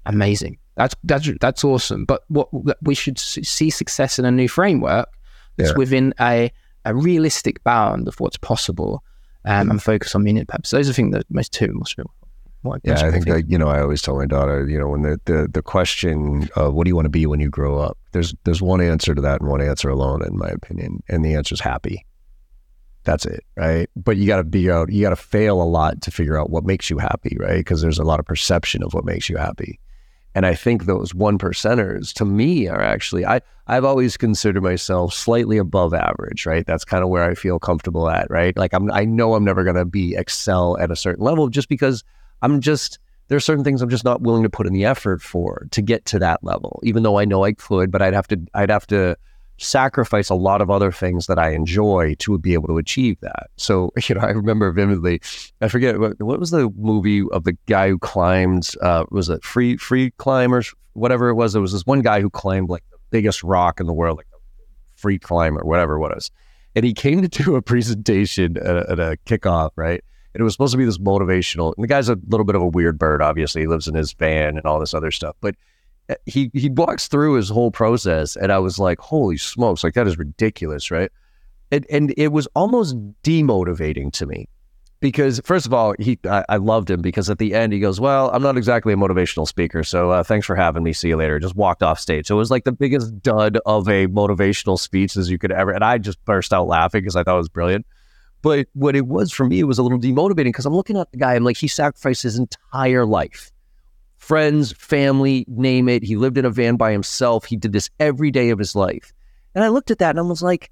Amazing. 0.08 0.58
That's 0.76 0.96
that's 1.04 1.30
that's 1.40 1.64
awesome. 1.64 2.06
But 2.06 2.24
what 2.28 2.50
we 2.82 2.96
should 2.96 3.20
see 3.20 3.70
success 3.70 4.20
in 4.20 4.26
a 4.26 4.32
new 4.32 4.50
framework 4.50 5.10
that's 5.58 5.72
yeah. 5.72 5.78
within 5.78 6.14
a 6.20 6.52
a 6.84 6.94
realistic 6.94 7.64
bound 7.64 8.08
of 8.08 8.20
what's 8.20 8.38
possible, 8.38 9.04
um, 9.46 9.72
and 9.72 9.82
focus 9.82 10.16
on 10.16 10.24
meaning 10.24 10.42
and 10.42 10.50
purpose. 10.50 10.72
Those 10.72 10.88
are 10.88 10.92
the 10.92 10.96
things 10.96 11.14
that 11.14 11.26
most 11.30 11.54
two 11.54 11.72
most 11.74 11.98
yeah, 12.84 13.06
I 13.06 13.12
think 13.12 13.26
that, 13.28 13.50
you 13.50 13.58
know, 13.58 13.68
I 13.68 13.82
always 13.82 14.02
tell 14.02 14.16
my 14.16 14.26
daughter, 14.26 14.68
you 14.68 14.78
know, 14.78 14.88
when 14.88 15.02
the, 15.02 15.20
the, 15.26 15.48
the 15.52 15.62
question 15.62 16.50
of 16.56 16.74
what 16.74 16.86
do 16.86 16.90
you 16.90 16.96
want 16.96 17.06
to 17.06 17.10
be 17.10 17.26
when 17.26 17.40
you 17.40 17.50
grow 17.50 17.80
up, 17.80 17.98
there's, 18.12 18.34
there's 18.44 18.62
one 18.62 18.82
answer 18.82 19.16
to 19.16 19.22
that 19.22 19.42
and 19.42 19.50
one 19.50 19.62
answer 19.62 19.90
alone, 19.90 20.26
in 20.26 20.38
my 20.38 20.50
opinion. 20.50 21.04
And 21.08 21.24
the 21.24 21.36
answer 21.36 21.54
is 21.54 21.62
happy. 21.62 22.06
That's 23.04 23.26
it. 23.26 23.44
Right. 23.56 23.90
But 23.96 24.18
you 24.18 24.26
got 24.26 24.38
to 24.38 24.44
be 24.44 24.72
out, 24.72 24.92
you 24.92 25.02
got 25.02 25.12
to 25.12 25.16
fail 25.16 25.62
a 25.62 25.64
lot 25.64 26.02
to 26.02 26.12
figure 26.12 26.40
out 26.40 26.50
what 26.50 26.64
makes 26.64 26.90
you 26.90 26.98
happy. 26.98 27.38
Right. 27.40 27.58
Because 27.58 27.82
there's 27.82 28.00
a 28.00 28.04
lot 28.04 28.20
of 28.20 28.26
perception 28.26 28.84
of 28.84 28.94
what 28.94 29.06
makes 29.06 29.30
you 29.30 29.38
happy. 29.38 29.80
And 30.34 30.46
I 30.46 30.54
think 30.54 30.84
those 30.84 31.16
one 31.16 31.38
percenters 31.38 32.12
to 32.16 32.26
me 32.26 32.68
are 32.68 32.82
actually, 32.82 33.26
I, 33.26 33.40
I've 33.68 33.86
always 33.86 34.18
considered 34.18 34.62
myself 34.62 35.14
slightly 35.14 35.58
above 35.58 35.94
average, 35.94 36.46
right? 36.46 36.66
That's 36.68 36.84
kind 36.84 37.06
of 37.06 37.10
where 37.10 37.24
I 37.24 37.36
feel 37.36 37.58
comfortable 37.58 38.10
at, 38.10 38.30
right? 38.30 38.56
Like 38.58 38.74
I'm, 38.74 38.92
I 38.92 39.06
know 39.06 39.36
I'm 39.36 39.46
never 39.46 39.64
going 39.64 39.78
to 39.78 39.86
be 39.86 40.14
excel 40.16 40.78
at 40.78 40.92
a 40.92 40.96
certain 40.98 41.24
level 41.24 41.48
just 41.48 41.70
because 41.70 42.04
I'm 42.46 42.62
just, 42.62 43.00
there 43.28 43.36
are 43.36 43.42
certain 43.42 43.64
things 43.64 43.82
I'm 43.82 43.90
just 43.90 44.06
not 44.06 44.22
willing 44.22 44.44
to 44.44 44.50
put 44.50 44.68
in 44.68 44.74
the 44.74 44.86
effort 44.86 45.22
for 45.22 45.68
to 45.72 45.82
get 45.82 46.06
to 46.06 46.20
that 46.20 46.44
level, 46.44 46.80
even 46.84 47.04
though 47.04 47.18
I 47.18 47.26
know 47.26 47.44
I 47.44 47.54
could, 47.54 47.92
but 47.92 48.02
I'd 48.02 48.14
have 48.14 48.28
to, 48.28 48.40
I'd 48.54 48.70
have 48.70 48.88
to, 48.88 49.18
sacrifice 49.58 50.30
a 50.30 50.36
lot 50.36 50.62
of 50.62 50.70
other 50.70 50.92
things 50.92 51.28
that 51.28 51.40
I 51.40 51.52
enjoy 51.52 52.16
to 52.20 52.38
be 52.38 52.54
able 52.54 52.68
to 52.68 52.78
achieve 52.78 53.20
that. 53.22 53.50
So, 53.58 53.92
you 54.08 54.16
know, 54.16 54.22
I 54.22 54.32
remember 54.32 54.72
vividly, 54.72 55.22
I 55.62 55.68
forget 55.68 56.00
what, 56.00 56.40
was 56.40 56.52
the 56.52 56.70
movie 56.78 57.24
of 57.32 57.44
the 57.44 57.58
guy 57.68 57.90
who 57.90 58.00
climbed, 58.00 58.72
uh, 58.82 59.06
was 59.12 59.30
it 59.30 59.44
free, 59.44 59.78
free 59.78 60.12
climbers, 60.18 60.74
whatever 60.94 61.30
it 61.30 61.36
was. 61.36 61.54
There 61.54 61.62
was 61.62 61.74
this 61.74 61.86
one 61.86 62.02
guy 62.02 62.22
who 62.22 62.30
climbed 62.30 62.70
like 62.70 62.84
the 62.92 62.98
biggest 63.12 63.44
rock 63.44 63.80
in 63.80 63.88
the 63.88 63.94
world, 63.94 64.18
like 64.18 64.30
the 64.32 64.38
free 64.96 65.20
climber, 65.20 65.64
whatever 65.64 65.96
it 65.96 66.00
was. 66.00 66.32
And 66.76 66.84
he 66.84 66.94
came 66.94 67.22
to 67.22 67.28
do 67.28 67.56
a 67.56 67.62
presentation 67.62 68.58
at 68.58 68.76
a, 68.76 68.92
at 68.92 69.00
a 69.00 69.18
kickoff, 69.26 69.72
right? 69.76 70.04
And 70.36 70.42
it 70.42 70.44
was 70.44 70.54
supposed 70.54 70.74
to 70.74 70.78
be 70.78 70.84
this 70.84 70.98
motivational. 70.98 71.74
And 71.76 71.84
the 71.84 71.88
guy's 71.88 72.10
a 72.10 72.20
little 72.28 72.44
bit 72.44 72.56
of 72.56 72.62
a 72.62 72.68
weird 72.68 73.00
bird, 73.00 73.22
obviously. 73.22 73.62
He 73.62 73.68
lives 73.68 73.88
in 73.88 73.96
his 73.96 74.12
van 74.12 74.58
and 74.58 74.66
all 74.66 74.82
this 74.82 74.94
other 74.94 75.10
stuff. 75.10 75.38
But 75.40 75.56
he 76.26 76.52
he 76.54 76.70
walks 76.70 77.08
through 77.08 77.36
his 77.36 77.50
whole 77.50 77.72
process 77.72 78.36
and 78.36 78.52
I 78.52 78.60
was 78.60 78.78
like, 78.78 79.00
holy 79.00 79.38
smokes, 79.38 79.84
like 79.84 79.94
that 79.94 80.08
is 80.08 80.18
ridiculous, 80.18 80.92
right? 80.92 81.10
And 81.72 81.86
and 81.90 82.14
it 82.18 82.34
was 82.34 82.48
almost 82.54 82.98
demotivating 83.24 84.12
to 84.14 84.26
me 84.26 84.50
because 85.00 85.42
first 85.46 85.66
of 85.66 85.74
all, 85.74 85.96
he 86.00 86.20
I, 86.26 86.44
I 86.50 86.58
loved 86.58 86.90
him 86.90 87.02
because 87.02 87.30
at 87.30 87.38
the 87.38 87.54
end 87.54 87.74
he 87.74 87.80
goes, 87.80 88.00
well, 88.00 88.30
I'm 88.32 88.44
not 88.44 88.58
exactly 88.58 88.94
a 88.94 88.98
motivational 88.98 89.48
speaker, 89.48 89.84
so 89.84 90.12
uh, 90.12 90.24
thanks 90.24 90.46
for 90.46 90.56
having 90.56 90.84
me. 90.84 90.94
See 90.94 91.08
you 91.08 91.16
later. 91.16 91.40
Just 91.40 91.56
walked 91.56 91.82
off 91.82 92.00
stage. 92.00 92.28
So 92.28 92.36
it 92.36 92.40
was 92.40 92.52
like 92.52 92.66
the 92.66 92.72
biggest 92.72 93.22
dud 93.22 93.58
of 93.66 93.88
a 93.88 94.08
motivational 94.08 94.78
speech 94.78 95.18
as 95.18 95.32
you 95.32 95.38
could 95.38 95.52
ever, 95.52 95.72
and 95.72 95.84
I 95.84 95.98
just 95.98 96.24
burst 96.26 96.54
out 96.54 96.68
laughing 96.68 97.02
because 97.02 97.16
I 97.16 97.24
thought 97.24 97.36
it 97.36 97.38
was 97.38 97.50
brilliant. 97.50 97.86
But 98.46 98.68
what 98.74 98.96
it 98.96 99.08
was 99.08 99.32
for 99.32 99.44
me, 99.44 99.60
it 99.60 99.64
was 99.64 99.80
a 99.80 99.84
little 99.84 99.98
demotivating 99.98 100.50
because 100.50 100.68
I'm 100.68 100.76
looking 100.76 100.98
at 100.98 101.12
the 101.12 101.18
guy. 101.18 101.34
I'm 101.34 101.44
like, 101.44 101.58
he 101.58 101.68
sacrificed 101.68 102.22
his 102.22 102.38
entire 102.38 103.04
life 103.04 103.52
friends, 104.18 104.72
family, 104.74 105.46
name 105.48 105.90
it. 105.90 106.04
He 106.04 106.16
lived 106.16 106.38
in 106.38 106.46
a 106.46 106.52
van 106.52 106.76
by 106.76 106.92
himself. 106.92 107.46
He 107.46 107.56
did 107.56 107.74
this 107.74 107.90
every 108.00 108.30
day 108.30 108.52
of 108.52 108.60
his 108.60 108.76
life. 108.76 109.14
And 109.56 109.64
I 109.64 109.70
looked 109.70 109.90
at 109.90 109.98
that 109.98 110.12
and 110.12 110.20
I 110.20 110.22
was 110.22 110.44
like, 110.44 110.70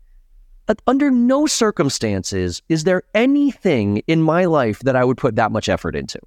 under 0.86 1.10
no 1.10 1.48
circumstances 1.48 2.62
is 2.70 2.84
there 2.84 3.02
anything 3.16 4.04
in 4.06 4.22
my 4.22 4.46
life 4.46 4.78
that 4.82 4.96
I 4.96 5.04
would 5.04 5.18
put 5.18 5.36
that 5.38 5.52
much 5.52 5.68
effort 5.68 5.96
into. 5.96 6.20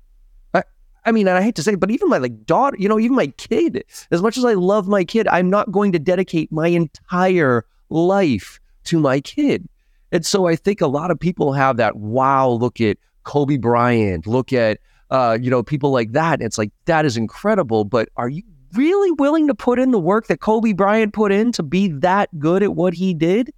I, 0.52 0.64
I 1.04 1.12
mean, 1.12 1.28
and 1.28 1.38
I 1.38 1.42
hate 1.42 1.54
to 1.56 1.62
say 1.62 1.74
it, 1.74 1.80
but 1.80 1.92
even 1.92 2.08
my 2.08 2.18
like 2.18 2.44
daughter, 2.44 2.76
you 2.76 2.88
know, 2.88 2.98
even 2.98 3.14
my 3.14 3.28
kid, 3.28 3.84
as 4.10 4.20
much 4.20 4.36
as 4.36 4.44
I 4.44 4.54
love 4.54 4.88
my 4.88 5.04
kid, 5.04 5.28
I'm 5.28 5.48
not 5.48 5.70
going 5.70 5.92
to 5.92 6.00
dedicate 6.00 6.50
my 6.50 6.66
entire 6.66 7.66
life 7.88 8.58
to 8.86 8.98
my 8.98 9.20
kid. 9.20 9.68
And 10.12 10.24
so 10.24 10.46
I 10.46 10.56
think 10.56 10.80
a 10.80 10.86
lot 10.86 11.10
of 11.10 11.18
people 11.18 11.52
have 11.52 11.76
that 11.78 11.96
wow, 11.96 12.48
look 12.48 12.80
at 12.80 12.98
Kobe 13.24 13.56
Bryant, 13.56 14.26
look 14.26 14.52
at 14.52 14.78
uh, 15.10 15.38
you 15.40 15.50
know, 15.50 15.62
people 15.62 15.90
like 15.90 16.12
that. 16.12 16.42
It's 16.42 16.58
like, 16.58 16.72
that 16.86 17.04
is 17.04 17.16
incredible. 17.16 17.84
But 17.84 18.08
are 18.16 18.28
you 18.28 18.42
really 18.74 19.12
willing 19.12 19.46
to 19.46 19.54
put 19.54 19.78
in 19.78 19.90
the 19.90 19.98
work 19.98 20.26
that 20.26 20.40
Kobe 20.40 20.72
Bryant 20.72 21.12
put 21.12 21.32
in 21.32 21.52
to 21.52 21.62
be 21.62 21.88
that 21.88 22.36
good 22.38 22.62
at 22.62 22.74
what 22.74 22.94
he 22.94 23.14
did? 23.14 23.52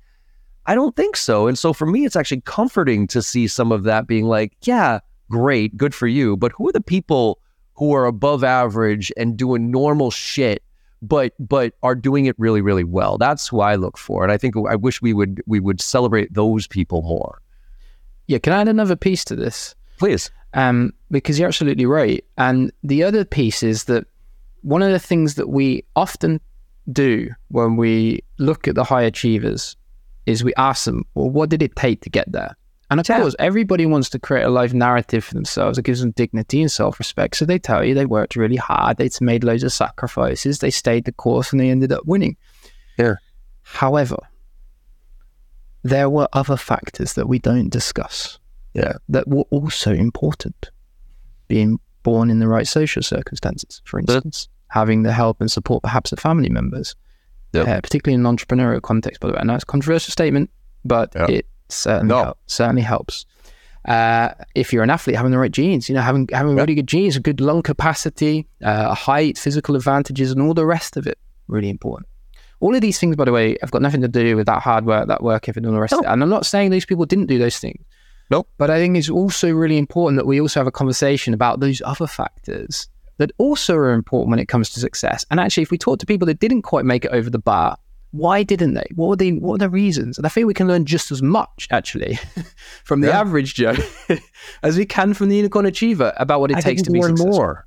I 0.67 0.75
don't 0.75 0.95
think 0.97 1.17
so. 1.17 1.47
And 1.47 1.59
so 1.59 1.73
for 1.73 1.87
me, 1.87 2.05
it's 2.05 2.17
actually 2.17 2.43
comforting 2.43 3.07
to 3.09 3.23
see 3.23 3.47
some 3.47 3.73
of 3.73 3.85
that 3.85 4.07
being 4.07 4.27
like, 4.27 4.55
yeah, 4.63 5.01
great, 5.31 5.77
good 5.77 5.95
for 5.95 6.07
you. 6.07 6.37
But 6.37 6.53
who 6.53 6.69
are 6.69 6.73
the 6.73 6.83
people 6.83 7.41
who 7.75 7.95
are 7.95 8.05
above 8.05 8.45
average 8.45 9.11
and 9.17 9.37
doing 9.37 9.71
normal 9.71 10.11
shit, 10.11 10.63
but 11.03 11.33
but 11.39 11.75
are 11.83 11.95
doing 11.95 12.27
it 12.27 12.35
really, 12.39 12.61
really 12.61 12.85
well? 12.85 13.19
That's 13.19 13.49
who 13.49 13.61
I 13.61 13.77
look 13.77 13.97
for. 13.99 14.23
And 14.23 14.33
I 14.33 14.37
think 14.37 14.55
I 14.69 14.77
wish 14.77 15.01
we 15.03 15.13
would 15.13 15.43
we 15.47 15.61
would 15.61 15.81
celebrate 15.81 16.33
those 16.35 16.67
people 16.67 17.03
more. 17.03 17.41
Yeah, 18.27 18.39
can 18.39 18.53
I 18.53 18.61
add 18.61 18.69
another 18.69 18.97
piece 18.97 19.25
to 19.27 19.37
this? 19.37 19.75
Please 19.99 20.31
um, 20.55 20.93
because 21.11 21.39
you're 21.39 21.49
absolutely 21.49 21.87
right. 21.87 22.25
And 22.37 22.73
the 22.83 23.03
other 23.03 23.25
piece 23.25 23.63
is 23.63 23.85
that 23.85 24.07
one 24.63 24.83
of 24.83 24.91
the 24.91 24.99
things 24.99 25.35
that 25.35 25.49
we 25.49 25.85
often 25.97 26.41
do 26.91 27.31
when 27.49 27.77
we 27.77 28.23
look 28.39 28.67
at 28.67 28.75
the 28.75 28.85
high 28.85 29.03
achievers 29.03 29.77
is 30.27 30.45
we 30.45 30.55
ask 30.57 30.85
them, 30.85 31.05
well, 31.15 31.31
what 31.31 31.51
did 31.51 31.63
it 31.63 31.77
take 31.77 32.03
to 32.03 32.11
get 32.11 32.31
there? 32.33 32.57
And 32.90 33.01
of 33.01 33.09
yeah. 33.09 33.20
course, 33.20 33.37
everybody 33.38 33.85
wants 33.85 34.09
to 34.11 34.18
create 34.18 34.44
a 34.44 34.48
life 34.48 34.72
narrative 34.72 35.24
for 35.24 35.35
themselves 35.35 35.77
that 35.77 35.83
gives 35.83 36.01
them 36.01 36.12
dignity 36.12 36.62
and 36.62 36.70
self 36.70 36.98
respect. 36.98 37.37
So 37.37 37.44
they 37.44 37.59
tell 37.59 37.85
you 37.85 37.94
they 37.94 38.07
worked 38.07 38.37
really 38.37 38.57
hard, 38.57 38.96
they 38.96 39.11
made 39.20 39.44
loads 39.44 39.62
of 39.62 39.72
sacrifices, 39.72 40.61
they 40.61 40.70
stayed 40.70 41.05
the 41.05 41.12
course, 41.12 41.53
and 41.53 41.61
they 41.61 41.70
ended 41.70 41.92
up 41.92 42.07
winning. 42.07 42.37
Yeah. 42.98 43.16
However, 43.62 44.16
there 45.83 46.09
were 46.09 46.29
other 46.33 46.57
factors 46.57 47.12
that 47.14 47.29
we 47.29 47.38
don't 47.38 47.68
discuss 47.68 48.38
yeah. 48.72 48.94
that 49.09 49.29
were 49.29 49.44
also 49.51 49.92
important. 49.92 50.70
Being 51.46 51.81
born 52.03 52.31
in 52.31 52.38
the 52.38 52.48
right 52.48 52.66
social 52.66 53.03
circumstances, 53.03 53.81
for 53.85 53.98
instance, 53.98 54.48
having 54.68 55.03
the 55.03 55.12
help 55.12 55.40
and 55.40 55.51
support 55.51 55.83
perhaps 55.83 56.12
of 56.12 56.18
family 56.18 56.48
members, 56.48 56.94
yep. 57.53 57.66
uh, 57.66 57.81
particularly 57.81 58.14
in 58.14 58.24
an 58.24 58.37
entrepreneurial 58.37 58.83
context, 58.83 59.20
by 59.20 59.29
the 59.29 59.35
way. 59.35 59.40
I 59.40 59.44
know 59.44 59.55
it's 59.55 59.62
a 59.62 59.66
controversial 59.66 60.12
statement, 60.12 60.51
but 60.85 61.12
yep. 61.14 61.31
it 61.31 61.46
certainly, 61.69 62.09
no. 62.09 62.25
help, 62.25 62.39
certainly 62.47 62.83
helps. 62.83 63.27
Uh, 63.85 64.35
if 64.55 64.73
you're 64.73 64.83
an 64.83 64.91
athlete, 64.91 65.17
having 65.17 65.33
the 65.33 65.39
right 65.39 65.53
genes, 65.53 65.89
you 65.89 65.95
know, 65.95 66.03
having 66.03 66.29
having 66.33 66.57
really 66.57 66.75
good 66.75 66.87
genes, 66.87 67.17
a 67.17 67.21
good 67.21 67.41
lung 67.41 67.63
capacity, 67.63 68.47
uh, 68.63 68.95
height, 68.95 69.39
physical 69.39 69.77
advantages, 69.77 70.31
and 70.31 70.43
all 70.43 70.53
the 70.53 70.67
rest 70.67 70.97
of 70.97 71.07
it, 71.07 71.19
really 71.47 71.71
important. 71.71 72.07
All 72.61 72.75
of 72.75 72.81
these 72.81 72.99
things, 72.99 73.17
by 73.17 73.25
the 73.25 73.33
way, 73.33 73.57
have 73.61 73.71
got 73.71 73.83
nothing 73.83 74.01
to 74.01 74.09
do 74.09 74.37
with 74.37 74.47
that 74.47 74.61
hard 74.61 74.85
work, 74.85 75.09
that 75.09 75.23
work 75.23 75.49
ethic, 75.49 75.59
and 75.59 75.67
all 75.67 75.73
the 75.73 75.81
rest 75.81 75.93
no. 75.93 76.01
of 76.01 76.05
it. 76.05 76.09
And 76.09 76.23
I'm 76.23 76.29
not 76.29 76.45
saying 76.45 76.71
these 76.71 76.85
people 76.85 77.07
didn't 77.07 77.27
do 77.27 77.39
those 77.39 77.59
things. 77.59 77.83
Nope. 78.31 78.49
But 78.59 78.69
I 78.69 78.79
think 78.79 78.97
it's 78.97 79.09
also 79.09 79.53
really 79.53 79.79
important 79.79 80.19
that 80.19 80.27
we 80.27 80.41
also 80.41 80.61
have 80.61 80.67
a 80.67 80.73
conversation 80.73 81.33
about 81.33 81.61
those 81.61 81.81
other 81.85 82.07
factors 82.07 82.89
that 83.19 83.33
also 83.39 83.75
are 83.77 83.93
important 83.93 84.31
when 84.31 84.39
it 84.39 84.49
comes 84.49 84.71
to 84.71 84.81
success. 84.81 85.25
And 85.31 85.41
actually, 85.41 85.63
if 85.63 85.71
we 85.71 85.79
talk 85.79 85.99
to 86.01 86.07
people 86.07 86.27
that 86.27 86.41
didn't 86.41 86.63
quite 86.63 86.85
make 86.85 87.05
it 87.05 87.11
over 87.13 87.31
the 87.31 87.39
bar, 87.39 87.77
why 88.11 88.42
didn't 88.42 88.75
they? 88.75 88.87
What 88.94 89.09
were 89.09 89.16
the 89.16 89.33
what 89.38 89.55
are 89.55 89.59
the 89.59 89.71
reasons? 89.71 90.16
And 90.16 90.27
I 90.27 90.31
think 90.31 90.47
we 90.47 90.55
can 90.55 90.66
learn 90.66 90.85
just 90.85 91.11
as 91.11 91.23
much 91.23 91.68
actually 91.71 92.18
from 92.85 93.01
the 93.01 93.09
yeah. 93.09 93.21
average 93.21 93.55
Joe 93.55 93.75
as 94.62 94.79
we 94.79 94.87
can 94.87 95.14
from 95.14 95.29
the 95.29 95.37
unicorn 95.37 95.66
achiever 95.66 96.12
about 96.16 96.40
what 96.40 96.51
it 96.51 96.57
I 96.57 96.61
takes 96.61 96.83
to 96.83 96.90
be 96.90 97.03
successful. 97.03 97.31
more. 97.31 97.66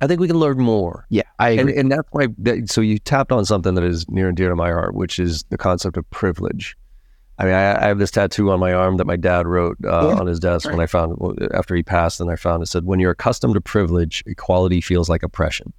I 0.00 0.06
think 0.06 0.20
we 0.20 0.26
can 0.26 0.38
learn 0.38 0.58
more. 0.58 1.06
Yeah, 1.08 1.22
I 1.38 1.50
agree. 1.50 1.72
And, 1.72 1.80
and 1.80 1.92
that's 1.92 2.08
why. 2.10 2.28
So 2.66 2.80
you 2.80 2.98
tapped 2.98 3.32
on 3.32 3.44
something 3.44 3.74
that 3.74 3.84
is 3.84 4.08
near 4.08 4.28
and 4.28 4.36
dear 4.36 4.48
to 4.48 4.56
my 4.56 4.70
heart, 4.70 4.94
which 4.94 5.18
is 5.18 5.44
the 5.44 5.58
concept 5.58 5.96
of 5.96 6.08
privilege. 6.10 6.76
I 7.38 7.44
mean, 7.44 7.54
I, 7.54 7.84
I, 7.84 7.88
have 7.88 7.98
this 7.98 8.12
tattoo 8.12 8.50
on 8.50 8.60
my 8.60 8.72
arm 8.72 8.96
that 8.98 9.06
my 9.06 9.16
dad 9.16 9.46
wrote 9.46 9.76
uh, 9.84 10.08
yeah. 10.08 10.20
on 10.20 10.26
his 10.26 10.38
desk 10.38 10.66
right. 10.66 10.76
when 10.76 10.82
I 10.82 10.86
found 10.86 11.16
after 11.52 11.74
he 11.74 11.82
passed, 11.82 12.20
and 12.20 12.30
I 12.30 12.36
found 12.36 12.62
it 12.62 12.66
said, 12.66 12.84
"When 12.84 13.00
you're 13.00 13.10
accustomed 13.10 13.54
to 13.54 13.60
privilege, 13.60 14.22
equality 14.26 14.80
feels 14.80 15.08
like 15.08 15.22
oppression." 15.22 15.72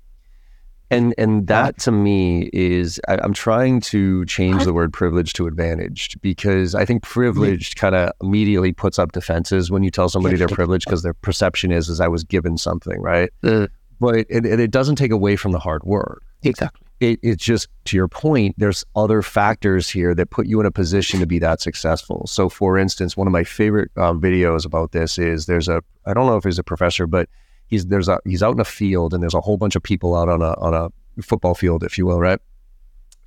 And 0.91 1.15
and 1.17 1.47
that 1.47 1.79
to 1.79 1.91
me 1.91 2.49
is 2.53 3.01
I, 3.07 3.23
am 3.23 3.33
trying 3.33 3.81
to 3.81 4.23
change 4.25 4.65
the 4.65 4.73
word 4.73 4.93
privilege 4.93 5.33
to 5.33 5.47
advantaged 5.47 6.21
because 6.21 6.75
I 6.75 6.85
think 6.85 7.01
privileged 7.01 7.75
kind 7.75 7.95
of 7.95 8.11
immediately 8.21 8.71
puts 8.71 8.99
up 8.99 9.11
defenses 9.11 9.71
when 9.71 9.83
you 9.83 9.89
tell 9.89 10.09
somebody 10.09 10.35
they're 10.35 10.47
privileged 10.47 10.85
because 10.85 11.01
their 11.01 11.15
perception 11.15 11.71
is 11.71 11.89
is 11.89 11.99
I 11.99 12.07
was 12.07 12.23
given 12.23 12.57
something, 12.57 13.01
right? 13.01 13.31
Uh, 13.43 13.67
but 13.99 14.15
it, 14.29 14.45
it 14.45 14.71
doesn't 14.71 14.97
take 14.97 15.11
away 15.11 15.35
from 15.35 15.53
the 15.53 15.59
hard 15.59 15.83
work. 15.83 16.21
Exactly 16.43 16.85
it, 16.99 17.19
it's 17.21 17.43
just 17.43 17.67
to 17.85 17.97
your 17.97 18.07
point, 18.07 18.55
there's 18.57 18.85
other 18.95 19.21
factors 19.21 19.89
here 19.89 20.15
that 20.15 20.29
put 20.29 20.47
you 20.47 20.59
in 20.59 20.65
a 20.65 20.71
position 20.71 21.19
to 21.19 21.25
be 21.25 21.39
that 21.39 21.61
successful. 21.61 22.25
So, 22.27 22.49
for 22.49 22.77
instance, 22.77 23.17
one 23.17 23.27
of 23.27 23.33
my 23.33 23.43
favorite 23.43 23.91
um, 23.97 24.21
videos 24.21 24.65
about 24.65 24.91
this 24.91 25.17
is 25.17 25.45
there's 25.45 25.67
a 25.67 25.81
I 26.05 26.13
don't 26.13 26.25
know 26.25 26.37
if 26.37 26.43
he's 26.43 26.59
a 26.59 26.63
professor, 26.63 27.07
but 27.07 27.29
he's 27.67 27.85
there's 27.87 28.07
a 28.07 28.19
he's 28.25 28.43
out 28.43 28.53
in 28.53 28.59
a 28.59 28.65
field 28.65 29.13
and 29.13 29.21
there's 29.21 29.33
a 29.33 29.41
whole 29.41 29.57
bunch 29.57 29.75
of 29.75 29.83
people 29.83 30.15
out 30.15 30.29
on 30.29 30.41
a 30.41 30.53
on 30.59 30.73
a 30.73 31.21
football 31.21 31.55
field, 31.55 31.83
if 31.83 31.97
you 31.97 32.05
will, 32.05 32.19
right? 32.19 32.39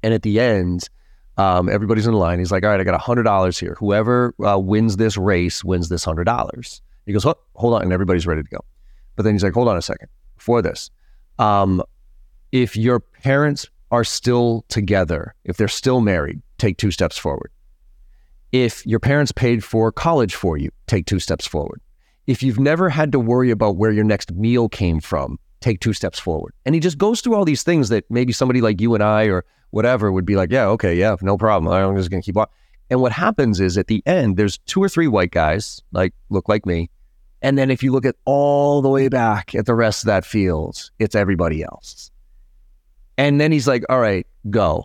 And 0.03 0.15
at 0.15 0.23
the 0.23 0.41
end, 0.41 0.89
um, 1.37 1.69
everybody's 1.69 2.07
in 2.07 2.15
line. 2.15 2.39
He's 2.39 2.53
like, 2.53 2.65
"All 2.65 2.71
right, 2.71 2.81
I 2.81 2.85
got 2.85 3.01
hundred 3.01 3.25
dollars 3.25 3.59
here. 3.59 3.77
Whoever 3.79 4.35
uh, 4.45 4.59
wins 4.59 4.97
this 4.97 5.17
race 5.17 5.65
wins 5.65 5.89
this 5.89 6.05
hundred 6.05 6.25
dollars." 6.25 6.83
He 7.07 7.13
goes, 7.13 7.25
"Hold 7.25 7.75
on," 7.75 7.83
and 7.83 7.93
everybody's 7.93 8.27
ready 8.27 8.43
to 8.43 8.49
go. 8.49 8.65
But 9.17 9.23
then 9.23 9.35
he's 9.35 9.43
like, 9.43 9.55
"Hold 9.55 9.69
on 9.69 9.77
a 9.77 9.83
second. 9.83 10.09
Before 10.37 10.63
this, 10.63 10.91
um, 11.39 11.83
if 12.53 12.77
your 12.77 13.01
parents 13.01 13.67
are 13.91 14.05
still 14.05 14.65
together, 14.69 15.35
if 15.45 15.57
they're 15.57 15.69
still 15.69 16.01
married, 16.01 16.43
take 16.59 16.77
two 16.77 16.91
steps 16.91 17.17
forward. 17.17 17.51
If 18.53 18.87
your 18.87 19.01
parents 19.01 19.33
paid 19.33 19.63
for 19.65 19.93
college 19.93 20.35
for 20.35 20.57
you, 20.57 20.71
take 20.87 21.07
two 21.07 21.19
steps 21.19 21.47
forward. 21.47 21.81
If 22.29 22.43
you've 22.43 22.61
never 22.61 22.89
had 22.91 23.11
to 23.13 23.19
worry 23.19 23.51
about 23.51 23.77
where 23.77 23.91
your 23.91 24.05
next 24.05 24.33
meal 24.33 24.69
came 24.69 25.01
from, 25.01 25.39
take 25.61 25.81
two 25.81 25.93
steps 25.95 26.19
forward. 26.21 26.53
And 26.67 26.75
he 26.75 26.81
just 26.81 26.99
goes 26.99 27.21
through 27.21 27.35
all 27.35 27.45
these 27.45 27.63
things 27.65 27.89
that 27.89 28.05
maybe 28.11 28.33
somebody 28.33 28.61
like 28.61 28.81
you 28.81 28.95
and 28.95 29.03
I 29.03 29.25
or 29.25 29.45
whatever 29.71 30.13
would 30.13 30.27
be 30.27 30.37
like, 30.37 30.53
yeah, 30.53 30.67
okay, 30.67 30.95
yeah, 30.95 31.17
no 31.23 31.37
problem. 31.39 31.73
I'm 31.73 31.97
just 31.97 32.11
going 32.11 32.23
to 32.23 32.25
keep 32.25 32.37
walking. 32.37 32.55
And 32.91 33.01
what 33.01 33.13
happens 33.13 33.61
is 33.61 33.77
at 33.79 33.87
the 33.87 34.03
end, 34.07 34.37
there's 34.37 34.59
two 34.59 34.83
or 34.83 34.89
three 34.91 35.09
white 35.09 35.31
guys, 35.31 35.83
like 35.93 36.13
look 36.29 36.49
like 36.49 36.67
me. 36.67 36.91
And 37.41 37.57
then 37.57 37.71
if 37.71 37.83
you 37.83 37.93
look 37.93 38.05
at 38.05 38.17
all 38.27 38.83
the 38.83 38.89
way 38.91 39.09
back 39.09 39.55
at 39.55 39.65
the 39.65 39.75
rest 39.75 40.03
of 40.03 40.09
that 40.09 40.25
field, 40.27 40.91
it's 40.99 41.15
everybody 41.15 41.63
else. 41.63 42.11
And 43.17 43.41
then 43.41 43.53
he's 43.53 43.67
like, 43.67 43.85
all 43.89 44.01
right, 44.01 44.27
go. 44.51 44.85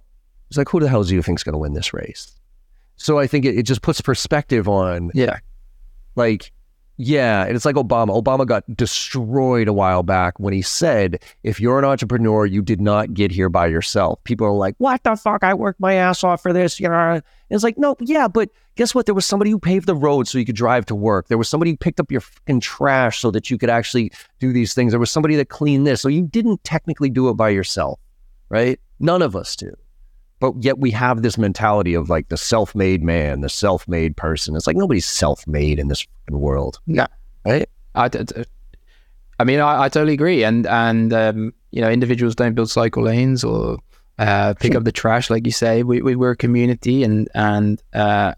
He's 0.49 0.57
like, 0.57 0.69
who 0.69 0.79
the 0.79 0.87
hell 0.87 1.03
do 1.03 1.13
you 1.13 1.21
think's 1.21 1.43
going 1.43 1.53
to 1.53 1.59
win 1.59 1.73
this 1.73 1.93
race? 1.93 2.31
So 2.95 3.19
I 3.19 3.27
think 3.27 3.43
it, 3.43 3.57
it 3.57 3.63
just 3.63 3.81
puts 3.81 3.99
perspective 3.99 4.69
on, 4.69 5.11
Yeah. 5.13 5.39
like, 6.15 6.52
yeah, 6.97 7.45
and 7.45 7.55
it's 7.55 7.65
like 7.65 7.75
Obama. 7.75 8.21
Obama 8.21 8.45
got 8.45 8.63
destroyed 8.75 9.67
a 9.67 9.73
while 9.73 10.03
back 10.03 10.39
when 10.39 10.53
he 10.53 10.61
said, 10.61 11.23
if 11.41 11.59
you're 11.59 11.79
an 11.79 11.85
entrepreneur, 11.85 12.45
you 12.45 12.61
did 12.61 12.79
not 12.79 13.13
get 13.13 13.31
here 13.31 13.49
by 13.49 13.65
yourself. 13.65 14.23
People 14.25 14.45
are 14.45 14.51
like, 14.51 14.75
what 14.77 15.03
the 15.03 15.15
fuck? 15.15 15.43
I 15.43 15.55
worked 15.55 15.79
my 15.79 15.93
ass 15.95 16.23
off 16.23 16.41
for 16.41 16.53
this. 16.53 16.79
You 16.79 16.89
know, 16.89 17.19
it's 17.49 17.63
like, 17.63 17.77
no, 17.77 17.95
yeah, 17.99 18.27
but 18.27 18.49
guess 18.75 18.93
what? 18.93 19.07
There 19.07 19.15
was 19.15 19.25
somebody 19.25 19.49
who 19.49 19.57
paved 19.57 19.87
the 19.87 19.95
road 19.95 20.27
so 20.27 20.37
you 20.37 20.45
could 20.45 20.55
drive 20.55 20.85
to 20.85 20.95
work. 20.95 21.29
There 21.29 21.37
was 21.37 21.49
somebody 21.49 21.71
who 21.71 21.77
picked 21.77 21.99
up 21.99 22.11
your 22.11 22.21
fucking 22.21 22.59
trash 22.59 23.19
so 23.19 23.31
that 23.31 23.49
you 23.49 23.57
could 23.57 23.71
actually 23.71 24.11
do 24.39 24.53
these 24.53 24.75
things. 24.75 24.91
There 24.91 24.99
was 24.99 25.11
somebody 25.11 25.35
that 25.37 25.49
cleaned 25.49 25.87
this. 25.87 26.01
So 26.01 26.09
you 26.09 26.21
didn't 26.21 26.63
technically 26.63 27.09
do 27.09 27.27
it 27.29 27.33
by 27.33 27.49
yourself, 27.49 27.99
right? 28.49 28.79
None 28.99 29.21
of 29.23 29.35
us 29.35 29.55
do. 29.55 29.75
But 30.43 30.61
yet 30.61 30.77
we 30.77 30.91
have 30.91 31.21
this 31.21 31.37
mentality 31.37 31.93
of 31.93 32.09
like 32.09 32.27
the 32.27 32.35
self-made 32.35 33.01
man, 33.01 33.39
the 33.39 33.47
self-made 33.47 34.17
person. 34.17 34.57
It's 34.57 34.67
like 34.67 34.75
nobody's 34.75 35.05
self-made 35.05 35.79
in 35.79 35.87
this 35.87 36.05
world. 36.29 36.81
Yeah. 36.85 37.07
Right? 37.45 37.69
I, 37.95 38.09
I 39.39 39.43
mean, 39.45 39.61
I, 39.61 39.83
I 39.83 39.87
totally 39.87 40.11
agree. 40.11 40.43
And, 40.43 40.67
and 40.67 41.13
um, 41.13 41.53
you 41.71 41.79
know, 41.79 41.89
individuals 41.89 42.35
don't 42.35 42.55
build 42.55 42.69
cycle 42.69 43.03
lanes 43.03 43.45
or 43.45 43.77
uh, 44.19 44.53
pick 44.59 44.75
up 44.75 44.83
the 44.83 44.91
trash, 44.91 45.29
like 45.29 45.45
you 45.45 45.53
say. 45.53 45.81
We, 45.81 46.01
we, 46.01 46.17
we're 46.17 46.31
a 46.31 46.35
community 46.35 47.05
and, 47.05 47.29
and 47.33 47.81
uh, 47.93 48.33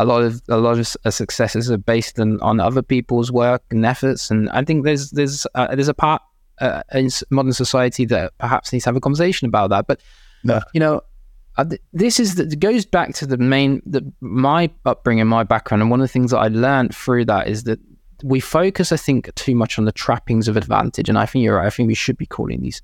a 0.00 0.04
lot 0.04 0.22
of 0.22 0.42
a 0.48 0.56
lot 0.56 0.80
of 0.80 0.96
uh, 1.04 1.10
successes 1.12 1.70
are 1.70 1.78
based 1.78 2.18
on, 2.18 2.40
on 2.40 2.58
other 2.58 2.82
people's 2.82 3.30
work 3.30 3.62
and 3.70 3.86
efforts. 3.86 4.32
And 4.32 4.50
I 4.50 4.64
think 4.64 4.84
there's 4.84 5.12
there's 5.12 5.46
uh, 5.54 5.72
there's 5.76 5.86
a 5.86 5.94
part 5.94 6.22
uh, 6.60 6.82
in 6.92 7.08
modern 7.30 7.52
society 7.52 8.04
that 8.06 8.36
perhaps 8.38 8.72
needs 8.72 8.82
to 8.82 8.88
have 8.88 8.96
a 8.96 9.00
conversation 9.00 9.46
about 9.46 9.70
that. 9.70 9.86
But 9.86 10.00
Yeah. 10.42 10.62
you 10.74 10.80
know, 10.80 11.02
this 11.92 12.20
is 12.20 12.34
the, 12.34 12.44
it 12.44 12.60
goes 12.60 12.84
back 12.84 13.14
to 13.14 13.26
the 13.26 13.38
main 13.38 13.82
the 13.86 14.10
my 14.20 14.70
upbringing, 14.84 15.26
my 15.26 15.42
background, 15.42 15.82
and 15.82 15.90
one 15.90 16.00
of 16.00 16.04
the 16.04 16.12
things 16.12 16.30
that 16.30 16.38
I 16.38 16.48
learned 16.48 16.94
through 16.94 17.24
that 17.26 17.48
is 17.48 17.64
that 17.64 17.78
we 18.22 18.40
focus, 18.40 18.92
I 18.92 18.96
think, 18.96 19.34
too 19.34 19.54
much 19.54 19.78
on 19.78 19.84
the 19.84 19.92
trappings 19.92 20.48
of 20.48 20.56
advantage, 20.56 21.08
and 21.08 21.18
I 21.18 21.26
think 21.26 21.42
you're 21.42 21.56
right. 21.56 21.66
I 21.66 21.70
think 21.70 21.86
we 21.86 21.94
should 21.94 22.16
be 22.16 22.26
calling 22.26 22.60
these 22.60 22.82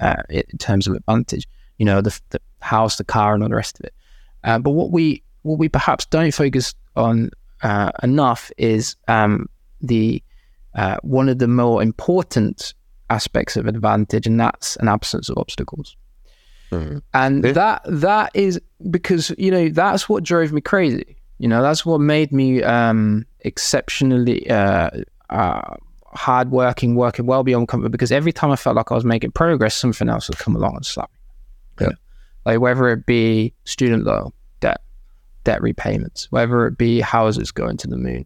uh, 0.00 0.22
in 0.28 0.58
terms 0.58 0.86
of 0.86 0.94
advantage. 0.94 1.46
You 1.78 1.86
know, 1.86 2.00
the, 2.00 2.18
the 2.30 2.40
house, 2.60 2.96
the 2.96 3.04
car, 3.04 3.34
and 3.34 3.42
all 3.42 3.48
the 3.48 3.56
rest 3.56 3.78
of 3.80 3.86
it. 3.86 3.94
Uh, 4.42 4.58
but 4.58 4.70
what 4.70 4.90
we 4.90 5.22
what 5.42 5.58
we 5.58 5.68
perhaps 5.68 6.06
don't 6.06 6.32
focus 6.32 6.74
on 6.96 7.30
uh, 7.62 7.90
enough 8.02 8.50
is 8.56 8.96
um, 9.08 9.48
the 9.80 10.22
uh, 10.74 10.96
one 11.02 11.28
of 11.28 11.38
the 11.38 11.48
more 11.48 11.82
important 11.82 12.74
aspects 13.10 13.56
of 13.56 13.66
advantage, 13.66 14.26
and 14.26 14.40
that's 14.40 14.76
an 14.76 14.88
absence 14.88 15.28
of 15.28 15.36
obstacles. 15.38 15.96
And 17.12 17.44
Yeah. 17.44 17.52
that 17.52 17.82
that 17.86 18.30
is 18.34 18.60
because 18.90 19.32
you 19.38 19.50
know 19.50 19.68
that's 19.68 20.08
what 20.08 20.22
drove 20.24 20.52
me 20.52 20.60
crazy. 20.60 21.16
You 21.38 21.48
know, 21.48 21.62
that's 21.62 21.84
what 21.84 22.00
made 22.00 22.32
me 22.32 22.62
um, 22.62 23.26
exceptionally 23.40 24.48
uh, 24.48 24.90
uh, 25.30 25.74
hardworking, 26.06 26.94
working 26.94 27.26
well 27.26 27.42
beyond 27.42 27.68
comfort. 27.68 27.90
Because 27.90 28.12
every 28.12 28.32
time 28.32 28.50
I 28.52 28.56
felt 28.56 28.76
like 28.76 28.92
I 28.92 28.94
was 28.94 29.04
making 29.04 29.32
progress, 29.32 29.74
something 29.74 30.08
else 30.08 30.28
would 30.28 30.38
come 30.38 30.54
along 30.54 30.76
and 30.76 30.86
slap 30.86 31.10
me. 31.80 31.86
Yeah. 31.86 31.92
Like 32.46 32.60
whether 32.60 32.88
it 32.88 33.04
be 33.04 33.52
student 33.64 34.04
loan 34.04 34.30
debt, 34.60 34.80
debt 35.42 35.60
repayments, 35.60 36.30
whether 36.30 36.66
it 36.66 36.78
be 36.78 37.00
houses 37.00 37.50
going 37.50 37.76
to 37.78 37.88
the 37.88 37.96
moon, 37.96 38.24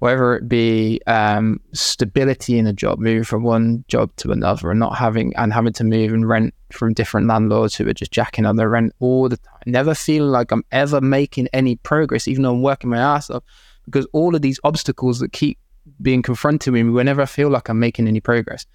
whether 0.00 0.36
it 0.36 0.48
be 0.48 1.00
um, 1.06 1.60
stability 1.72 2.58
in 2.58 2.66
a 2.66 2.72
job, 2.72 2.98
moving 2.98 3.24
from 3.24 3.42
one 3.42 3.84
job 3.88 4.14
to 4.16 4.30
another, 4.30 4.70
and 4.70 4.80
not 4.80 4.96
having 4.96 5.34
and 5.36 5.52
having 5.52 5.72
to 5.74 5.84
move 5.84 6.12
and 6.12 6.28
rent 6.28 6.54
from 6.70 6.94
different 6.94 7.26
landlords 7.26 7.74
who 7.74 7.88
are 7.88 7.92
just 7.94 8.12
jacking 8.12 8.46
up 8.46 8.56
their 8.56 8.68
rent 8.68 8.92
all 9.00 9.28
the 9.28 9.36
time, 9.36 9.62
never 9.66 9.94
feeling 9.94 10.30
like 10.30 10.52
I'm 10.52 10.64
ever 10.70 11.00
making 11.00 11.48
any 11.52 11.76
progress, 11.76 12.28
even 12.28 12.42
though 12.42 12.54
I'm 12.54 12.62
working 12.62 12.90
my 12.90 12.98
ass 12.98 13.30
off, 13.30 13.42
because 13.86 14.06
all 14.12 14.34
of 14.34 14.42
these 14.42 14.60
obstacles 14.64 15.18
that 15.20 15.32
keep 15.32 15.58
being 16.02 16.22
confronted 16.22 16.72
with 16.72 16.84
me 16.84 16.90
whenever 16.92 17.22
I 17.22 17.26
feel 17.26 17.48
like 17.48 17.68
I'm 17.68 17.80
making 17.80 18.06
any 18.06 18.20
progress. 18.20 18.66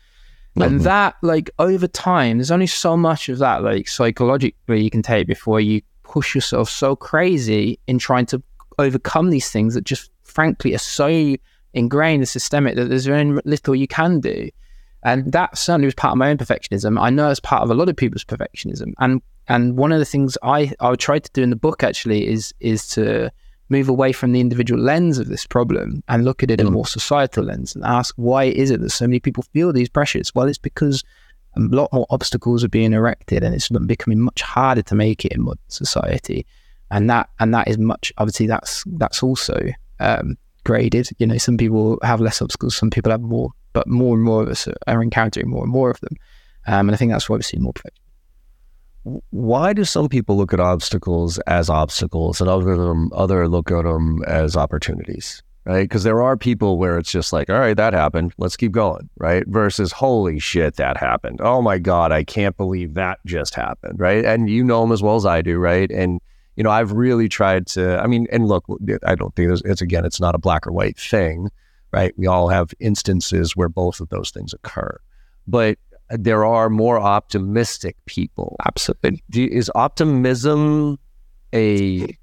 And 0.56 0.80
Mhm. 0.80 0.84
that, 0.84 1.16
like, 1.24 1.50
over 1.58 1.88
time, 1.88 2.38
there's 2.38 2.52
only 2.52 2.68
so 2.68 2.96
much 2.98 3.30
of 3.30 3.40
that, 3.40 3.64
like, 3.64 3.88
psychologically 3.88 4.84
you 4.84 4.90
can 4.92 5.02
take 5.02 5.26
before 5.26 5.60
you 5.60 5.82
push 6.04 6.36
yourself 6.36 6.70
so 6.70 6.96
crazy 6.96 7.80
in 7.88 7.98
trying 7.98 8.26
to 8.28 8.44
overcome 8.78 9.30
these 9.30 9.50
things 9.50 9.74
that 9.74 9.84
just, 9.84 10.12
frankly, 10.34 10.74
are 10.76 10.80
so 10.80 11.36
ingrained 11.74 12.22
and 12.22 12.30
systemic 12.30 12.76
that 12.76 12.90
there's 12.90 13.06
very 13.06 13.26
little 13.46 13.76
you 13.76 13.88
can 13.88 14.20
do. 14.20 14.50
And 15.04 15.32
that 15.34 15.58
certainly 15.58 15.86
was 15.86 15.96
part 15.96 16.14
of 16.14 16.18
my 16.18 16.30
own 16.30 16.38
perfectionism. 16.38 17.00
I 17.02 17.10
know 17.10 17.30
it's 17.30 17.40
part 17.40 17.64
of 17.64 17.70
a 17.70 17.74
lot 17.74 17.90
of 17.90 17.96
people's 17.96 18.24
perfectionism. 18.24 18.94
And 19.00 19.22
and 19.50 19.76
one 19.76 19.92
of 19.92 20.00
the 20.00 20.06
things 20.06 20.38
I 20.44 20.74
I 20.80 20.96
try 20.96 21.20
to 21.20 21.30
do 21.34 21.44
in 21.44 21.50
the 21.50 21.58
book 21.58 21.84
actually 21.84 22.28
is 22.28 22.54
is 22.62 22.88
to 22.90 23.30
move 23.70 23.90
away 23.90 24.12
from 24.12 24.32
the 24.32 24.40
individual 24.40 24.80
lens 24.82 25.18
of 25.18 25.28
this 25.28 25.46
problem 25.46 26.04
and 26.08 26.24
look 26.24 26.44
at 26.44 26.52
it 26.52 26.62
in 26.62 26.68
a 26.68 26.70
Mm. 26.70 26.74
more 26.74 26.86
societal 26.86 27.46
lens 27.46 27.76
and 27.76 27.84
ask 27.84 28.14
why 28.18 28.44
is 28.46 28.70
it 28.72 28.80
that 28.82 28.92
so 28.92 29.08
many 29.08 29.20
people 29.20 29.44
feel 29.54 29.74
these 29.74 29.90
pressures? 29.90 30.34
Well, 30.36 30.48
it's 30.48 30.58
because 30.58 31.04
a 31.56 31.60
lot 31.60 31.92
more 31.92 32.06
obstacles 32.10 32.64
are 32.64 32.70
being 32.70 32.94
erected 32.94 33.44
and 33.44 33.54
it's 33.54 33.70
becoming 33.70 34.20
much 34.20 34.42
harder 34.42 34.82
to 34.84 34.96
make 34.96 35.26
it 35.26 35.34
in 35.34 35.42
modern 35.42 35.60
society. 35.68 36.46
And 36.92 37.10
that 37.10 37.30
and 37.40 37.54
that 37.54 37.68
is 37.68 37.78
much 37.78 38.14
obviously 38.18 38.48
that's 38.48 38.84
that's 38.98 39.22
also 39.22 39.58
um, 40.04 40.38
graded. 40.64 41.10
You 41.18 41.28
know, 41.28 41.38
some 41.38 41.58
people 41.58 41.98
have 42.04 42.22
less 42.22 42.42
obstacles, 42.42 42.76
some 42.76 42.90
people 42.90 43.12
have 43.12 43.22
more, 43.22 43.52
but 43.74 43.88
more 43.88 44.16
and 44.16 44.24
more 44.24 44.44
of 44.44 44.50
us 44.50 44.68
are 44.88 45.02
encountering 45.02 45.50
more 45.50 45.64
and 45.64 45.72
more 45.72 45.90
of 45.90 46.00
them. 46.02 46.16
Um, 46.68 46.88
and 46.88 46.92
I 46.92 46.98
think 46.98 47.12
that's 47.12 47.28
why 47.28 47.36
we're 47.36 47.42
seeing 47.42 47.64
more 47.64 47.74
perfection. 47.74 48.00
Why 49.32 49.74
do 49.74 49.84
some 49.84 50.08
people 50.08 50.38
look 50.38 50.54
at 50.54 50.62
obstacles 50.62 51.38
as 51.40 51.70
obstacles 51.70 52.40
and 52.40 52.50
other 52.50 52.78
them 52.78 53.12
other 53.14 53.50
look 53.50 53.70
at 53.70 53.84
them 53.84 54.24
as 54.26 54.56
opportunities? 54.56 55.44
Right? 55.66 55.84
Because 55.84 56.04
there 56.04 56.22
are 56.22 56.36
people 56.36 56.78
where 56.78 56.98
it's 56.98 57.12
just 57.12 57.32
like, 57.32 57.50
all 57.50 57.60
right, 57.60 57.76
that 57.76 57.94
happened. 57.94 58.34
Let's 58.38 58.58
keep 58.58 58.74
going. 58.74 59.10
Right? 59.18 59.46
Versus, 59.48 59.92
holy 59.92 60.40
shit, 60.40 60.76
that 60.76 60.98
happened. 60.98 61.40
Oh 61.42 61.62
my 61.62 61.80
God, 61.80 62.12
I 62.12 62.24
can't 62.24 62.56
believe 62.56 62.94
that 62.94 63.20
just 63.26 63.56
happened. 63.56 64.00
Right? 64.00 64.24
And 64.24 64.50
you 64.50 64.64
know 64.64 64.82
them 64.82 64.92
as 64.92 65.02
well 65.02 65.16
as 65.16 65.26
I 65.26 65.42
do. 65.42 65.58
Right? 65.58 65.92
And 65.92 66.22
you 66.56 66.64
know, 66.64 66.70
I've 66.70 66.92
really 66.92 67.30
tried 67.30 67.68
to. 67.68 68.00
I 68.00 68.08
mean, 68.08 68.28
and 68.32 68.48
look, 68.48 68.66
I 69.06 69.16
don't 69.16 69.36
think 69.36 69.60
it's, 69.64 69.82
again, 69.82 70.06
it's 70.06 70.20
not 70.20 70.36
a 70.36 70.40
black 70.40 70.68
or 70.68 70.72
white 70.72 71.00
thing. 71.00 71.50
Right? 71.92 72.14
We 72.18 72.26
all 72.26 72.50
have 72.50 72.74
instances 72.80 73.56
where 73.56 73.70
both 73.70 74.00
of 74.00 74.10
those 74.10 74.32
things 74.32 74.52
occur, 74.54 75.00
but 75.48 75.78
there 76.10 76.44
are 76.44 76.70
more 76.70 77.00
optimistic 77.00 77.96
people 78.06 78.56
Absolutely. 78.66 79.24
is 79.32 79.72
optimism 79.76 81.00
a 81.54 82.18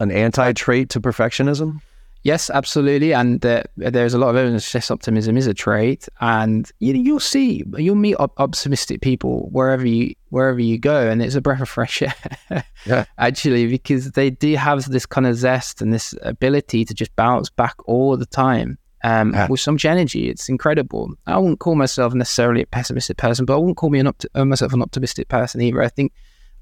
an 0.00 0.10
anti 0.10 0.52
trait 0.52 0.88
to 0.90 1.00
perfectionism? 1.00 1.80
Yes, 2.22 2.50
absolutely. 2.50 3.14
And 3.14 3.44
uh, 3.46 3.62
there's 3.76 4.12
a 4.12 4.18
lot 4.18 4.28
of 4.28 4.36
evidence 4.36 4.66
suggests 4.66 4.90
optimism 4.90 5.38
is 5.38 5.46
a 5.46 5.54
trait. 5.54 6.06
And 6.20 6.70
you, 6.78 6.92
you'll 6.94 7.18
see, 7.20 7.64
you'll 7.78 7.94
meet 7.94 8.16
op- 8.16 8.38
optimistic 8.38 9.00
people 9.00 9.48
wherever 9.52 9.86
you 9.86 10.14
wherever 10.28 10.60
you 10.60 10.78
go, 10.78 11.08
and 11.10 11.22
it's 11.22 11.34
a 11.34 11.40
breath 11.40 11.60
of 11.62 11.68
fresh 11.68 12.02
air. 12.02 12.64
Yeah. 12.86 13.04
actually, 13.18 13.66
because 13.66 14.12
they 14.12 14.30
do 14.30 14.54
have 14.56 14.84
this 14.90 15.06
kind 15.06 15.26
of 15.26 15.34
zest 15.36 15.80
and 15.82 15.92
this 15.92 16.14
ability 16.22 16.84
to 16.84 16.94
just 16.94 17.14
bounce 17.16 17.48
back 17.50 17.74
all 17.86 18.16
the 18.16 18.26
time. 18.26 18.78
Um, 19.02 19.32
Yeah. 19.32 19.48
with 19.48 19.60
so 19.60 19.72
much 19.72 19.86
energy, 19.86 20.28
it's 20.28 20.50
incredible. 20.50 21.14
I 21.26 21.38
wouldn't 21.38 21.58
call 21.60 21.74
myself 21.74 22.12
necessarily 22.12 22.60
a 22.62 22.66
pessimistic 22.66 23.16
person, 23.16 23.46
but 23.46 23.54
I 23.54 23.56
wouldn't 23.56 23.78
call 23.78 23.88
me 23.88 23.98
an 23.98 24.06
opt- 24.08 24.26
uh, 24.34 24.44
myself 24.44 24.74
an 24.74 24.82
optimistic 24.82 25.28
person 25.28 25.62
either. 25.62 25.82
I 25.82 25.88
think, 25.88 26.12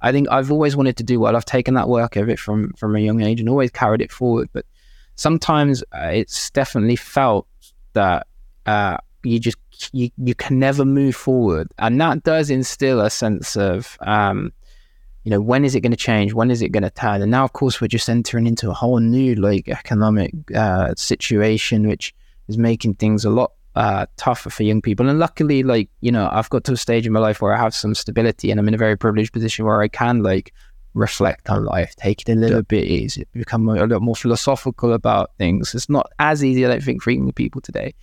I 0.02 0.12
think 0.12 0.28
I've 0.30 0.52
always 0.52 0.76
wanted 0.76 0.96
to 0.98 1.02
do 1.02 1.18
well. 1.18 1.34
I've 1.36 1.44
taken 1.44 1.74
that 1.74 1.88
work 1.88 2.14
of 2.14 2.28
it 2.28 2.38
from 2.38 2.72
from 2.74 2.94
a 2.94 3.00
young 3.00 3.22
age 3.22 3.40
and 3.40 3.48
always 3.48 3.72
carried 3.72 4.00
it 4.02 4.12
forward. 4.12 4.48
But 4.52 4.64
sometimes 5.18 5.82
uh, 5.92 6.10
it's 6.12 6.50
definitely 6.50 6.96
felt 6.96 7.46
that 7.92 8.26
uh, 8.64 8.96
you 9.22 9.38
just 9.38 9.58
you, 9.92 10.10
you 10.16 10.34
can 10.34 10.58
never 10.58 10.84
move 10.84 11.14
forward, 11.14 11.68
and 11.78 12.00
that 12.00 12.22
does 12.22 12.48
instill 12.50 13.00
a 13.00 13.10
sense 13.10 13.56
of 13.56 13.98
um, 14.00 14.52
you 15.24 15.30
know 15.30 15.40
when 15.40 15.64
is 15.64 15.74
it 15.74 15.80
going 15.80 15.92
to 15.92 15.96
change? 15.96 16.32
When 16.32 16.50
is 16.50 16.62
it 16.62 16.70
going 16.70 16.84
to 16.84 16.90
turn? 16.90 17.20
And 17.20 17.30
now, 17.30 17.44
of 17.44 17.52
course, 17.52 17.80
we're 17.80 17.88
just 17.88 18.08
entering 18.08 18.46
into 18.46 18.70
a 18.70 18.74
whole 18.74 19.00
new 19.00 19.34
like 19.34 19.68
economic 19.68 20.32
uh, 20.54 20.94
situation, 20.96 21.86
which 21.86 22.14
is 22.48 22.56
making 22.56 22.94
things 22.94 23.24
a 23.24 23.30
lot 23.30 23.52
uh, 23.74 24.06
tougher 24.16 24.50
for 24.50 24.62
young 24.62 24.80
people. 24.80 25.08
And 25.08 25.18
luckily, 25.18 25.62
like 25.62 25.90
you 26.00 26.12
know, 26.12 26.28
I've 26.30 26.50
got 26.50 26.64
to 26.64 26.72
a 26.72 26.76
stage 26.76 27.06
in 27.06 27.12
my 27.12 27.20
life 27.20 27.42
where 27.42 27.54
I 27.54 27.58
have 27.58 27.74
some 27.74 27.94
stability, 27.94 28.50
and 28.50 28.60
I'm 28.60 28.68
in 28.68 28.74
a 28.74 28.78
very 28.78 28.96
privileged 28.96 29.32
position 29.32 29.64
where 29.64 29.82
I 29.82 29.88
can 29.88 30.22
like 30.22 30.52
reflect 30.94 31.48
on 31.50 31.64
life, 31.64 31.94
take 31.96 32.22
it 32.22 32.28
a 32.30 32.34
little 32.34 32.58
yeah. 32.58 32.62
bit 32.68 32.84
easier, 32.84 33.24
become 33.32 33.68
a, 33.68 33.72
a 33.72 33.86
little 33.86 34.00
more 34.00 34.16
philosophical 34.16 34.92
about 34.92 35.30
things. 35.38 35.74
It's 35.74 35.88
not 35.88 36.10
as 36.18 36.44
easy, 36.44 36.64
I 36.64 36.68
don't 36.68 36.82
think, 36.82 37.02
for 37.02 37.32
people 37.32 37.60
today. 37.60 37.94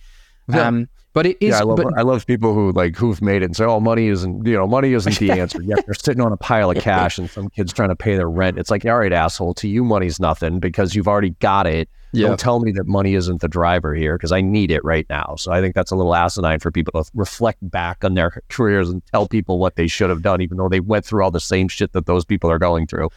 Yeah. 0.48 0.66
Um, 0.68 0.88
but 1.16 1.24
it 1.24 1.38
is. 1.40 1.52
Yeah, 1.52 1.60
I 1.60 1.62
love, 1.62 1.76
but, 1.78 1.98
I 1.98 2.02
love 2.02 2.26
people 2.26 2.52
who 2.52 2.72
like 2.72 2.94
who've 2.94 3.22
made 3.22 3.40
it 3.40 3.46
and 3.46 3.56
say, 3.56 3.64
"Oh, 3.64 3.80
money 3.80 4.08
isn't 4.08 4.46
you 4.46 4.52
know 4.52 4.66
money 4.66 4.92
isn't 4.92 5.18
the 5.18 5.30
answer." 5.40 5.62
Yet 5.62 5.86
they're 5.86 5.94
sitting 5.94 6.20
on 6.20 6.30
a 6.30 6.36
pile 6.36 6.70
of 6.70 6.76
cash 6.82 7.16
and 7.16 7.30
some 7.30 7.48
kids 7.48 7.72
trying 7.72 7.88
to 7.88 7.96
pay 7.96 8.16
their 8.16 8.28
rent. 8.28 8.58
It's 8.58 8.70
like, 8.70 8.84
all 8.84 8.98
right, 8.98 9.10
asshole, 9.10 9.54
to 9.54 9.66
you, 9.66 9.82
money's 9.82 10.20
nothing 10.20 10.60
because 10.60 10.94
you've 10.94 11.08
already 11.08 11.30
got 11.40 11.66
it. 11.66 11.88
Yep. 12.12 12.28
Don't 12.28 12.40
tell 12.40 12.60
me 12.60 12.70
that 12.72 12.86
money 12.86 13.14
isn't 13.14 13.40
the 13.40 13.48
driver 13.48 13.94
here 13.94 14.18
because 14.18 14.30
I 14.30 14.42
need 14.42 14.70
it 14.70 14.84
right 14.84 15.06
now. 15.08 15.36
So 15.38 15.52
I 15.52 15.62
think 15.62 15.74
that's 15.74 15.90
a 15.90 15.96
little 15.96 16.14
asinine 16.14 16.58
for 16.58 16.70
people 16.70 17.02
to 17.02 17.10
reflect 17.14 17.58
back 17.62 18.04
on 18.04 18.12
their 18.12 18.42
careers 18.50 18.90
and 18.90 19.02
tell 19.06 19.26
people 19.26 19.58
what 19.58 19.76
they 19.76 19.86
should 19.86 20.10
have 20.10 20.20
done, 20.20 20.42
even 20.42 20.58
though 20.58 20.68
they 20.68 20.80
went 20.80 21.06
through 21.06 21.24
all 21.24 21.30
the 21.30 21.40
same 21.40 21.68
shit 21.68 21.92
that 21.92 22.04
those 22.04 22.26
people 22.26 22.50
are 22.50 22.58
going 22.58 22.86
through. 22.86 23.08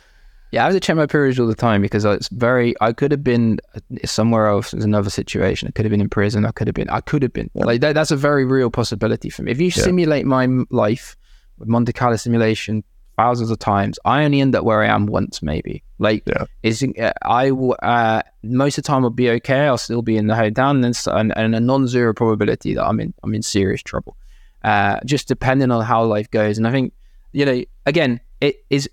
Yeah, 0.52 0.64
I 0.64 0.66
have 0.66 0.74
to 0.74 0.80
check 0.80 0.96
my 0.96 1.06
periods 1.06 1.40
all 1.40 1.48
the 1.48 1.56
time 1.56 1.82
because 1.82 2.06
it's 2.06 2.28
very. 2.30 2.74
I 2.82 2.92
could 2.94 3.12
have 3.12 3.24
been 3.24 3.60
somewhere 4.04 4.48
else 4.48 4.74
in 4.74 4.82
another 4.82 5.10
situation. 5.10 5.68
I 5.68 5.72
could 5.72 5.86
have 5.86 5.92
been 5.92 6.02
in 6.02 6.10
prison. 6.10 6.46
I 6.46 6.52
could 6.52 6.68
have 6.68 6.74
been. 6.74 6.90
I 6.90 7.02
could 7.02 7.22
have 7.22 7.34
been. 7.34 7.52
Yeah. 7.54 7.66
Like 7.66 7.82
that, 7.82 7.94
that's 7.94 8.12
a 8.12 8.16
very 8.16 8.46
real 8.46 8.72
possibility 8.72 9.30
for 9.30 9.44
me. 9.44 9.52
If 9.52 9.60
you 9.60 9.68
yeah. 9.68 9.84
simulate 9.84 10.26
my 10.26 10.48
life 10.72 11.16
with 11.60 11.68
Monte 11.68 11.94
Carlo 11.94 12.16
simulation 12.16 12.84
thousands 13.16 13.52
of 13.52 13.60
times, 13.60 14.00
I 14.06 14.24
only 14.24 14.42
end 14.42 14.56
up 14.56 14.64
where 14.64 14.82
I 14.82 14.88
am 14.88 15.06
once, 15.06 15.44
maybe. 15.44 15.84
Like, 16.00 16.24
yeah. 16.26 16.46
is 16.64 16.84
uh, 16.84 17.12
I 17.22 17.52
will 17.52 17.76
uh, 17.84 18.24
most 18.42 18.80
of 18.80 18.84
the 18.84 18.88
time 18.88 19.04
I'll 19.04 19.12
be 19.12 19.30
okay. 19.30 19.68
I'll 19.68 19.78
still 19.78 20.02
be 20.02 20.18
in 20.18 20.28
the 20.28 20.36
hoedown, 20.36 20.84
and, 20.84 20.98
and, 21.08 21.38
and 21.38 21.56
a 21.56 21.60
non-zero 21.60 22.14
probability 22.16 22.74
that 22.74 22.86
I'm 22.86 23.00
in. 23.00 23.14
I'm 23.24 23.36
in 23.36 23.44
serious 23.44 23.84
trouble. 23.84 24.18
Uh, 24.64 25.00
just 25.06 25.28
depending 25.28 25.70
on 25.70 25.86
how 25.86 26.04
life 26.06 26.32
goes, 26.32 26.58
and 26.58 26.68
I 26.68 26.72
think 26.72 26.94
you 27.32 27.46
know, 27.46 27.64
again, 27.86 28.20
it 28.42 28.66
is 28.70 28.90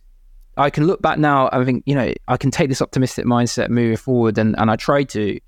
I 0.57 0.71
can 0.71 0.87
look 0.87 1.03
back 1.03 1.19
now. 1.19 1.49
I 1.53 1.65
think 1.65 1.83
you 1.87 1.95
know 1.95 2.13
I 2.29 2.37
can 2.37 2.51
take 2.51 2.69
this 2.69 2.83
optimistic 2.83 3.27
mindset 3.27 3.69
moving 3.69 3.97
forward, 3.97 4.39
and 4.39 4.59
and 4.59 4.71
I 4.71 4.77
try 4.77 5.05
to, 5.05 5.41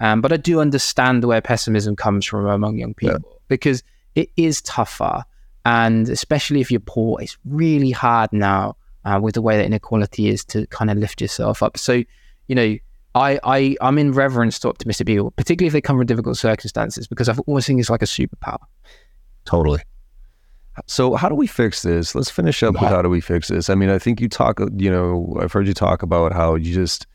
um, 0.00 0.20
but 0.20 0.32
I 0.32 0.36
do 0.36 0.60
understand 0.60 1.24
where 1.24 1.40
pessimism 1.40 1.96
comes 1.96 2.26
from 2.26 2.46
among 2.46 2.78
young 2.78 2.94
people 2.94 3.20
yeah. 3.22 3.38
because 3.48 3.82
it 4.14 4.30
is 4.36 4.62
tougher, 4.62 5.24
and 5.64 6.08
especially 6.08 6.60
if 6.60 6.70
you're 6.70 6.80
poor, 6.80 7.20
it's 7.20 7.36
really 7.44 7.90
hard 7.90 8.32
now 8.32 8.76
uh, 9.04 9.20
with 9.22 9.34
the 9.34 9.42
way 9.42 9.56
that 9.56 9.64
inequality 9.64 10.28
is 10.28 10.44
to 10.46 10.66
kind 10.66 10.90
of 10.90 10.98
lift 10.98 11.20
yourself 11.20 11.62
up. 11.62 11.78
So, 11.78 12.02
you 12.48 12.54
know, 12.54 12.76
I 13.14 13.38
I 13.44 13.76
I'm 13.80 13.98
in 13.98 14.12
reverence 14.12 14.58
to 14.60 14.68
optimistic 14.68 15.06
people, 15.06 15.30
particularly 15.30 15.68
if 15.68 15.72
they 15.72 15.80
come 15.80 15.96
from 15.96 16.06
difficult 16.06 16.36
circumstances, 16.36 17.06
because 17.06 17.28
I've 17.28 17.40
always 17.40 17.66
think 17.66 17.80
it's 17.80 17.90
like 17.90 18.02
a 18.02 18.06
superpower. 18.06 18.58
Totally. 19.44 19.80
So 20.86 21.14
how 21.14 21.28
do 21.28 21.34
we 21.34 21.46
fix 21.46 21.82
this? 21.82 22.14
Let's 22.14 22.30
finish 22.30 22.62
up 22.62 22.74
with 22.74 22.82
how 22.82 23.02
do 23.02 23.08
we 23.08 23.20
fix 23.20 23.48
this? 23.48 23.70
I 23.70 23.74
mean, 23.74 23.88
I 23.88 23.98
think 23.98 24.20
you 24.20 24.28
talk, 24.28 24.60
you 24.76 24.90
know, 24.90 25.36
I've 25.40 25.52
heard 25.52 25.66
you 25.66 25.74
talk 25.74 26.02
about 26.02 26.32
how 26.32 26.54
you 26.54 26.74
just 26.74 27.06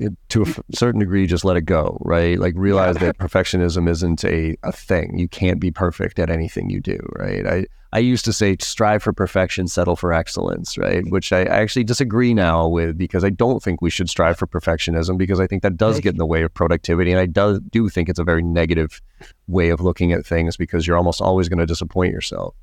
eh, 0.00 0.08
to 0.28 0.42
a 0.42 0.76
certain 0.76 1.00
degree 1.00 1.26
just 1.26 1.44
let 1.44 1.56
it 1.56 1.62
go, 1.62 1.98
right? 2.02 2.38
Like 2.38 2.54
realize 2.56 2.96
that 2.96 3.18
perfectionism 3.18 3.88
isn't 3.88 4.24
a, 4.24 4.56
a 4.62 4.72
thing. 4.72 5.18
You 5.18 5.28
can't 5.28 5.58
be 5.58 5.70
perfect 5.70 6.18
at 6.18 6.28
anything 6.28 6.68
you 6.70 6.80
do, 6.80 6.98
right? 7.16 7.46
I 7.46 7.66
I 7.94 7.98
used 7.98 8.24
to 8.24 8.32
say 8.32 8.56
strive 8.58 9.02
for 9.02 9.12
perfection, 9.12 9.68
settle 9.68 9.96
for 9.96 10.14
excellence, 10.14 10.78
right? 10.78 11.06
Which 11.10 11.30
I, 11.30 11.40
I 11.40 11.60
actually 11.60 11.84
disagree 11.84 12.32
now 12.32 12.66
with 12.66 12.96
because 12.96 13.22
I 13.22 13.28
don't 13.28 13.62
think 13.62 13.82
we 13.82 13.90
should 13.90 14.08
strive 14.08 14.38
for 14.38 14.46
perfectionism 14.46 15.18
because 15.18 15.40
I 15.40 15.46
think 15.46 15.62
that 15.62 15.76
does 15.76 16.00
get 16.00 16.12
in 16.12 16.18
the 16.18 16.24
way 16.24 16.42
of 16.42 16.54
productivity. 16.54 17.10
And 17.10 17.20
I 17.20 17.26
do, 17.26 17.60
do 17.60 17.90
think 17.90 18.08
it's 18.08 18.18
a 18.18 18.24
very 18.24 18.42
negative 18.42 19.02
way 19.46 19.68
of 19.68 19.82
looking 19.82 20.12
at 20.12 20.24
things 20.24 20.56
because 20.56 20.86
you're 20.86 20.96
almost 20.96 21.20
always 21.20 21.50
going 21.50 21.58
to 21.58 21.66
disappoint 21.66 22.14
yourself. 22.14 22.54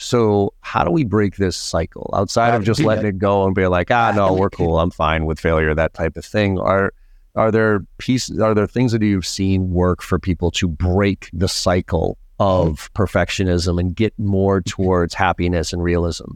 So 0.00 0.54
how 0.62 0.82
do 0.82 0.90
we 0.90 1.04
break 1.04 1.36
this 1.36 1.58
cycle 1.58 2.10
outside 2.14 2.54
of 2.54 2.64
just 2.64 2.80
letting 2.80 3.04
it 3.04 3.18
go 3.18 3.44
and 3.44 3.54
be 3.54 3.66
like, 3.66 3.90
ah, 3.90 4.12
no, 4.16 4.32
we're 4.32 4.48
cool, 4.48 4.80
I'm 4.80 4.90
fine 4.90 5.26
with 5.26 5.38
failure, 5.38 5.74
that 5.74 5.92
type 5.92 6.16
of 6.16 6.24
thing? 6.24 6.58
Are 6.58 6.94
are 7.36 7.50
there 7.52 7.80
pieces? 7.98 8.40
Are 8.40 8.54
there 8.54 8.66
things 8.66 8.92
that 8.92 9.02
you've 9.02 9.26
seen 9.26 9.70
work 9.70 10.00
for 10.00 10.18
people 10.18 10.50
to 10.52 10.66
break 10.66 11.28
the 11.34 11.48
cycle 11.48 12.16
of 12.38 12.90
perfectionism 12.94 13.78
and 13.78 13.94
get 13.94 14.18
more 14.18 14.62
towards 14.62 15.12
happiness 15.12 15.74
and 15.74 15.82
realism? 15.82 16.32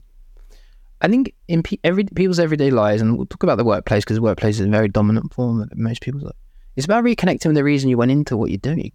I 1.01 1.09
think 1.09 1.35
in 1.49 1.63
pe- 1.63 1.79
every 1.83 2.05
people's 2.05 2.39
everyday 2.39 2.71
lives, 2.71 3.01
and 3.01 3.17
we'll 3.17 3.27
talk 3.27 3.43
about 3.43 3.57
the 3.57 3.65
workplace 3.65 4.05
because 4.05 4.17
the 4.17 4.23
workplace 4.23 4.61
is 4.61 4.67
a 4.67 4.71
very 4.71 4.89
dominant 4.89 5.33
form 5.33 5.63
of 5.63 5.75
most 5.75 6.03
people's 6.03 6.25
life. 6.25 6.37
It's 6.77 6.85
about 6.85 7.03
reconnecting 7.03 7.47
with 7.47 7.57
the 7.57 7.65
reason 7.65 7.89
you 7.89 7.97
went 7.97 8.11
into 8.11 8.37
what 8.37 8.51
you're 8.51 8.59
doing. 8.59 8.93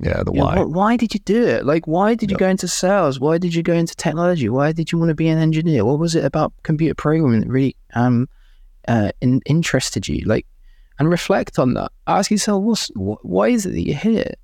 Yeah, 0.00 0.22
the 0.22 0.32
why. 0.32 0.54
know, 0.54 0.66
why 0.66 0.96
did 0.96 1.12
you 1.12 1.20
do 1.20 1.44
it? 1.44 1.66
Like, 1.66 1.86
why 1.86 2.14
did 2.14 2.30
you 2.30 2.36
go 2.36 2.48
into 2.48 2.68
sales? 2.68 3.18
Why 3.18 3.38
did 3.38 3.52
you 3.52 3.64
go 3.64 3.72
into 3.72 3.96
technology? 3.96 4.48
Why 4.48 4.70
did 4.70 4.92
you 4.92 4.98
want 4.98 5.08
to 5.08 5.14
be 5.14 5.28
an 5.28 5.38
engineer? 5.38 5.84
What 5.84 5.98
was 5.98 6.14
it 6.14 6.24
about 6.24 6.52
computer 6.62 6.94
programming 6.94 7.40
that 7.40 7.48
really 7.48 7.76
um 7.94 8.28
uh, 8.86 9.10
in, 9.20 9.40
interested 9.46 10.06
you? 10.06 10.24
Like, 10.24 10.46
and 10.98 11.10
reflect 11.10 11.58
on 11.58 11.74
that. 11.74 11.90
Ask 12.06 12.30
yourself, 12.30 12.62
what's 12.62 12.88
wh- 12.90 13.24
why 13.24 13.48
is 13.48 13.66
it 13.66 13.70
that 13.70 13.82
you're 13.82 13.96
here? 13.96 14.34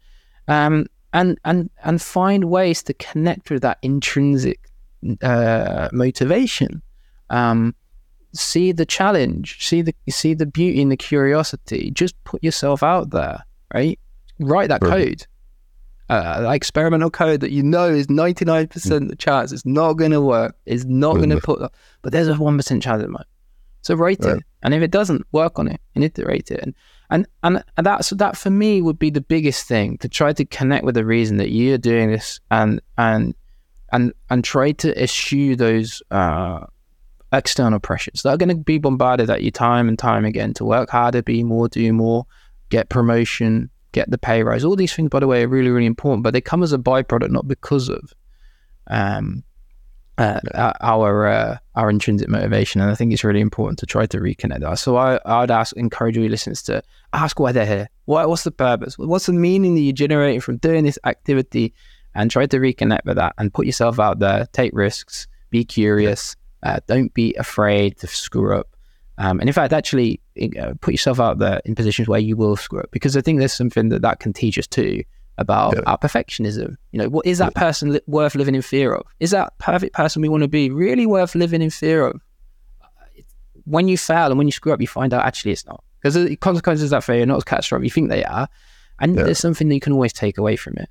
Um, 0.48 0.86
and 1.12 1.38
and 1.44 1.70
and 1.84 2.02
find 2.02 2.46
ways 2.46 2.82
to 2.84 2.94
connect 2.94 3.50
with 3.50 3.62
that 3.62 3.78
intrinsic 3.82 4.58
uh, 5.22 5.88
motivation. 5.92 6.82
Um, 7.30 7.76
see 8.32 8.72
the 8.72 8.84
challenge, 8.86 9.64
see 9.64 9.82
the 9.82 9.94
see 10.08 10.34
the 10.34 10.46
beauty 10.46 10.82
and 10.82 10.90
the 10.90 10.96
curiosity. 10.96 11.92
Just 11.92 12.22
put 12.24 12.42
yourself 12.42 12.82
out 12.82 13.10
there, 13.10 13.44
right? 13.72 14.00
Write 14.40 14.68
that 14.70 14.80
Perfect. 14.80 15.20
code 15.20 15.26
uh, 16.10 16.50
experimental 16.54 17.10
code 17.10 17.40
that 17.40 17.50
you 17.50 17.62
know 17.62 17.88
is 17.88 18.08
99% 18.08 18.68
mm. 18.68 19.08
the 19.08 19.16
chance 19.16 19.52
it's 19.52 19.64
not 19.64 19.94
going 19.94 20.10
to 20.10 20.20
work, 20.20 20.56
is 20.66 20.84
not 20.84 21.14
going 21.14 21.30
to 21.30 21.40
put, 21.40 21.62
up, 21.62 21.74
but 22.02 22.12
there's 22.12 22.28
a 22.28 22.34
1% 22.34 22.82
chance 22.82 23.02
it 23.02 23.08
might. 23.08 23.26
So 23.82 23.94
write 23.94 24.24
right. 24.24 24.36
it. 24.36 24.44
And 24.62 24.74
if 24.74 24.82
it 24.82 24.90
doesn't, 24.90 25.26
work 25.32 25.58
on 25.58 25.68
it 25.68 25.80
and 25.94 26.04
iterate 26.04 26.50
it. 26.50 26.60
And, 26.62 26.74
and, 27.10 27.26
and, 27.42 27.64
and 27.76 27.86
that's, 27.86 28.10
that 28.10 28.36
for 28.36 28.50
me 28.50 28.82
would 28.82 28.98
be 28.98 29.10
the 29.10 29.20
biggest 29.20 29.66
thing 29.66 29.98
to 29.98 30.08
try 30.08 30.32
to 30.32 30.44
connect 30.44 30.84
with 30.84 30.94
the 30.94 31.04
reason 31.04 31.36
that 31.38 31.50
you're 31.50 31.78
doing 31.78 32.10
this 32.10 32.40
and, 32.50 32.80
and, 32.98 33.34
and, 33.92 34.12
and 34.30 34.44
try 34.44 34.72
to 34.72 35.02
eschew 35.02 35.56
those, 35.56 36.02
uh, 36.10 36.64
external 37.32 37.80
pressures 37.80 38.22
that 38.22 38.30
are 38.30 38.36
going 38.36 38.48
to 38.48 38.54
be 38.54 38.78
bombarded 38.78 39.28
at 39.28 39.42
you 39.42 39.50
time 39.50 39.88
and 39.88 39.98
time 39.98 40.24
again 40.24 40.54
to 40.54 40.64
work 40.64 40.88
harder, 40.90 41.22
be 41.22 41.42
more, 41.42 41.68
do 41.68 41.92
more, 41.92 42.26
get 42.68 42.88
promotion, 42.88 43.70
get 43.94 44.10
the 44.10 44.18
pay 44.18 44.42
rise. 44.42 44.64
All 44.64 44.76
these 44.76 44.94
things, 44.94 45.08
by 45.08 45.20
the 45.20 45.26
way, 45.26 45.44
are 45.44 45.48
really, 45.48 45.70
really 45.70 45.86
important, 45.86 46.22
but 46.24 46.32
they 46.34 46.40
come 46.40 46.62
as 46.62 46.72
a 46.72 46.78
byproduct, 46.78 47.30
not 47.30 47.48
because 47.48 47.88
of 47.88 48.12
um, 48.88 49.42
uh, 50.18 50.40
our 50.80 51.26
uh, 51.26 51.58
our 51.74 51.88
intrinsic 51.88 52.28
motivation. 52.28 52.82
And 52.82 52.90
I 52.90 52.94
think 52.94 53.12
it's 53.12 53.24
really 53.24 53.40
important 53.40 53.78
to 53.78 53.86
try 53.86 54.04
to 54.06 54.18
reconnect 54.18 54.60
that. 54.60 54.78
So 54.78 54.96
I, 54.96 55.18
I'd 55.24 55.50
ask, 55.50 55.74
encourage 55.76 56.16
your 56.16 56.28
listeners 56.28 56.62
to 56.64 56.82
ask 57.12 57.40
why 57.40 57.52
they're 57.52 57.64
here. 57.64 57.88
Why, 58.04 58.26
what's 58.26 58.44
the 58.44 58.50
purpose? 58.50 58.98
What's 58.98 59.26
the 59.26 59.32
meaning 59.32 59.74
that 59.74 59.80
you're 59.80 59.92
generating 59.92 60.40
from 60.40 60.58
doing 60.58 60.84
this 60.84 60.98
activity? 61.04 61.72
And 62.16 62.30
try 62.30 62.46
to 62.46 62.58
reconnect 62.58 63.04
with 63.06 63.16
that 63.16 63.34
and 63.38 63.52
put 63.52 63.66
yourself 63.66 63.98
out 63.98 64.20
there. 64.20 64.46
Take 64.52 64.70
risks. 64.72 65.26
Be 65.50 65.64
curious. 65.64 66.36
Uh, 66.62 66.78
don't 66.86 67.12
be 67.12 67.34
afraid 67.34 67.98
to 67.98 68.06
screw 68.06 68.56
up. 68.56 68.68
Um, 69.18 69.38
and 69.40 69.48
in 69.48 69.52
fact, 69.52 69.72
actually 69.72 70.20
uh, 70.58 70.74
put 70.80 70.92
yourself 70.92 71.20
out 71.20 71.38
there 71.38 71.60
in 71.64 71.74
positions 71.74 72.08
where 72.08 72.20
you 72.20 72.36
will 72.36 72.56
screw 72.56 72.80
up 72.80 72.90
because 72.90 73.16
I 73.16 73.20
think 73.20 73.38
there's 73.38 73.52
something 73.52 73.88
that 73.90 74.02
that 74.02 74.18
can 74.18 74.32
teach 74.32 74.58
us 74.58 74.66
too 74.66 75.04
about 75.38 75.74
yeah. 75.76 75.82
our 75.86 75.98
perfectionism. 75.98 76.76
You 76.92 77.00
know, 77.00 77.08
what 77.08 77.26
is 77.26 77.38
that 77.38 77.54
person 77.54 77.92
li- 77.92 78.00
worth 78.06 78.34
living 78.34 78.54
in 78.54 78.62
fear 78.62 78.94
of? 78.94 79.06
Is 79.20 79.30
that 79.30 79.56
perfect 79.58 79.94
person 79.94 80.22
we 80.22 80.28
want 80.28 80.42
to 80.42 80.48
be 80.48 80.70
really 80.70 81.06
worth 81.06 81.34
living 81.34 81.62
in 81.62 81.70
fear 81.70 82.06
of? 82.06 82.20
When 83.64 83.88
you 83.88 83.96
fail 83.96 84.26
and 84.26 84.36
when 84.36 84.46
you 84.46 84.52
screw 84.52 84.72
up, 84.72 84.80
you 84.80 84.86
find 84.86 85.14
out 85.14 85.24
actually 85.24 85.52
it's 85.52 85.66
not 85.66 85.82
because 86.02 86.14
the 86.14 86.36
consequences 86.36 86.84
of 86.84 86.90
that 86.90 87.04
failure 87.04 87.22
are 87.22 87.26
not 87.26 87.38
as 87.38 87.44
catastrophic. 87.44 87.84
You 87.84 87.90
think 87.90 88.10
they 88.10 88.24
are, 88.24 88.48
and 89.00 89.16
yeah. 89.16 89.22
there's 89.22 89.38
something 89.38 89.68
that 89.68 89.74
you 89.74 89.80
can 89.80 89.92
always 89.92 90.12
take 90.12 90.38
away 90.38 90.56
from 90.56 90.74
it. 90.76 90.88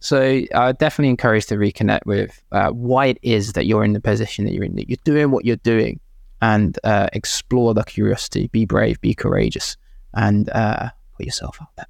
So 0.00 0.42
I 0.54 0.72
definitely 0.72 1.10
encourage 1.10 1.46
to 1.46 1.56
reconnect 1.56 2.06
with 2.06 2.42
uh, 2.52 2.70
why 2.70 3.06
it 3.06 3.18
is 3.22 3.54
that 3.54 3.66
you're 3.66 3.84
in 3.84 3.94
the 3.94 4.00
position 4.00 4.44
that 4.44 4.52
you're 4.52 4.64
in, 4.64 4.74
that 4.76 4.88
you're 4.88 4.98
doing 5.04 5.30
what 5.30 5.44
you're 5.44 5.56
doing, 5.56 6.00
and 6.40 6.78
uh, 6.84 7.08
explore 7.12 7.74
the 7.74 7.84
curiosity. 7.84 8.48
Be 8.48 8.64
brave, 8.64 9.00
be 9.00 9.14
courageous, 9.14 9.76
and 10.12 10.50
uh, 10.50 10.90
put 11.16 11.26
yourself 11.26 11.58
out 11.60 11.68
there. 11.76 11.86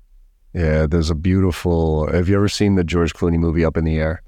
Yeah, 0.54 0.86
there's 0.86 1.10
a 1.10 1.14
beautiful. 1.14 2.10
Have 2.12 2.28
you 2.28 2.36
ever 2.36 2.48
seen 2.48 2.76
the 2.76 2.84
George 2.84 3.12
Clooney 3.12 3.38
movie 3.38 3.64
Up 3.64 3.76
in 3.76 3.84
the 3.84 3.96
Air? 3.96 4.22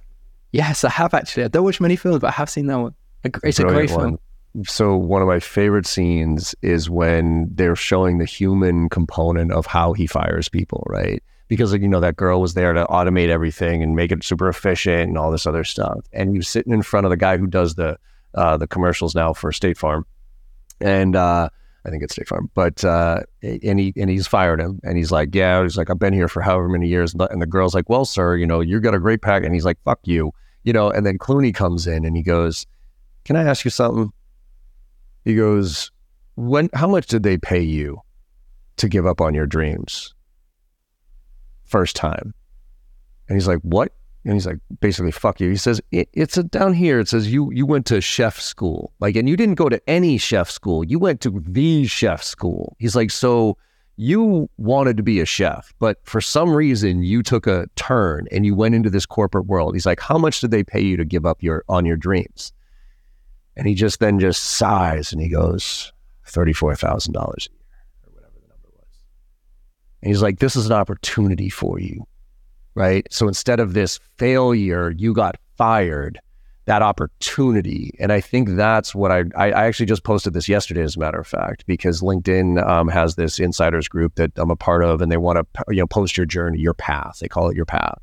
Yes, 0.52 0.84
I 0.84 0.90
have 0.90 1.14
actually. 1.14 1.44
I 1.44 1.48
don't 1.48 1.64
watch 1.64 1.80
many 1.80 1.96
films, 1.96 2.20
but 2.20 2.28
I 2.28 2.32
have 2.32 2.50
seen 2.50 2.66
that 2.66 2.78
one. 2.78 2.94
It's 3.24 3.58
a 3.58 3.64
great 3.64 3.90
one. 3.90 4.18
film. 4.54 4.66
So 4.66 4.96
one 4.96 5.20
of 5.20 5.28
my 5.28 5.38
favorite 5.38 5.86
scenes 5.86 6.54
is 6.62 6.88
when 6.88 7.48
they're 7.52 7.76
showing 7.76 8.18
the 8.18 8.24
human 8.24 8.88
component 8.88 9.52
of 9.52 9.66
how 9.66 9.92
he 9.92 10.06
fires 10.06 10.48
people, 10.48 10.82
right? 10.88 11.22
Because 11.48 11.74
you 11.74 11.86
know 11.86 12.00
that 12.00 12.16
girl 12.16 12.40
was 12.40 12.54
there 12.54 12.72
to 12.72 12.86
automate 12.86 13.28
everything 13.28 13.82
and 13.82 13.94
make 13.94 14.10
it 14.10 14.24
super 14.24 14.48
efficient 14.48 15.08
and 15.08 15.18
all 15.18 15.30
this 15.30 15.46
other 15.46 15.62
stuff. 15.62 16.00
And 16.12 16.34
was 16.36 16.48
sitting 16.48 16.72
in 16.72 16.82
front 16.82 17.06
of 17.06 17.10
the 17.10 17.16
guy 17.16 17.36
who 17.36 17.46
does 17.46 17.74
the 17.74 17.98
uh, 18.36 18.56
the 18.56 18.66
commercials 18.66 19.14
now 19.14 19.32
for 19.32 19.50
State 19.52 19.78
Farm, 19.78 20.06
and 20.80 21.16
uh, 21.16 21.48
I 21.84 21.90
think 21.90 22.02
it's 22.02 22.14
State 22.14 22.28
Farm. 22.28 22.50
But 22.54 22.84
uh, 22.84 23.20
and 23.42 23.78
he 23.78 23.92
and 23.96 24.08
he's 24.08 24.26
fired 24.26 24.60
him, 24.60 24.80
and 24.84 24.96
he's 24.96 25.10
like, 25.10 25.34
yeah, 25.34 25.62
he's 25.62 25.76
like, 25.76 25.90
I've 25.90 25.98
been 25.98 26.14
here 26.14 26.28
for 26.28 26.42
however 26.42 26.68
many 26.68 26.88
years, 26.88 27.14
and 27.14 27.42
the 27.42 27.46
girl's 27.46 27.74
like, 27.74 27.88
well, 27.88 28.04
sir, 28.04 28.36
you 28.36 28.46
know, 28.46 28.60
you 28.60 28.80
got 28.80 28.94
a 28.94 29.00
great 29.00 29.22
pack, 29.22 29.42
and 29.42 29.54
he's 29.54 29.64
like, 29.64 29.78
fuck 29.84 30.00
you, 30.04 30.32
you 30.64 30.72
know, 30.72 30.90
and 30.90 31.04
then 31.04 31.18
Clooney 31.18 31.54
comes 31.54 31.86
in 31.86 32.04
and 32.04 32.16
he 32.16 32.22
goes, 32.22 32.66
can 33.26 33.34
I 33.34 33.42
ask 33.42 33.64
you 33.64 33.72
something? 33.72 34.12
He 35.24 35.34
goes, 35.34 35.90
"When? 36.36 36.70
How 36.72 36.86
much 36.86 37.08
did 37.08 37.24
they 37.24 37.36
pay 37.36 37.60
you 37.60 38.00
to 38.76 38.88
give 38.88 39.04
up 39.04 39.20
on 39.20 39.34
your 39.34 39.46
dreams 39.46 40.14
first 41.64 41.96
time?" 41.96 42.32
And 43.28 43.36
he's 43.36 43.48
like, 43.48 43.58
"What?" 43.62 43.92
And 44.26 44.34
he's 44.34 44.46
like, 44.46 44.58
basically, 44.80 45.12
"Fuck 45.12 45.40
you." 45.40 45.48
He 45.48 45.56
says, 45.56 45.80
it, 45.92 46.08
"It's 46.12 46.36
a, 46.36 46.42
down 46.42 46.74
here. 46.74 46.98
It 46.98 47.08
says 47.08 47.32
you 47.32 47.50
you 47.52 47.64
went 47.64 47.86
to 47.86 48.00
chef 48.00 48.40
school, 48.40 48.92
like, 48.98 49.14
and 49.14 49.28
you 49.28 49.36
didn't 49.36 49.54
go 49.54 49.68
to 49.68 49.80
any 49.88 50.18
chef 50.18 50.50
school. 50.50 50.84
You 50.84 50.98
went 50.98 51.20
to 51.22 51.42
the 51.46 51.86
chef 51.86 52.22
school." 52.22 52.76
He's 52.78 52.96
like, 52.96 53.10
"So." 53.10 53.56
you 53.96 54.48
wanted 54.58 54.98
to 54.98 55.02
be 55.02 55.20
a 55.20 55.24
chef, 55.24 55.72
but 55.78 55.98
for 56.04 56.20
some 56.20 56.50
reason 56.50 57.02
you 57.02 57.22
took 57.22 57.46
a 57.46 57.66
turn 57.76 58.26
and 58.30 58.44
you 58.44 58.54
went 58.54 58.74
into 58.74 58.90
this 58.90 59.06
corporate 59.06 59.46
world. 59.46 59.74
He's 59.74 59.86
like, 59.86 60.00
how 60.00 60.18
much 60.18 60.40
did 60.40 60.50
they 60.50 60.62
pay 60.62 60.82
you 60.82 60.98
to 60.98 61.04
give 61.04 61.24
up 61.24 61.42
your 61.42 61.64
on 61.68 61.86
your 61.86 61.96
dreams? 61.96 62.52
And 63.56 63.66
he 63.66 63.74
just 63.74 63.98
then 63.98 64.20
just 64.20 64.44
sighs 64.44 65.14
and 65.14 65.22
he 65.22 65.30
goes, 65.30 65.94
thirty-four 66.26 66.76
thousand 66.76 67.14
dollars 67.14 67.48
a 67.48 67.56
year 67.56 67.86
or 68.06 68.12
whatever 68.12 68.34
the 68.34 68.48
number 68.48 68.68
was. 68.74 68.98
And 70.02 70.10
he's 70.10 70.20
like, 70.20 70.40
this 70.40 70.56
is 70.56 70.66
an 70.66 70.72
opportunity 70.72 71.48
for 71.48 71.80
you. 71.80 72.06
Right. 72.76 73.06
So 73.10 73.26
instead 73.26 73.58
of 73.58 73.72
this 73.72 73.98
failure, 74.18 74.90
you 74.90 75.14
got 75.14 75.36
fired 75.56 76.20
that 76.66 76.82
opportunity. 76.82 77.94
And 77.98 78.12
I 78.12 78.20
think 78.20 78.50
that's 78.50 78.94
what 78.94 79.10
I, 79.10 79.24
I, 79.36 79.50
actually 79.50 79.86
just 79.86 80.02
posted 80.02 80.34
this 80.34 80.48
yesterday, 80.48 80.82
as 80.82 80.96
a 80.96 80.98
matter 80.98 81.18
of 81.18 81.26
fact, 81.26 81.64
because 81.66 82.02
LinkedIn 82.02 82.62
um, 82.68 82.88
has 82.88 83.14
this 83.14 83.38
insiders 83.38 83.88
group 83.88 84.16
that 84.16 84.32
I'm 84.36 84.50
a 84.50 84.56
part 84.56 84.82
of, 84.82 85.00
and 85.00 85.10
they 85.10 85.16
want 85.16 85.38
to 85.38 85.64
you 85.68 85.76
know 85.78 85.86
post 85.86 86.16
your 86.16 86.26
journey, 86.26 86.58
your 86.58 86.74
path. 86.74 87.18
They 87.20 87.28
call 87.28 87.48
it 87.48 87.56
your 87.56 87.66
path. 87.66 88.00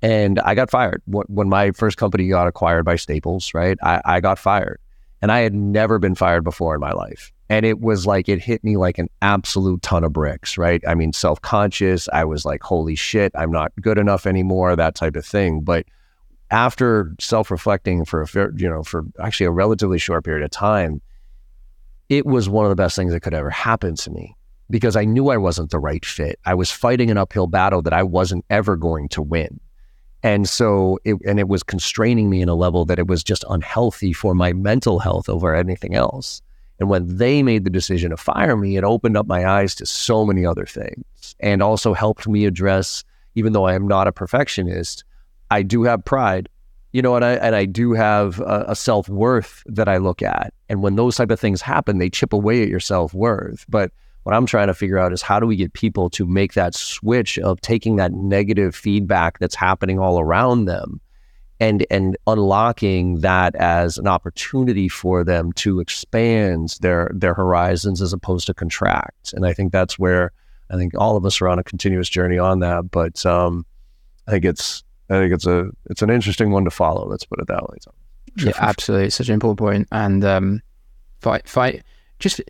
And 0.00 0.40
I 0.40 0.54
got 0.54 0.70
fired 0.70 1.02
when 1.06 1.48
my 1.48 1.70
first 1.72 1.96
company 1.96 2.28
got 2.28 2.46
acquired 2.46 2.84
by 2.84 2.96
Staples. 2.96 3.52
Right, 3.52 3.78
I, 3.82 4.00
I 4.04 4.20
got 4.20 4.38
fired, 4.38 4.80
and 5.20 5.30
I 5.30 5.40
had 5.40 5.54
never 5.54 5.98
been 5.98 6.14
fired 6.14 6.42
before 6.42 6.74
in 6.74 6.80
my 6.80 6.92
life. 6.92 7.33
And 7.50 7.66
it 7.66 7.80
was 7.80 8.06
like 8.06 8.28
it 8.28 8.40
hit 8.40 8.64
me 8.64 8.76
like 8.76 8.98
an 8.98 9.08
absolute 9.20 9.82
ton 9.82 10.02
of 10.02 10.12
bricks. 10.12 10.56
Right, 10.56 10.82
I 10.86 10.94
mean, 10.94 11.12
self 11.12 11.40
conscious. 11.40 12.08
I 12.12 12.24
was 12.24 12.44
like, 12.44 12.62
holy 12.62 12.94
shit, 12.94 13.32
I'm 13.34 13.50
not 13.50 13.72
good 13.80 13.98
enough 13.98 14.26
anymore. 14.26 14.76
That 14.76 14.94
type 14.94 15.16
of 15.16 15.26
thing, 15.26 15.60
but 15.60 15.86
after 16.50 17.14
self-reflecting 17.20 18.04
for 18.04 18.20
a 18.20 18.26
fair, 18.26 18.52
you 18.56 18.68
know 18.68 18.82
for 18.82 19.04
actually 19.20 19.46
a 19.46 19.50
relatively 19.50 19.98
short 19.98 20.24
period 20.24 20.44
of 20.44 20.50
time 20.50 21.00
it 22.08 22.26
was 22.26 22.48
one 22.48 22.64
of 22.64 22.68
the 22.68 22.76
best 22.76 22.96
things 22.96 23.12
that 23.12 23.20
could 23.20 23.34
ever 23.34 23.50
happen 23.50 23.94
to 23.96 24.10
me 24.10 24.36
because 24.70 24.96
I 24.96 25.04
knew 25.04 25.28
I 25.28 25.36
wasn't 25.36 25.70
the 25.70 25.78
right 25.78 26.04
fit. 26.04 26.38
I 26.44 26.54
was 26.54 26.70
fighting 26.70 27.10
an 27.10 27.18
uphill 27.18 27.46
battle 27.46 27.82
that 27.82 27.92
I 27.92 28.02
wasn't 28.02 28.44
ever 28.50 28.76
going 28.76 29.08
to 29.10 29.22
win. 29.22 29.60
And 30.22 30.48
so 30.48 30.98
it 31.04 31.16
and 31.26 31.38
it 31.38 31.48
was 31.48 31.62
constraining 31.62 32.30
me 32.30 32.40
in 32.40 32.48
a 32.48 32.54
level 32.54 32.84
that 32.86 32.98
it 32.98 33.06
was 33.06 33.22
just 33.22 33.44
unhealthy 33.48 34.12
for 34.12 34.34
my 34.34 34.52
mental 34.54 34.98
health 34.98 35.28
over 35.28 35.54
anything 35.54 35.94
else. 35.94 36.40
And 36.80 36.88
when 36.88 37.16
they 37.16 37.42
made 37.42 37.64
the 37.64 37.70
decision 37.70 38.10
to 38.10 38.16
fire 38.16 38.56
me, 38.56 38.76
it 38.76 38.84
opened 38.84 39.16
up 39.16 39.26
my 39.26 39.46
eyes 39.46 39.74
to 39.76 39.86
so 39.86 40.24
many 40.24 40.44
other 40.44 40.66
things 40.66 41.36
and 41.40 41.62
also 41.62 41.94
helped 41.94 42.26
me 42.26 42.46
address, 42.46 43.04
even 43.34 43.52
though 43.52 43.64
I 43.64 43.74
am 43.74 43.86
not 43.86 44.08
a 44.08 44.12
perfectionist, 44.12 45.04
I 45.50 45.62
do 45.62 45.84
have 45.84 46.04
pride, 46.04 46.48
you 46.92 47.02
know, 47.02 47.14
and 47.14 47.24
I 47.24 47.32
and 47.34 47.54
I 47.54 47.64
do 47.64 47.92
have 47.92 48.40
a, 48.40 48.66
a 48.68 48.76
self 48.76 49.08
worth 49.08 49.62
that 49.66 49.88
I 49.88 49.98
look 49.98 50.22
at. 50.22 50.52
And 50.68 50.82
when 50.82 50.96
those 50.96 51.16
type 51.16 51.30
of 51.30 51.38
things 51.38 51.60
happen, 51.60 51.98
they 51.98 52.10
chip 52.10 52.32
away 52.32 52.62
at 52.62 52.68
your 52.68 52.80
self 52.80 53.14
worth. 53.14 53.64
But 53.68 53.92
what 54.24 54.34
I'm 54.34 54.46
trying 54.46 54.68
to 54.68 54.74
figure 54.74 54.98
out 54.98 55.12
is 55.12 55.22
how 55.22 55.38
do 55.38 55.46
we 55.46 55.56
get 55.56 55.74
people 55.74 56.10
to 56.10 56.26
make 56.26 56.54
that 56.54 56.74
switch 56.74 57.38
of 57.38 57.60
taking 57.60 57.96
that 57.96 58.12
negative 58.12 58.74
feedback 58.74 59.38
that's 59.38 59.54
happening 59.54 59.98
all 59.98 60.18
around 60.18 60.64
them 60.64 61.00
and 61.60 61.86
and 61.90 62.16
unlocking 62.26 63.20
that 63.20 63.54
as 63.56 63.98
an 63.98 64.06
opportunity 64.06 64.88
for 64.88 65.24
them 65.24 65.52
to 65.52 65.80
expand 65.80 66.76
their 66.80 67.10
their 67.14 67.34
horizons 67.34 68.02
as 68.02 68.12
opposed 68.12 68.46
to 68.46 68.54
contract. 68.54 69.32
And 69.32 69.46
I 69.46 69.54
think 69.54 69.72
that's 69.72 69.98
where 69.98 70.32
I 70.70 70.76
think 70.76 70.94
all 70.98 71.16
of 71.16 71.24
us 71.24 71.40
are 71.40 71.48
on 71.48 71.58
a 71.58 71.64
continuous 71.64 72.08
journey 72.08 72.38
on 72.38 72.60
that. 72.60 72.90
But 72.90 73.24
um, 73.24 73.64
I 74.26 74.32
think 74.32 74.44
it's 74.44 74.82
I 75.10 75.14
think 75.14 75.32
it's 75.32 75.46
a 75.46 75.70
it's 75.90 76.02
an 76.02 76.10
interesting 76.10 76.50
one 76.50 76.64
to 76.64 76.70
follow. 76.70 77.06
Let's 77.06 77.24
put 77.24 77.40
it 77.40 77.46
that 77.48 77.68
way. 77.68 77.76
Yeah, 78.36 78.52
absolutely. 78.56 79.06
It's 79.06 79.16
such 79.16 79.28
an 79.28 79.34
important 79.34 79.58
point. 79.58 79.88
And 79.92 80.24
um, 80.24 80.62
fight, 81.20 81.48
fight. 81.48 81.82
Just 82.18 82.40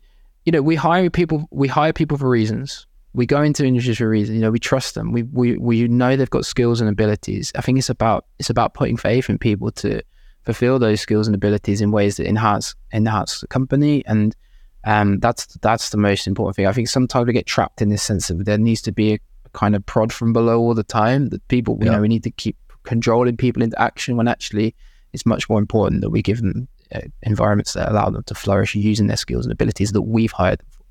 you 0.44 0.52
know, 0.52 0.62
we 0.62 0.76
hire 0.76 1.10
people. 1.10 1.48
We 1.50 1.68
hire 1.68 1.92
people 1.92 2.16
for 2.16 2.28
reasons. 2.28 2.86
We 3.14 3.26
go 3.26 3.42
into 3.42 3.64
industries. 3.64 4.28
You 4.28 4.40
know, 4.40 4.50
we 4.50 4.58
trust 4.58 4.94
them. 4.94 5.12
We 5.12 5.22
we 5.22 5.56
we 5.56 5.88
know 5.88 6.16
they've 6.16 6.28
got 6.28 6.44
skills 6.44 6.80
and 6.80 6.90
abilities. 6.90 7.52
I 7.54 7.60
think 7.60 7.78
it's 7.78 7.90
about 7.90 8.26
it's 8.38 8.50
about 8.50 8.74
putting 8.74 8.96
faith 8.96 9.30
in 9.30 9.38
people 9.38 9.70
to 9.72 10.02
fulfill 10.42 10.78
those 10.78 11.00
skills 11.00 11.26
and 11.26 11.34
abilities 11.34 11.80
in 11.80 11.90
ways 11.90 12.16
that 12.16 12.26
enhance 12.26 12.74
enhance 12.92 13.40
the 13.40 13.46
company 13.46 14.04
and 14.04 14.36
um, 14.84 15.18
that's 15.18 15.46
that's 15.62 15.90
the 15.90 15.96
most 15.96 16.26
important 16.26 16.56
thing. 16.56 16.66
I 16.66 16.72
think 16.72 16.88
sometimes 16.88 17.26
we 17.26 17.32
get 17.32 17.46
trapped 17.46 17.80
in 17.80 17.88
this 17.88 18.02
sense 18.02 18.30
of 18.30 18.44
there 18.44 18.58
needs 18.58 18.82
to 18.82 18.92
be 18.92 19.14
a 19.14 19.18
kind 19.52 19.74
of 19.74 19.84
prod 19.86 20.12
from 20.12 20.32
below 20.32 20.58
all 20.60 20.74
the 20.74 20.84
time. 20.84 21.30
That 21.30 21.46
people, 21.48 21.78
you 21.80 21.86
yeah. 21.86 21.92
know, 21.92 22.02
we 22.02 22.08
need 22.08 22.22
to 22.24 22.30
keep 22.30 22.56
controlling 22.82 23.36
people 23.36 23.62
into 23.62 23.80
action 23.80 24.16
when 24.16 24.28
actually 24.28 24.74
it's 25.12 25.24
much 25.24 25.48
more 25.48 25.58
important 25.58 26.02
that 26.02 26.10
we 26.10 26.20
give 26.20 26.42
them 26.42 26.68
uh, 26.94 27.00
environments 27.22 27.72
that 27.72 27.90
allow 27.90 28.10
them 28.10 28.22
to 28.24 28.34
flourish 28.34 28.74
using 28.74 29.06
their 29.06 29.16
skills 29.16 29.46
and 29.46 29.52
abilities 29.52 29.92
that 29.92 30.02
we've 30.02 30.32
hired 30.32 30.58
them 30.58 30.66
for. 30.70 30.83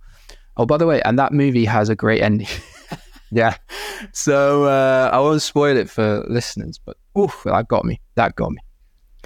Oh, 0.58 0.66
by 0.66 0.78
the 0.78 0.86
way, 0.86 1.01
and 1.04 1.18
that 1.18 1.34
movie 1.34 1.66
has 1.66 1.89
a 1.89 1.95
great 1.95 2.22
ending. 2.22 2.47
yeah. 3.32 3.56
So 4.12 4.66
uh, 4.66 5.10
I 5.12 5.20
won't 5.20 5.41
spoil 5.41 5.76
it 5.78 5.89
for 5.89 6.24
listeners, 6.30 6.80
but 6.84 6.97
oof, 7.18 7.41
that 7.45 7.68
got 7.68 7.86
me. 7.86 7.99
That 8.16 8.36
got 8.36 8.51
me. 8.51 8.60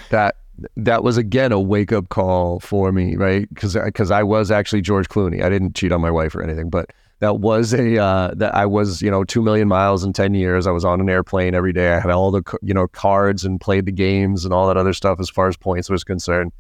That 0.10 0.36
that 0.76 1.04
was 1.04 1.18
again 1.18 1.52
a 1.52 1.60
wake 1.60 1.92
up 1.92 2.10
call 2.10 2.60
for 2.60 2.92
me, 2.92 3.16
right? 3.16 3.48
Because 3.50 3.76
because 3.76 4.12
I 4.12 4.24
was 4.24 4.52
actually 4.52 4.82
George 4.82 5.10
Clooney. 5.10 5.44
I 5.44 5.50
didn't 5.50 5.76
cheat 5.76 5.92
on 5.92 6.02
my 6.02 6.12
wife 6.12 6.36
or 6.36 6.42
anything, 6.42 6.70
but 6.70 6.92
that 7.20 7.40
was 7.40 7.74
a 7.74 7.98
uh, 8.02 8.32
that 8.36 8.54
I 8.56 8.66
was 8.66 9.02
you 9.02 9.10
know 9.10 9.24
two 9.24 9.42
million 9.42 9.68
miles 9.68 10.04
in 10.04 10.14
ten 10.14 10.34
years. 10.34 10.68
I 10.68 10.72
was 10.72 10.86
on 10.86 11.02
an 11.02 11.10
airplane 11.10 11.56
every 11.56 11.74
day. 11.74 11.94
I 11.94 12.00
had 12.00 12.12
all 12.12 12.32
the 12.32 12.44
you 12.62 12.74
know 12.74 12.88
cards 12.88 13.44
and 13.44 13.60
played 13.60 13.86
the 13.86 13.92
games 13.92 14.46
and 14.46 14.54
all 14.54 14.68
that 14.68 14.78
other 14.78 14.94
stuff 14.94 15.20
as 15.20 15.30
far 15.30 15.48
as 15.48 15.58
points 15.58 15.90
was 15.90 16.04
concerned. 16.04 16.52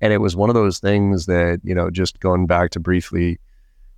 And 0.00 0.12
it 0.12 0.18
was 0.18 0.36
one 0.36 0.50
of 0.50 0.54
those 0.54 0.78
things 0.78 1.26
that 1.26 1.60
you 1.64 1.74
know 1.74 1.90
just 1.90 2.20
going 2.20 2.46
back 2.46 2.70
to 2.70 2.80
briefly 2.80 3.38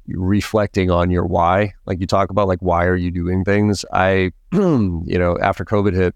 reflecting 0.09 0.91
on 0.91 1.11
your 1.11 1.27
why, 1.27 1.75
like 1.87 2.01
you 2.01 2.07
talk 2.07 2.31
about 2.31 2.49
like 2.49 2.61
why 2.61 2.85
are 2.87 2.97
you 2.97 3.11
doing 3.11 3.45
things. 3.45 3.85
I 3.93 4.33
you 4.53 5.05
know 5.19 5.39
after 5.39 5.65
COVID 5.65 5.95
hit, 5.95 6.15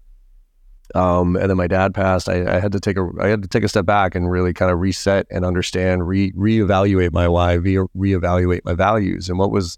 um, 0.95 1.35
and 1.35 1.49
then 1.49 1.57
my 1.57 1.67
dad 1.67 1.93
passed. 1.93 2.29
I, 2.29 2.55
I, 2.55 2.59
had 2.59 2.71
to 2.73 2.79
take 2.79 2.97
a 2.97 3.07
I 3.21 3.27
had 3.27 3.41
to 3.41 3.47
take 3.47 3.63
a 3.63 3.69
step 3.69 3.85
back 3.85 4.15
and 4.15 4.29
really 4.29 4.53
kind 4.53 4.71
of 4.71 4.79
reset 4.79 5.27
and 5.29 5.45
understand, 5.45 6.07
re 6.07 6.31
reevaluate 6.31 7.11
my 7.13 7.27
why, 7.27 7.53
re- 7.53 7.87
reevaluate 7.95 8.61
my 8.65 8.73
values, 8.73 9.29
and 9.29 9.37
what 9.37 9.51
was 9.51 9.77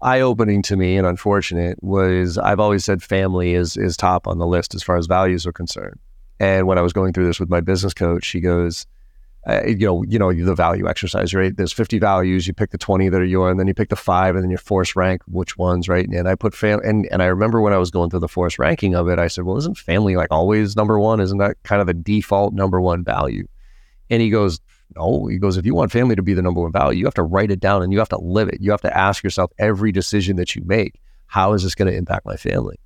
eye 0.00 0.20
opening 0.20 0.62
to 0.62 0.76
me 0.76 0.96
and 0.96 1.06
unfortunate 1.06 1.82
was 1.82 2.38
I've 2.38 2.60
always 2.60 2.84
said 2.84 3.02
family 3.02 3.54
is 3.54 3.76
is 3.76 3.96
top 3.96 4.26
on 4.26 4.38
the 4.38 4.46
list 4.46 4.74
as 4.74 4.82
far 4.82 4.96
as 4.96 5.06
values 5.06 5.46
are 5.46 5.52
concerned. 5.52 5.98
And 6.40 6.66
when 6.66 6.78
I 6.78 6.82
was 6.82 6.92
going 6.92 7.12
through 7.12 7.26
this 7.26 7.40
with 7.40 7.50
my 7.50 7.60
business 7.60 7.94
coach, 7.94 8.24
she 8.24 8.40
goes, 8.40 8.86
uh, 9.48 9.62
you 9.64 9.86
know, 9.86 10.02
you 10.02 10.18
know, 10.18 10.32
the 10.32 10.54
value 10.54 10.86
exercise, 10.86 11.32
right? 11.32 11.56
There's 11.56 11.72
50 11.72 11.98
values. 11.98 12.46
You 12.46 12.52
pick 12.52 12.70
the 12.70 12.78
20 12.78 13.08
that 13.08 13.20
are 13.20 13.24
yours, 13.24 13.50
and 13.50 13.58
then 13.58 13.66
you 13.66 13.74
pick 13.74 13.88
the 13.88 13.96
five, 13.96 14.34
and 14.34 14.44
then 14.44 14.50
you 14.50 14.58
force 14.58 14.94
rank 14.94 15.22
which 15.26 15.56
ones, 15.56 15.88
right? 15.88 16.06
And 16.06 16.28
I 16.28 16.34
put 16.34 16.54
family, 16.54 16.86
and 16.86 17.08
and 17.10 17.22
I 17.22 17.26
remember 17.26 17.60
when 17.60 17.72
I 17.72 17.78
was 17.78 17.90
going 17.90 18.10
through 18.10 18.20
the 18.20 18.28
force 18.28 18.58
ranking 18.58 18.94
of 18.94 19.08
it, 19.08 19.18
I 19.18 19.28
said, 19.28 19.44
well, 19.44 19.56
isn't 19.56 19.78
family 19.78 20.16
like 20.16 20.28
always 20.30 20.76
number 20.76 20.98
one? 21.00 21.20
Isn't 21.20 21.38
that 21.38 21.56
kind 21.62 21.80
of 21.80 21.86
the 21.86 21.94
default 21.94 22.52
number 22.52 22.80
one 22.80 23.02
value? 23.04 23.48
And 24.10 24.20
he 24.20 24.30
goes, 24.30 24.60
no, 24.96 25.26
he 25.26 25.38
goes, 25.38 25.56
if 25.56 25.66
you 25.66 25.74
want 25.74 25.92
family 25.92 26.16
to 26.16 26.22
be 26.22 26.34
the 26.34 26.42
number 26.42 26.60
one 26.60 26.72
value, 26.72 26.98
you 26.98 27.04
have 27.04 27.14
to 27.14 27.22
write 27.22 27.50
it 27.50 27.60
down 27.60 27.82
and 27.82 27.92
you 27.92 27.98
have 27.98 28.08
to 28.10 28.18
live 28.18 28.48
it. 28.48 28.60
You 28.60 28.70
have 28.70 28.80
to 28.82 28.96
ask 28.96 29.22
yourself 29.22 29.50
every 29.58 29.92
decision 29.92 30.36
that 30.36 30.54
you 30.54 30.62
make, 30.64 31.00
how 31.26 31.52
is 31.52 31.62
this 31.62 31.74
going 31.74 31.90
to 31.90 31.96
impact 31.96 32.24
my 32.24 32.36
family? 32.36 32.78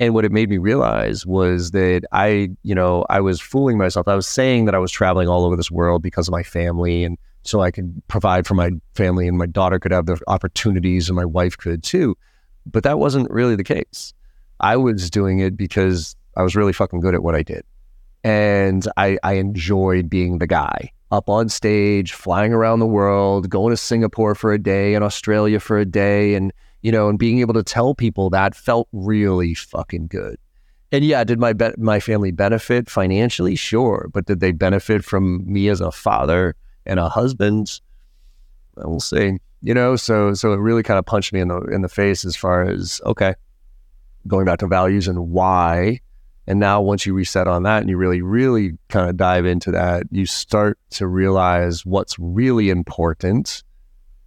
And 0.00 0.12
what 0.12 0.24
it 0.24 0.32
made 0.32 0.50
me 0.50 0.58
realize 0.58 1.24
was 1.24 1.70
that 1.70 2.02
I, 2.10 2.50
you 2.62 2.74
know, 2.74 3.06
I 3.08 3.20
was 3.20 3.40
fooling 3.40 3.78
myself. 3.78 4.08
I 4.08 4.16
was 4.16 4.26
saying 4.26 4.64
that 4.64 4.74
I 4.74 4.78
was 4.78 4.90
traveling 4.90 5.28
all 5.28 5.44
over 5.44 5.56
this 5.56 5.70
world 5.70 6.02
because 6.02 6.26
of 6.26 6.32
my 6.32 6.42
family 6.42 7.04
and 7.04 7.16
so 7.44 7.60
I 7.60 7.70
could 7.70 8.02
provide 8.08 8.46
for 8.46 8.54
my 8.54 8.70
family 8.94 9.28
and 9.28 9.38
my 9.38 9.46
daughter 9.46 9.78
could 9.78 9.92
have 9.92 10.06
the 10.06 10.18
opportunities 10.26 11.08
and 11.08 11.16
my 11.16 11.24
wife 11.24 11.56
could 11.56 11.82
too. 11.82 12.16
But 12.66 12.82
that 12.84 12.98
wasn't 12.98 13.30
really 13.30 13.54
the 13.54 13.64
case. 13.64 14.14
I 14.60 14.76
was 14.76 15.10
doing 15.10 15.40
it 15.40 15.56
because 15.56 16.16
I 16.36 16.42
was 16.42 16.56
really 16.56 16.72
fucking 16.72 17.00
good 17.00 17.14
at 17.14 17.22
what 17.22 17.34
I 17.34 17.42
did. 17.42 17.62
And 18.24 18.88
I, 18.96 19.18
I 19.22 19.34
enjoyed 19.34 20.08
being 20.08 20.38
the 20.38 20.46
guy 20.46 20.90
up 21.10 21.28
on 21.28 21.48
stage, 21.48 22.12
flying 22.12 22.52
around 22.52 22.80
the 22.80 22.86
world, 22.86 23.48
going 23.50 23.70
to 23.70 23.76
Singapore 23.76 24.34
for 24.34 24.52
a 24.52 24.58
day 24.58 24.94
and 24.94 25.04
Australia 25.04 25.60
for 25.60 25.78
a 25.78 25.84
day, 25.84 26.34
and 26.34 26.52
you 26.84 26.92
know, 26.92 27.08
and 27.08 27.18
being 27.18 27.40
able 27.40 27.54
to 27.54 27.64
tell 27.64 27.94
people 27.94 28.30
that 28.30 28.54
felt 28.54 28.86
really 28.92 29.54
fucking 29.54 30.06
good. 30.06 30.36
And 30.92 31.02
yeah, 31.04 31.24
did 31.24 31.40
my 31.40 31.52
be- 31.52 31.74
my 31.78 31.98
family 31.98 32.30
benefit 32.30 32.88
financially? 32.88 33.56
Sure, 33.56 34.08
but 34.12 34.26
did 34.26 34.38
they 34.38 34.52
benefit 34.52 35.02
from 35.02 35.42
me 35.50 35.68
as 35.68 35.80
a 35.80 35.90
father 35.90 36.54
and 36.86 37.00
a 37.00 37.08
husband? 37.08 37.80
We'll 38.76 39.00
see. 39.00 39.38
You 39.62 39.74
know, 39.74 39.96
so 39.96 40.34
so 40.34 40.52
it 40.52 40.58
really 40.58 40.82
kind 40.82 40.98
of 40.98 41.06
punched 41.06 41.32
me 41.32 41.40
in 41.40 41.48
the 41.48 41.58
in 41.72 41.80
the 41.82 41.88
face 41.88 42.24
as 42.24 42.36
far 42.36 42.62
as 42.62 43.00
okay, 43.06 43.34
going 44.28 44.44
back 44.44 44.58
to 44.58 44.66
values 44.68 45.08
and 45.08 45.30
why 45.30 46.00
And 46.46 46.60
now, 46.60 46.82
once 46.82 47.06
you 47.06 47.14
reset 47.14 47.48
on 47.48 47.62
that 47.62 47.80
and 47.80 47.88
you 47.88 47.96
really, 47.96 48.20
really 48.20 48.76
kind 48.88 49.08
of 49.08 49.16
dive 49.16 49.46
into 49.46 49.70
that, 49.70 50.04
you 50.10 50.26
start 50.26 50.78
to 50.90 51.06
realize 51.06 51.86
what's 51.86 52.18
really 52.18 52.68
important. 52.68 53.62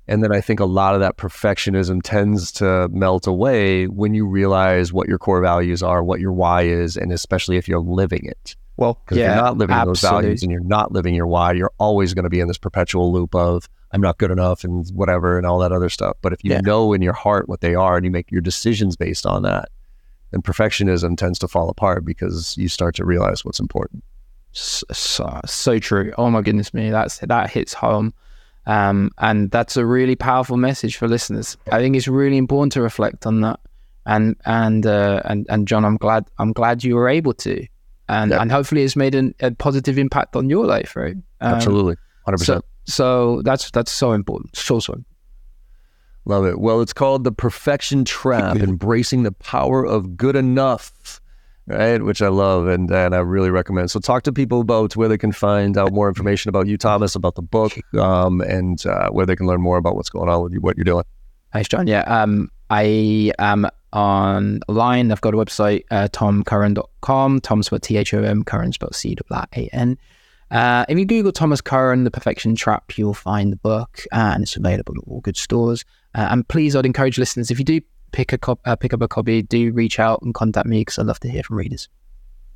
And 0.07 0.23
then 0.23 0.31
I 0.33 0.39
think 0.41 0.59
a 0.59 0.65
lot 0.65 0.93
of 0.93 1.01
that 1.01 1.17
perfectionism 1.17 2.01
tends 2.01 2.51
to 2.53 2.87
melt 2.89 3.27
away 3.27 3.87
when 3.87 4.13
you 4.13 4.25
realize 4.25 4.93
what 4.93 5.07
your 5.09 5.17
core 5.17 5.41
values 5.41 5.83
are, 5.83 6.03
what 6.03 6.19
your 6.21 6.31
why 6.31 6.61
is, 6.63 6.95
and 6.95 7.11
especially 7.11 7.57
if 7.57 7.67
you're 7.67 7.79
living 7.81 8.25
it. 8.25 8.55
Well, 8.77 9.01
Because 9.03 9.17
yeah, 9.17 9.23
if 9.23 9.27
you're 9.35 9.43
not 9.43 9.57
living 9.57 9.83
those 9.85 10.01
values 10.01 10.43
and 10.43 10.51
you're 10.51 10.61
not 10.61 10.91
living 10.91 11.13
your 11.13 11.27
why, 11.27 11.51
you're 11.53 11.73
always 11.77 12.13
going 12.13 12.23
to 12.23 12.29
be 12.29 12.39
in 12.39 12.47
this 12.47 12.57
perpetual 12.57 13.11
loop 13.11 13.35
of 13.35 13.67
I'm 13.91 14.01
not 14.01 14.17
good 14.17 14.31
enough 14.31 14.63
and 14.63 14.87
whatever 14.89 15.37
and 15.37 15.45
all 15.47 15.59
that 15.59 15.71
other 15.71 15.89
stuff. 15.89 16.15
But 16.21 16.31
if 16.33 16.43
you 16.43 16.51
Yeah. 16.51 16.61
know 16.61 16.93
in 16.93 17.01
your 17.01 17.13
heart 17.13 17.49
what 17.49 17.61
they 17.61 17.73
are 17.75 17.95
and 17.97 18.05
you 18.05 18.11
make 18.11 18.31
your 18.31 18.41
decisions 18.41 18.95
based 18.95 19.25
on 19.25 19.41
that, 19.43 19.69
then 20.31 20.41
perfectionism 20.41 21.17
tends 21.17 21.39
to 21.39 21.47
fall 21.47 21.69
apart 21.69 22.05
because 22.05 22.55
you 22.57 22.67
start 22.69 22.95
to 22.95 23.05
realize 23.05 23.43
what's 23.43 23.59
important. 23.59 24.03
so, 24.51 24.85
so, 24.91 25.41
so 25.45 25.79
true. 25.79 26.13
Oh 26.17 26.29
my 26.29 26.41
goodness 26.41 26.73
me, 26.73 26.89
that's 26.91 27.17
that 27.19 27.49
hits 27.49 27.73
home. 27.73 28.13
Um, 28.67 29.11
and 29.17 29.49
that's 29.49 29.77
a 29.77 29.85
really 29.85 30.15
powerful 30.15 30.57
message 30.57 30.97
for 30.97 31.07
listeners. 31.07 31.57
I 31.71 31.79
think 31.79 31.95
it's 31.95 32.07
really 32.07 32.37
important 32.37 32.73
to 32.73 32.81
reflect 32.81 33.25
on 33.25 33.41
that. 33.41 33.59
And 34.05 34.35
and 34.45 34.85
uh, 34.85 35.21
and 35.25 35.45
and 35.49 35.67
John, 35.67 35.83
I'm 35.85 35.97
glad 35.97 36.25
I'm 36.37 36.53
glad 36.53 36.83
you 36.83 36.95
were 36.95 37.09
able 37.09 37.33
to, 37.35 37.65
and 38.07 38.31
Yeah. 38.31 38.41
and 38.41 38.51
hopefully 38.51 38.83
it's 38.83 38.95
made 38.95 39.15
an, 39.15 39.33
a 39.39 39.51
positive 39.51 39.97
impact 39.97 40.35
on 40.35 40.49
your 40.49 40.65
life, 40.65 40.95
right? 40.95 41.15
Um, 41.41 41.53
Absolutely. 41.55 41.95
100%. 42.27 42.39
So 42.45 42.61
so 42.85 43.41
that's 43.43 43.71
that's 43.71 43.91
so 43.91 44.11
important. 44.13 44.55
So 44.55 44.79
so. 44.79 44.95
Love 46.25 46.45
it. 46.45 46.59
Well, 46.59 46.81
it's 46.81 46.91
called 46.93 47.23
The 47.23 47.31
Perfection 47.31 48.03
Trap 48.03 48.57
Embracing 48.57 49.23
the 49.23 49.31
Power 49.31 49.85
of 49.85 50.17
Good 50.17 50.35
Enough, 50.35 51.21
right? 51.67 52.01
Which 52.01 52.21
I 52.21 52.29
love 52.29 52.67
and, 52.67 52.89
and 52.89 53.13
I 53.13 53.19
really 53.19 53.49
recommend. 53.49 53.91
So, 53.91 53.99
talk 53.99 54.23
to 54.23 54.33
people 54.33 54.61
about 54.61 54.95
where 54.95 55.07
they 55.07 55.17
can 55.17 55.31
find 55.31 55.77
out 55.77 55.93
more 55.93 56.07
information 56.07 56.49
about 56.49 56.67
you, 56.67 56.77
Thomas, 56.77 57.15
about 57.15 57.35
the 57.35 57.41
book, 57.41 57.73
um, 57.95 58.41
and 58.41 58.83
uh, 58.85 59.09
where 59.09 59.25
they 59.25 59.35
can 59.35 59.45
learn 59.47 59.61
more 59.61 59.77
about 59.77 59.95
what's 59.95 60.09
going 60.09 60.29
on 60.29 60.43
with 60.43 60.53
you, 60.53 60.61
what 60.61 60.77
you're 60.77 60.83
doing. 60.85 61.03
Thanks, 61.53 61.69
John. 61.69 61.87
Yeah, 61.87 62.01
um, 62.01 62.49
I 62.69 63.31
am 63.39 63.67
online. 63.93 65.11
I've 65.11 65.21
got 65.21 65.33
a 65.33 65.37
website, 65.37 65.83
uh, 65.91 66.07
thomcurran.com. 66.11 67.41
Tom's 67.41 67.65
spelled 67.67 67.83
T 67.83 67.97
H 67.97 68.13
O 68.13 68.23
M, 68.23 68.43
Curran 68.43 68.73
spelled 68.73 68.95
C 68.95 69.15
W 69.15 69.39
R 69.39 69.47
A 69.55 69.69
N. 69.73 69.97
Uh, 70.49 70.85
if 70.87 70.97
you 70.97 71.05
Google 71.05 71.33
Thomas 71.33 71.59
Curran, 71.59 72.05
The 72.05 72.11
Perfection 72.11 72.55
Trap, 72.55 72.97
you'll 72.97 73.13
find 73.13 73.51
the 73.51 73.57
book, 73.57 74.03
and 74.13 74.43
it's 74.43 74.55
available 74.55 74.93
at 74.97 75.03
all 75.05 75.19
good 75.19 75.35
stores. 75.35 75.83
Uh, 76.15 76.27
and 76.31 76.47
please, 76.47 76.75
I'd 76.75 76.85
encourage 76.85 77.19
listeners 77.19 77.51
if 77.51 77.59
you 77.59 77.65
do 77.65 77.81
pick 78.11 78.33
a 78.33 78.37
cop- 78.37 78.61
uh, 78.65 78.75
pick 78.75 78.93
up 78.93 79.01
a 79.01 79.07
copy, 79.07 79.41
do 79.41 79.71
reach 79.71 79.99
out 79.99 80.21
and 80.21 80.33
contact 80.33 80.67
me 80.67 80.81
because 80.81 80.99
I'd 80.99 81.05
love 81.05 81.19
to 81.21 81.29
hear 81.29 81.43
from 81.43 81.57
readers. 81.57 81.89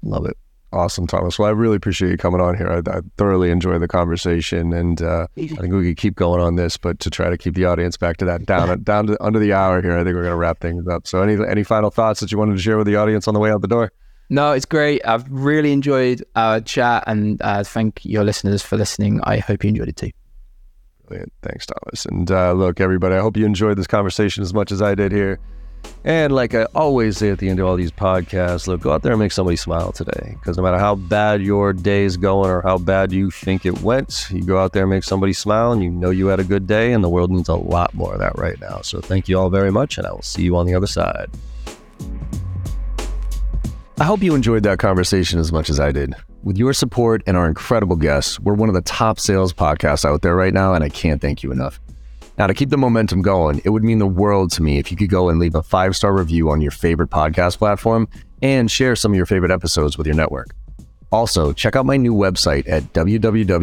Love 0.04 0.26
it. 0.26 0.38
Awesome, 0.74 1.06
Thomas. 1.06 1.38
Well, 1.38 1.50
I 1.50 1.52
really 1.52 1.76
appreciate 1.76 2.12
you 2.12 2.18
coming 2.18 2.40
on 2.40 2.56
here. 2.56 2.70
I, 2.70 2.78
I 2.90 3.02
thoroughly 3.18 3.52
enjoyed 3.52 3.82
the 3.82 3.90
conversation, 3.90 4.72
and 4.72 5.02
uh, 5.02 5.28
I 5.38 5.48
think 5.48 5.74
we 5.74 5.90
could 5.90 5.98
keep 5.98 6.16
going 6.16 6.42
on 6.42 6.56
this, 6.56 6.78
but 6.78 7.00
to 7.02 7.10
try 7.10 7.30
to 7.30 7.38
keep 7.38 7.56
the 7.56 7.66
audience 7.66 7.98
back 7.98 8.18
to 8.18 8.26
that 8.26 8.46
down 8.46 8.82
down 8.84 9.08
to 9.08 9.22
under 9.22 9.38
the 9.38 9.52
hour 9.52 9.82
here, 9.82 9.98
I 9.98 10.04
think 10.04 10.16
we're 10.16 10.24
going 10.24 10.32
to 10.32 10.38
wrap 10.38 10.62
things 10.62 10.88
up. 10.88 11.08
So, 11.08 11.22
any 11.22 11.46
any 11.46 11.64
final 11.64 11.92
thoughts 11.92 12.22
that 12.22 12.32
you 12.32 12.38
wanted 12.38 12.56
to 12.56 12.62
share 12.62 12.78
with 12.78 12.88
the 12.88 12.96
audience 12.96 13.28
on 13.28 13.34
the 13.34 13.42
way 13.42 13.52
out 13.52 13.62
the 13.62 13.68
door? 13.68 13.92
No, 14.30 14.54
it's 14.54 14.66
great. 14.66 15.06
I've 15.06 15.30
really 15.30 15.74
enjoyed 15.74 16.24
our 16.38 16.62
chat, 16.62 17.04
and 17.06 17.42
uh, 17.42 17.66
thank 17.66 18.06
your 18.06 18.24
listeners 18.24 18.62
for 18.62 18.78
listening. 18.78 19.20
I 19.26 19.40
hope 19.40 19.66
you 19.66 19.70
enjoyed 19.70 19.90
it 19.90 19.98
too. 19.98 20.12
Brilliant. 21.08 21.34
Thanks, 21.42 21.66
Thomas. 21.66 22.06
And 22.06 22.30
uh, 22.32 22.54
look, 22.54 22.80
everybody, 22.80 23.16
I 23.16 23.20
hope 23.20 23.38
you 23.38 23.46
enjoyed 23.46 23.78
this 23.78 23.88
conversation 23.88 24.44
as 24.44 24.54
much 24.54 24.72
as 24.72 24.82
I 24.82 24.96
did 24.96 25.12
here. 25.12 25.40
And 26.04 26.34
like 26.34 26.56
I 26.56 26.64
always 26.74 27.18
say 27.18 27.30
at 27.30 27.38
the 27.38 27.50
end 27.50 27.60
of 27.60 27.68
all 27.68 27.76
these 27.76 27.92
podcasts, 27.92 28.68
look, 28.68 28.82
go 28.82 28.92
out 28.92 29.04
there 29.04 29.14
and 29.14 29.20
make 29.20 29.32
somebody 29.32 29.56
smile 29.56 29.92
today. 29.92 30.36
Because 30.40 30.58
no 30.58 30.64
matter 30.64 30.80
how 30.80 30.96
bad 30.96 31.42
your 31.42 31.74
day's 31.74 32.18
going 32.18 32.50
or 32.50 32.62
how 32.62 32.78
bad 32.78 33.12
you 33.12 33.30
think 33.30 33.66
it 33.66 33.82
went, 33.82 34.28
you 34.32 34.44
go 34.44 34.58
out 34.58 34.74
there 34.74 34.84
and 34.84 34.90
make 34.90 35.04
somebody 35.04 35.34
smile 35.34 35.72
and 35.72 35.84
you 35.84 35.92
know 35.92 36.10
you 36.10 36.28
had 36.28 36.40
a 36.40 36.44
good 36.44 36.66
day. 36.66 36.94
And 36.94 37.04
the 37.04 37.10
world 37.10 37.30
needs 37.30 37.50
a 37.50 37.56
lot 37.56 37.94
more 37.94 38.14
of 38.14 38.20
that 38.20 38.38
right 38.38 38.60
now. 38.60 38.82
So 38.82 39.00
thank 39.00 39.28
you 39.28 39.40
all 39.40 39.50
very 39.50 39.72
much. 39.72 39.98
And 39.98 40.08
I 40.08 40.12
will 40.12 40.22
see 40.24 40.44
you 40.44 40.56
on 40.56 40.66
the 40.66 40.74
other 40.74 40.88
side. 40.88 41.30
I 44.02 44.04
hope 44.04 44.24
you 44.24 44.34
enjoyed 44.34 44.64
that 44.64 44.80
conversation 44.80 45.38
as 45.40 45.52
much 45.52 45.70
as 45.70 45.80
I 45.80 45.92
did. 45.92 46.16
With 46.42 46.58
your 46.58 46.74
support 46.74 47.22
and 47.28 47.38
our 47.38 47.48
incredible 47.48 47.96
guests, 47.96 48.40
we're 48.40 48.56
one 48.56 48.68
of 48.68 48.74
the 48.74 48.82
top 48.82 49.20
sales 49.20 49.54
podcasts 49.54 50.06
out 50.06 50.24
there 50.24 50.36
right 50.36 50.56
now, 50.56 50.74
and 50.74 50.84
I 50.84 50.90
can't 50.90 51.22
thank 51.22 51.44
you 51.44 51.52
enough. 51.52 51.80
Now, 52.36 52.48
to 52.48 52.56
keep 52.56 52.72
the 52.72 52.78
momentum 52.78 53.22
going, 53.22 53.62
it 53.64 53.70
would 53.70 53.84
mean 53.84 54.00
the 54.00 54.08
world 54.08 54.52
to 54.54 54.64
me 54.64 54.80
if 54.80 54.90
you 54.90 54.98
could 54.98 55.12
go 55.12 55.30
and 55.30 55.40
leave 55.40 55.54
a 55.54 55.62
five 55.62 55.96
star 55.96 56.14
review 56.14 56.50
on 56.50 56.62
your 56.62 56.72
favorite 56.72 57.12
podcast 57.12 57.60
platform 57.60 58.08
and 58.42 58.72
share 58.72 58.96
some 58.96 59.12
of 59.12 59.16
your 59.16 59.28
favorite 59.28 59.52
episodes 59.52 60.00
with 60.00 60.08
your 60.08 60.16
network. 60.16 60.56
Also, 61.12 61.54
check 61.54 61.76
out 61.76 61.86
my 61.86 61.98
new 61.98 62.16
website 62.16 62.68
at 62.68 62.82
www.johnm 62.94 63.54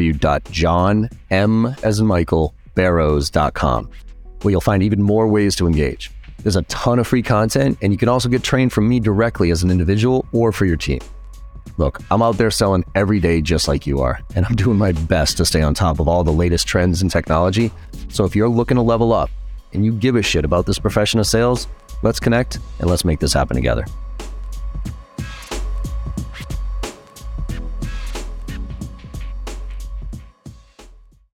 where 4.43 4.53
you'll 4.53 4.61
find 4.61 4.85
even 4.85 5.03
more 5.03 5.27
ways 5.27 5.57
to 5.57 5.67
engage. 5.67 6.13
There's 6.43 6.57
a 6.57 6.63
ton 6.63 6.99
of 6.99 7.07
free 7.07 7.23
content, 7.23 7.79
and 7.83 7.93
you 7.93 7.99
can 7.99 8.09
also 8.09 8.29
get 8.29 8.43
trained 8.43 8.73
from 8.73 8.89
me 8.89 9.01
directly 9.01 9.51
as 9.51 9.63
an 9.63 9.71
individual 9.71 10.27
or 10.33 10.53
for 10.53 10.67
your 10.67 10.77
team. 10.77 11.01
Look, 11.79 12.01
I'm 12.11 12.23
out 12.23 12.39
there 12.39 12.51
selling 12.51 12.85
every 12.95 13.21
day 13.21 13.41
just 13.41 13.69
like 13.69 13.87
you 13.87 14.01
are, 14.01 14.21
and 14.35 14.47
I'm 14.47 14.55
doing 14.57 14.79
my 14.79 14.93
best 14.93 15.37
to 15.39 15.45
stay 15.45 15.63
on 15.63 15.75
top 15.75 16.01
of 16.01 16.09
all 16.09 16.25
the 16.25 16.33
latest 16.33 16.67
trends 16.67 17.03
in 17.03 17.09
technology. 17.09 17.73
So 18.09 18.25
if 18.25 18.37
you're 18.37 18.49
looking 18.49 18.77
to 18.77 18.83
level 18.83 19.13
up 19.13 19.31
and 19.73 19.85
you 19.85 19.93
give 19.93 20.17
a 20.17 20.23
shit 20.23 20.45
about 20.45 20.67
this 20.67 20.79
profession 20.79 21.21
of 21.21 21.27
sales, 21.27 21.67
let's 22.03 22.21
connect 22.21 22.59
and 22.79 22.89
let's 22.89 23.05
make 23.05 23.21
this 23.21 23.33
happen 23.33 23.57
together. 23.57 23.85